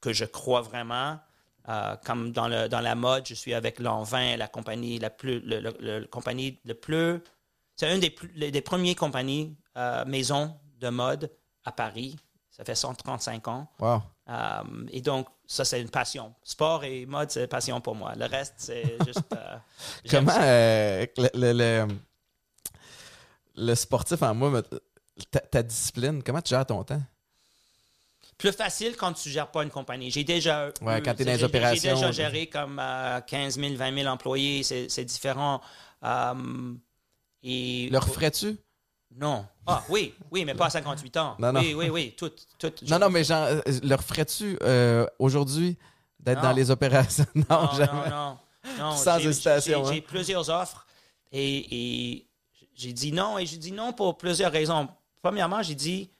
que 0.00 0.12
je 0.12 0.24
crois 0.24 0.60
vraiment. 0.60 1.18
Euh, 1.66 1.96
comme 2.04 2.30
dans, 2.32 2.46
le, 2.46 2.68
dans 2.68 2.80
la 2.80 2.94
mode, 2.94 3.26
je 3.26 3.32
suis 3.32 3.54
avec 3.54 3.78
Lanvin, 3.78 4.36
la 4.36 4.48
compagnie 4.48 4.98
la 4.98 5.08
plus, 5.08 5.40
le, 5.40 6.04
compagnie 6.04 6.58
le 6.66 6.74
plus 6.74 7.22
c'est 7.76 7.92
une 7.92 8.00
des, 8.00 8.10
plus- 8.10 8.28
des 8.28 8.60
premières 8.60 8.94
compagnies 8.94 9.56
euh, 9.76 10.04
maisons 10.04 10.54
de 10.78 10.88
mode 10.88 11.30
à 11.64 11.72
Paris. 11.72 12.16
Ça 12.50 12.64
fait 12.64 12.74
135 12.74 13.48
ans. 13.48 13.68
Wow. 13.80 14.02
Euh, 14.28 14.62
et 14.90 15.00
donc, 15.02 15.26
ça, 15.46 15.64
c'est 15.64 15.80
une 15.80 15.90
passion. 15.90 16.34
Sport 16.42 16.84
et 16.84 17.04
mode, 17.06 17.30
c'est 17.30 17.42
une 17.42 17.46
passion 17.48 17.80
pour 17.80 17.94
moi. 17.94 18.14
Le 18.16 18.24
reste, 18.26 18.54
c'est 18.58 18.96
juste. 19.06 19.20
euh, 19.34 19.56
Comment 20.10 20.32
euh, 20.40 21.06
le, 21.18 21.28
le- 21.34 21.52
le- 21.52 21.94
le 23.56 23.74
sportif 23.74 24.22
en 24.22 24.34
moi, 24.34 24.62
ta, 25.30 25.40
ta 25.40 25.62
discipline, 25.62 26.22
comment 26.22 26.40
tu 26.40 26.50
gères 26.50 26.66
ton 26.66 26.82
temps? 26.84 27.02
Plus 28.36 28.50
facile 28.52 28.96
quand 28.96 29.12
tu 29.12 29.28
ne 29.28 29.34
gères 29.34 29.50
pas 29.50 29.62
une 29.62 29.70
compagnie. 29.70 30.10
J'ai 30.10 30.24
déjà. 30.24 30.70
Ouais, 30.80 30.98
eu- 30.98 31.02
quand 31.02 31.14
t'es 31.14 31.24
dans 31.24 31.32
les 31.32 31.44
opérations. 31.44 31.94
J'ai 31.94 31.94
déjà 31.94 32.10
géré 32.12 32.46
comme 32.48 32.78
euh, 32.80 33.20
15 33.20 33.58
000, 33.60 33.74
20 33.76 33.94
000 33.94 34.06
employés. 34.12 34.62
C'est 34.64 35.04
différent. 35.04 35.60
Et 37.42 37.88
Le 37.90 37.98
referais-tu? 37.98 38.56
Non. 39.16 39.46
Ah, 39.66 39.82
oui, 39.88 40.14
oui, 40.30 40.44
mais 40.44 40.54
pas 40.54 40.66
à 40.66 40.70
58 40.70 41.16
ans. 41.18 41.36
Non, 41.38 41.52
non. 41.52 41.60
Oui, 41.60 41.74
oui, 41.74 41.88
oui. 41.88 42.14
Tout, 42.16 42.30
tout, 42.58 42.72
Non, 42.88 42.98
non, 42.98 43.10
mais 43.10 43.22
genre, 43.24 43.44
euh, 43.46 43.60
le 43.66 43.94
referais-tu 43.94 44.58
euh, 44.62 45.06
aujourd'hui 45.18 45.78
d'être 46.18 46.42
dans 46.42 46.52
les 46.52 46.70
opérations? 46.70 47.26
Non, 47.34 47.44
Non, 47.48 47.72
jamais. 47.72 48.10
non, 48.10 48.10
non, 48.10 48.38
non. 48.78 48.96
Sans 48.96 49.18
hésitation, 49.18 49.84
J'ai 49.84 49.90
hein. 49.90 49.92
j'ai 49.94 50.00
plusieurs 50.00 50.48
offres 50.50 50.86
et, 51.30 52.12
et 52.16 52.26
j'ai 52.74 52.92
dit 52.92 53.12
non 53.12 53.38
et 53.38 53.46
j'ai 53.46 53.56
dit 53.58 53.72
non 53.72 53.92
pour 53.92 54.16
plusieurs 54.18 54.50
raisons. 54.50 54.88
Premièrement, 55.22 55.62
j'ai 55.62 55.74
dit 55.74 56.10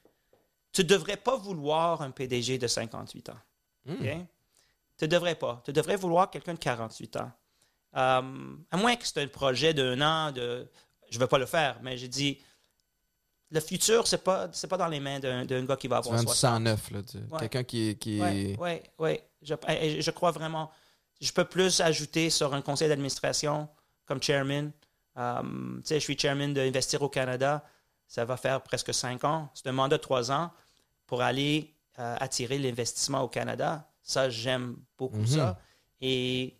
tu 0.71 0.81
ne 0.81 0.87
devrais 0.87 1.17
pas 1.17 1.37
vouloir 1.37 2.01
un 2.01 2.11
PDG 2.11 2.57
de 2.57 2.67
58 2.67 3.29
ans. 3.29 3.33
Hmm. 3.85 3.93
OK? 3.93 4.17
Tu 4.97 5.05
ne 5.05 5.09
devrais 5.09 5.35
pas. 5.35 5.61
Tu 5.65 5.73
devrais 5.73 5.95
vouloir 5.95 6.29
quelqu'un 6.29 6.53
de 6.53 6.59
48 6.59 7.15
ans. 7.17 7.31
Euh, 7.95 8.21
à 8.71 8.77
moins 8.77 8.95
que 8.95 9.05
c'est 9.07 9.21
un 9.21 9.27
projet 9.27 9.73
d'un 9.73 10.01
an, 10.01 10.31
de, 10.31 10.69
je 11.09 11.17
ne 11.17 11.23
vais 11.23 11.27
pas 11.27 11.37
le 11.37 11.45
faire, 11.45 11.77
mais 11.81 11.97
j'ai 11.97 12.07
dit 12.09 12.39
le 13.55 13.61
futur, 13.61 14.05
c'est 14.05 14.23
pas, 14.23 14.47
c'est 14.51 14.67
pas 14.67 14.77
dans 14.77 14.87
les 14.87 14.99
mains 14.99 15.19
d'un, 15.19 15.45
d'un 15.45 15.63
gars 15.65 15.75
qui 15.77 15.87
va 15.87 15.97
avoir 15.97 16.15
vends 16.15 16.21
du 16.21 16.27
60. 16.27 16.51
109, 16.57 16.91
là. 16.91 16.99
tu- 17.03 17.17
Ouais. 17.17 17.39
Quelqu'un 17.39 17.63
qui, 17.63 17.97
qui. 17.97 18.21
Oui, 18.21 18.55
oui, 18.59 18.81
oui. 18.99 19.19
Je, 19.41 19.55
je 20.01 20.11
crois 20.11 20.31
vraiment. 20.31 20.69
Je 21.21 21.31
peux 21.31 21.45
plus 21.45 21.79
ajouter 21.81 22.29
sur 22.29 22.53
un 22.53 22.61
conseil 22.61 22.89
d'administration 22.89 23.67
comme 24.05 24.21
chairman. 24.21 24.71
Um, 25.15 25.81
tu 25.83 25.87
sais, 25.89 25.95
je 25.95 26.03
suis 26.03 26.17
chairman 26.19 26.53
d'Investir 26.53 27.01
au 27.01 27.09
Canada. 27.09 27.63
Ça 28.07 28.25
va 28.25 28.37
faire 28.37 28.61
presque 28.61 28.93
cinq 28.93 29.23
ans. 29.23 29.49
C'est 29.53 29.67
un 29.67 29.71
mandat 29.71 29.97
de 29.97 30.01
trois 30.01 30.29
ans 30.31 30.51
pour 31.07 31.21
aller 31.21 31.73
euh, 31.97 32.17
attirer 32.19 32.57
l'investissement 32.59 33.21
au 33.21 33.29
Canada. 33.29 33.87
Ça, 34.03 34.29
j'aime 34.29 34.75
beaucoup 34.97 35.17
Mhm. 35.17 35.27
ça. 35.27 35.59
Et 36.01 36.57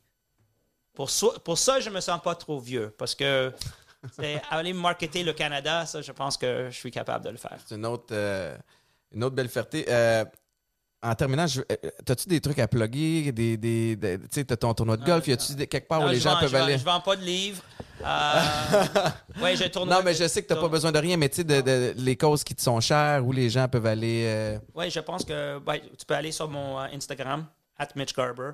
pour, 0.94 1.10
so- 1.10 1.38
pour 1.44 1.58
ça, 1.58 1.80
je 1.82 1.90
me 1.90 2.00
sens 2.00 2.22
pas 2.22 2.36
trop 2.36 2.60
vieux 2.60 2.96
parce 2.98 3.14
que 3.14 3.52
aller 4.50 4.74
marketer 4.74 5.24
le 5.24 5.34
Canada, 5.34 5.86
ça, 5.86 6.02
je 6.02 6.12
pense 6.12 6.38
que 6.38 6.68
je 6.70 6.76
suis 6.76 6.92
capable 6.92 7.26
de 7.26 7.30
le 7.32 7.38
faire. 7.38 7.58
C'est 7.66 7.76
une 7.76 7.86
autre, 7.86 8.08
euh, 8.12 8.58
une 9.14 9.24
autre 9.24 9.36
belle 9.36 9.50
fierté. 9.50 9.86
Euh, 9.90 10.26
en 11.04 11.14
terminant, 11.14 11.46
je- 11.46 11.62
euh, 11.62 11.90
as-tu 12.10 12.28
des 12.30 12.42
trucs 12.42 12.58
à 12.60 12.68
plugger? 12.68 13.32
Des, 13.32 13.58
des, 13.58 13.96
des- 13.96 14.18
tu 14.20 14.26
sais, 14.32 14.46
ton 14.46 14.74
tournoi 14.74 14.98
de 14.98 15.06
golf. 15.06 15.28
Y 15.28 15.34
a-tu 15.34 15.56
quelque 15.68 15.88
part 15.88 16.00
Non, 16.02 16.08
où 16.08 16.10
les 16.10 16.16
je 16.18 16.22
gens 16.22 16.34
vends- 16.34 16.40
peuvent 16.40 16.50
je 16.52 16.58
vends- 16.58 16.64
aller? 16.64 16.78
Je 16.80 16.84
vends 16.86 17.00
pas 17.02 17.16
de 17.16 17.22
livres. 17.22 17.62
Euh, 18.04 18.42
ouais, 19.42 19.56
j'ai 19.56 19.70
tourné. 19.70 19.92
Non, 19.92 20.02
mais 20.04 20.14
je 20.14 20.28
sais 20.28 20.42
que 20.42 20.48
t'as 20.48 20.60
pas 20.60 20.68
besoin 20.68 20.92
de 20.92 20.98
rien, 21.00 21.16
mais 21.18 21.30
tu 21.30 21.38
sais, 21.38 21.44
de, 21.44 21.62
de- 21.62 21.94
les 21.98 22.16
causes 22.18 22.44
qui 22.44 22.56
te 22.56 22.62
sont 22.62 22.80
chères, 22.80 23.26
où 23.26 23.32
les 23.32 23.50
gens 23.50 23.68
peuvent 23.68 23.86
aller. 23.86 24.24
euh, 24.28 24.60
Oui, 24.74 24.90
je 24.90 25.00
pense 25.00 25.24
que 25.24 25.60
ouais, 25.68 25.82
tu 25.98 26.06
peux 26.08 26.16
aller 26.16 26.32
sur 26.32 26.50
mon 26.50 26.80
Instagram, 26.80 27.46
at 27.78 27.90
Mitch 27.96 28.14
Garber. 28.16 28.52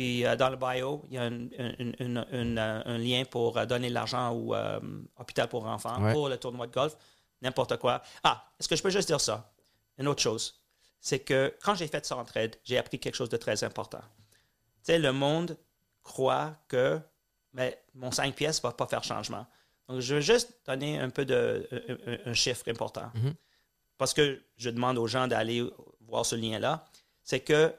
Puis 0.00 0.24
euh, 0.24 0.34
dans 0.34 0.48
le 0.48 0.56
bio, 0.56 1.02
il 1.08 1.14
y 1.14 1.18
a 1.18 1.24
un- 1.24 1.48
euh, 1.60 2.82
un 2.86 2.96
lien 2.96 3.24
pour 3.30 3.58
euh, 3.58 3.66
donner 3.66 3.90
de 3.90 3.92
l'argent 3.94 4.32
au 4.32 4.54
euh, 4.54 4.80
hôpital 5.18 5.46
pour 5.46 5.66
enfants, 5.66 6.02
Ouais. 6.02 6.14
pour 6.14 6.30
le 6.30 6.38
tournoi 6.38 6.66
de 6.66 6.72
golf, 6.72 6.96
n'importe 7.42 7.76
quoi. 7.76 8.00
Ah, 8.24 8.42
est-ce 8.58 8.66
que 8.66 8.76
je 8.76 8.82
peux 8.82 8.88
juste 8.88 9.08
dire 9.08 9.20
ça? 9.20 9.52
Une 9.98 10.08
autre 10.08 10.22
chose, 10.22 10.58
c'est 11.02 11.18
que 11.18 11.54
quand 11.62 11.74
j'ai 11.74 11.86
fait 11.86 12.06
ça 12.06 12.16
en 12.16 12.24
trade, 12.24 12.56
j'ai 12.64 12.78
appris 12.78 12.98
quelque 12.98 13.14
chose 13.14 13.28
de 13.28 13.36
très 13.36 13.62
important. 13.62 14.00
Tu 14.00 14.84
sais, 14.84 14.98
le 14.98 15.12
monde 15.12 15.58
croit 16.02 16.54
que 16.66 16.98
mais 17.52 17.82
mon 17.94 18.10
5 18.10 18.34
pièces 18.34 18.62
ne 18.62 18.68
va 18.68 18.72
pas 18.72 18.86
faire 18.86 19.04
changement. 19.04 19.44
Donc, 19.86 20.00
je 20.00 20.14
veux 20.14 20.20
juste 20.22 20.50
donner 20.66 20.98
un 20.98 21.10
peu 21.10 21.26
de 21.26 21.68
un, 21.72 22.12
un- 22.12 22.30
un 22.30 22.32
chiffre 22.32 22.62
important. 22.70 23.10
Mhm. 23.14 23.34
Parce 23.98 24.14
que 24.14 24.40
je 24.56 24.70
demande 24.70 24.96
aux 24.96 25.06
gens 25.08 25.26
d'aller 25.28 25.62
voir 26.00 26.24
ce 26.24 26.36
lien-là. 26.36 26.86
C'est 27.22 27.40
que 27.40 27.74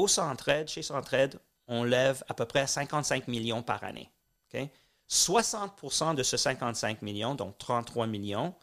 au 0.00 0.08
Centraide, 0.08 0.68
chez 0.68 0.82
Centraide, 0.82 1.38
on 1.68 1.84
lève 1.84 2.22
à 2.28 2.34
peu 2.34 2.44
près 2.46 2.66
55 2.66 3.28
millions 3.28 3.62
par 3.62 3.84
année. 3.84 4.10
OK? 4.52 4.68
60% 5.08 6.14
de 6.14 6.22
ce 6.22 6.36
55 6.36 7.02
millions, 7.02 7.34
donc 7.34 7.58
33 7.58 8.06
millions, 8.06 8.54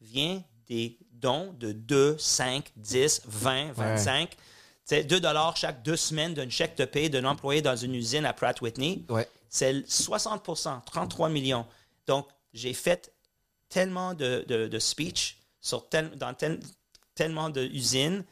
vient 0.00 0.42
des 0.66 0.96
dons 1.12 1.52
de 1.58 1.72
2, 1.72 2.16
5, 2.18 2.70
10, 2.76 3.22
20, 3.26 3.72
25. 3.72 4.30
C'est 4.84 5.04
2 5.04 5.20
dollars 5.20 5.56
chaque 5.56 5.82
deux 5.82 5.96
semaines 5.96 6.34
d'un 6.34 6.48
chèque 6.48 6.76
de 6.76 6.84
paie 6.84 7.08
d'un 7.08 7.24
employé 7.24 7.60
dans 7.62 7.76
une 7.76 7.94
usine 7.94 8.24
à 8.24 8.32
Pratt 8.32 8.60
Whitney. 8.60 9.04
Ouais. 9.10 9.28
C'est 9.48 9.72
60% 9.80 10.84
33 10.84 11.28
millions. 11.28 11.66
Donc, 12.06 12.26
j'ai 12.54 12.72
fait 12.74 13.12
tellement 13.68 14.14
de, 14.14 14.44
de, 14.48 14.66
de 14.68 14.78
speech 14.78 15.38
sur 15.60 15.88
tel- 15.88 16.10
dans 16.16 16.32
tel- 16.32 16.60
tellement 17.14 17.50
d'usines 17.50 18.24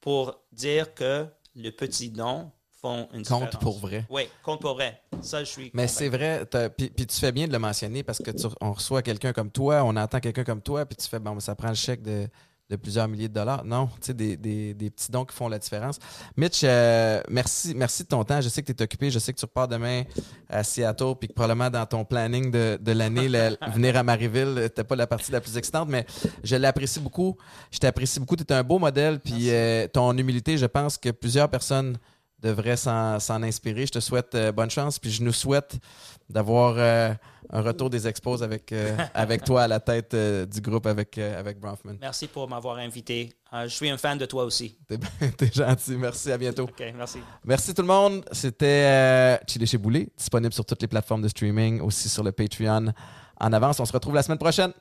pour 0.00 0.38
dire 0.52 0.94
que 0.94 1.26
le 1.54 1.70
petit 1.70 2.10
don 2.10 2.50
font 2.80 3.08
une 3.14 3.24
Compte 3.24 3.58
pour 3.60 3.78
vrai. 3.78 4.04
Oui, 4.10 4.28
compte 4.42 4.60
pour 4.60 4.74
vrai. 4.74 5.00
Ça, 5.22 5.42
je 5.42 5.48
suis. 5.50 5.70
Mais 5.72 5.88
c'est 5.88 6.08
vrai, 6.08 6.44
puis 6.76 6.90
tu 6.90 7.18
fais 7.18 7.32
bien 7.32 7.46
de 7.46 7.52
le 7.52 7.58
mentionner 7.58 8.02
parce 8.02 8.18
que 8.18 8.30
tu- 8.30 8.46
on 8.60 8.72
reçoit 8.72 9.02
quelqu'un 9.02 9.32
comme 9.32 9.50
toi, 9.50 9.82
on 9.84 9.96
entend 9.96 10.20
quelqu'un 10.20 10.44
comme 10.44 10.60
toi, 10.60 10.84
puis 10.84 10.96
tu 10.96 11.08
fais, 11.08 11.18
bon, 11.18 11.38
ça 11.40 11.54
prend 11.54 11.68
le 11.68 11.74
chèque 11.74 12.02
de, 12.02 12.28
de 12.70 12.76
plusieurs 12.76 13.06
milliers 13.08 13.28
de 13.28 13.34
dollars. 13.34 13.62
Non, 13.64 13.86
tu 14.00 14.06
sais, 14.06 14.14
des, 14.14 14.36
des- 14.36 14.72
des 14.72 14.90
petits 14.90 15.10
dons 15.12 15.24
qui 15.26 15.34
font 15.36 15.48
la 15.48 15.58
différence. 15.58 15.98
Mitch, 16.36 16.62
euh, 16.64 17.20
merci, 17.28 17.74
merci 17.74 18.04
de 18.04 18.08
ton 18.08 18.24
temps. 18.24 18.40
Je 18.40 18.48
sais 18.48 18.62
que 18.62 18.72
tu 18.72 18.78
es 18.78 18.82
occupé, 18.82 19.10
je 19.10 19.18
sais 19.18 19.32
que 19.34 19.38
tu 19.38 19.44
repars 19.44 19.68
demain 19.68 20.04
à 20.48 20.64
Seattle, 20.64 21.14
puis 21.18 21.28
que 21.28 21.34
probablement 21.34 21.68
dans 21.68 21.84
ton 21.84 22.04
planning 22.06 22.50
de, 22.50 22.78
de 22.80 22.92
l'année, 22.92 23.28
venir 23.74 23.96
à 23.96 24.02
Marieville, 24.02 24.54
c'était 24.62 24.84
pas 24.84 24.96
la 24.96 25.06
partie 25.06 25.30
la 25.30 25.40
plus 25.42 25.56
excitante, 25.58 25.88
mais 25.90 26.06
je 26.42 26.56
l'apprécie 26.56 27.00
beaucoup. 27.00 27.36
Je 27.70 27.78
t'apprécie 27.78 28.18
beaucoup. 28.18 28.36
Tu 28.36 28.44
es 28.44 28.52
un 28.52 28.62
beau 28.62 28.78
modèle, 28.78 29.20
puis 29.20 29.50
euh, 29.50 29.86
ton 29.88 30.16
humilité, 30.16 30.56
je 30.56 30.66
pense 30.66 30.96
que 30.96 31.10
plusieurs 31.10 31.50
personnes 31.50 31.98
devraient 32.40 32.76
s'en 32.76 33.20
s'en 33.20 33.42
inspirer. 33.42 33.86
Je 33.86 33.92
te 33.92 34.00
souhaite 34.00 34.34
euh, 34.34 34.52
bonne 34.52 34.70
chance, 34.70 34.98
puis 34.98 35.10
je 35.10 35.22
nous 35.22 35.32
souhaite 35.32 35.76
d'avoir 36.28 36.74
euh, 36.76 37.12
un 37.50 37.62
retour 37.62 37.90
des 37.90 38.06
expos 38.06 38.42
avec, 38.42 38.72
euh, 38.72 38.96
avec 39.14 39.44
toi 39.44 39.62
à 39.62 39.68
la 39.68 39.80
tête 39.80 40.14
euh, 40.14 40.46
du 40.46 40.60
groupe 40.60 40.86
avec, 40.86 41.18
avec 41.18 41.58
Bronfman. 41.58 41.96
Merci 42.00 42.28
pour 42.28 42.48
m'avoir 42.48 42.78
invité. 42.78 43.32
Je 43.52 43.68
suis 43.68 43.88
un 43.88 43.96
fan 43.96 44.18
de 44.18 44.26
toi 44.26 44.44
aussi. 44.44 44.76
T'es 45.36 45.50
gentil. 45.52 45.96
Merci. 45.96 46.32
À 46.32 46.38
bientôt. 46.38 46.64
OK, 46.64 46.82
merci. 46.96 47.18
Merci 47.44 47.72
tout 47.72 47.82
le 47.82 47.88
monde. 47.88 48.24
C'était 48.32 49.38
Chili 49.46 49.66
chez 49.66 49.78
Boulet, 49.78 50.08
disponible 50.16 50.52
sur 50.52 50.64
toutes 50.64 50.82
les 50.82 50.88
plateformes 50.88 51.22
de 51.22 51.28
streaming, 51.28 51.80
aussi 51.80 52.08
sur 52.08 52.24
le 52.24 52.32
Patreon. 52.32 52.92
En 53.40 53.52
avance, 53.52 53.78
on 53.78 53.84
se 53.84 53.92
retrouve 53.92 54.14
la 54.14 54.22
semaine 54.22 54.38
prochaine. 54.38 54.72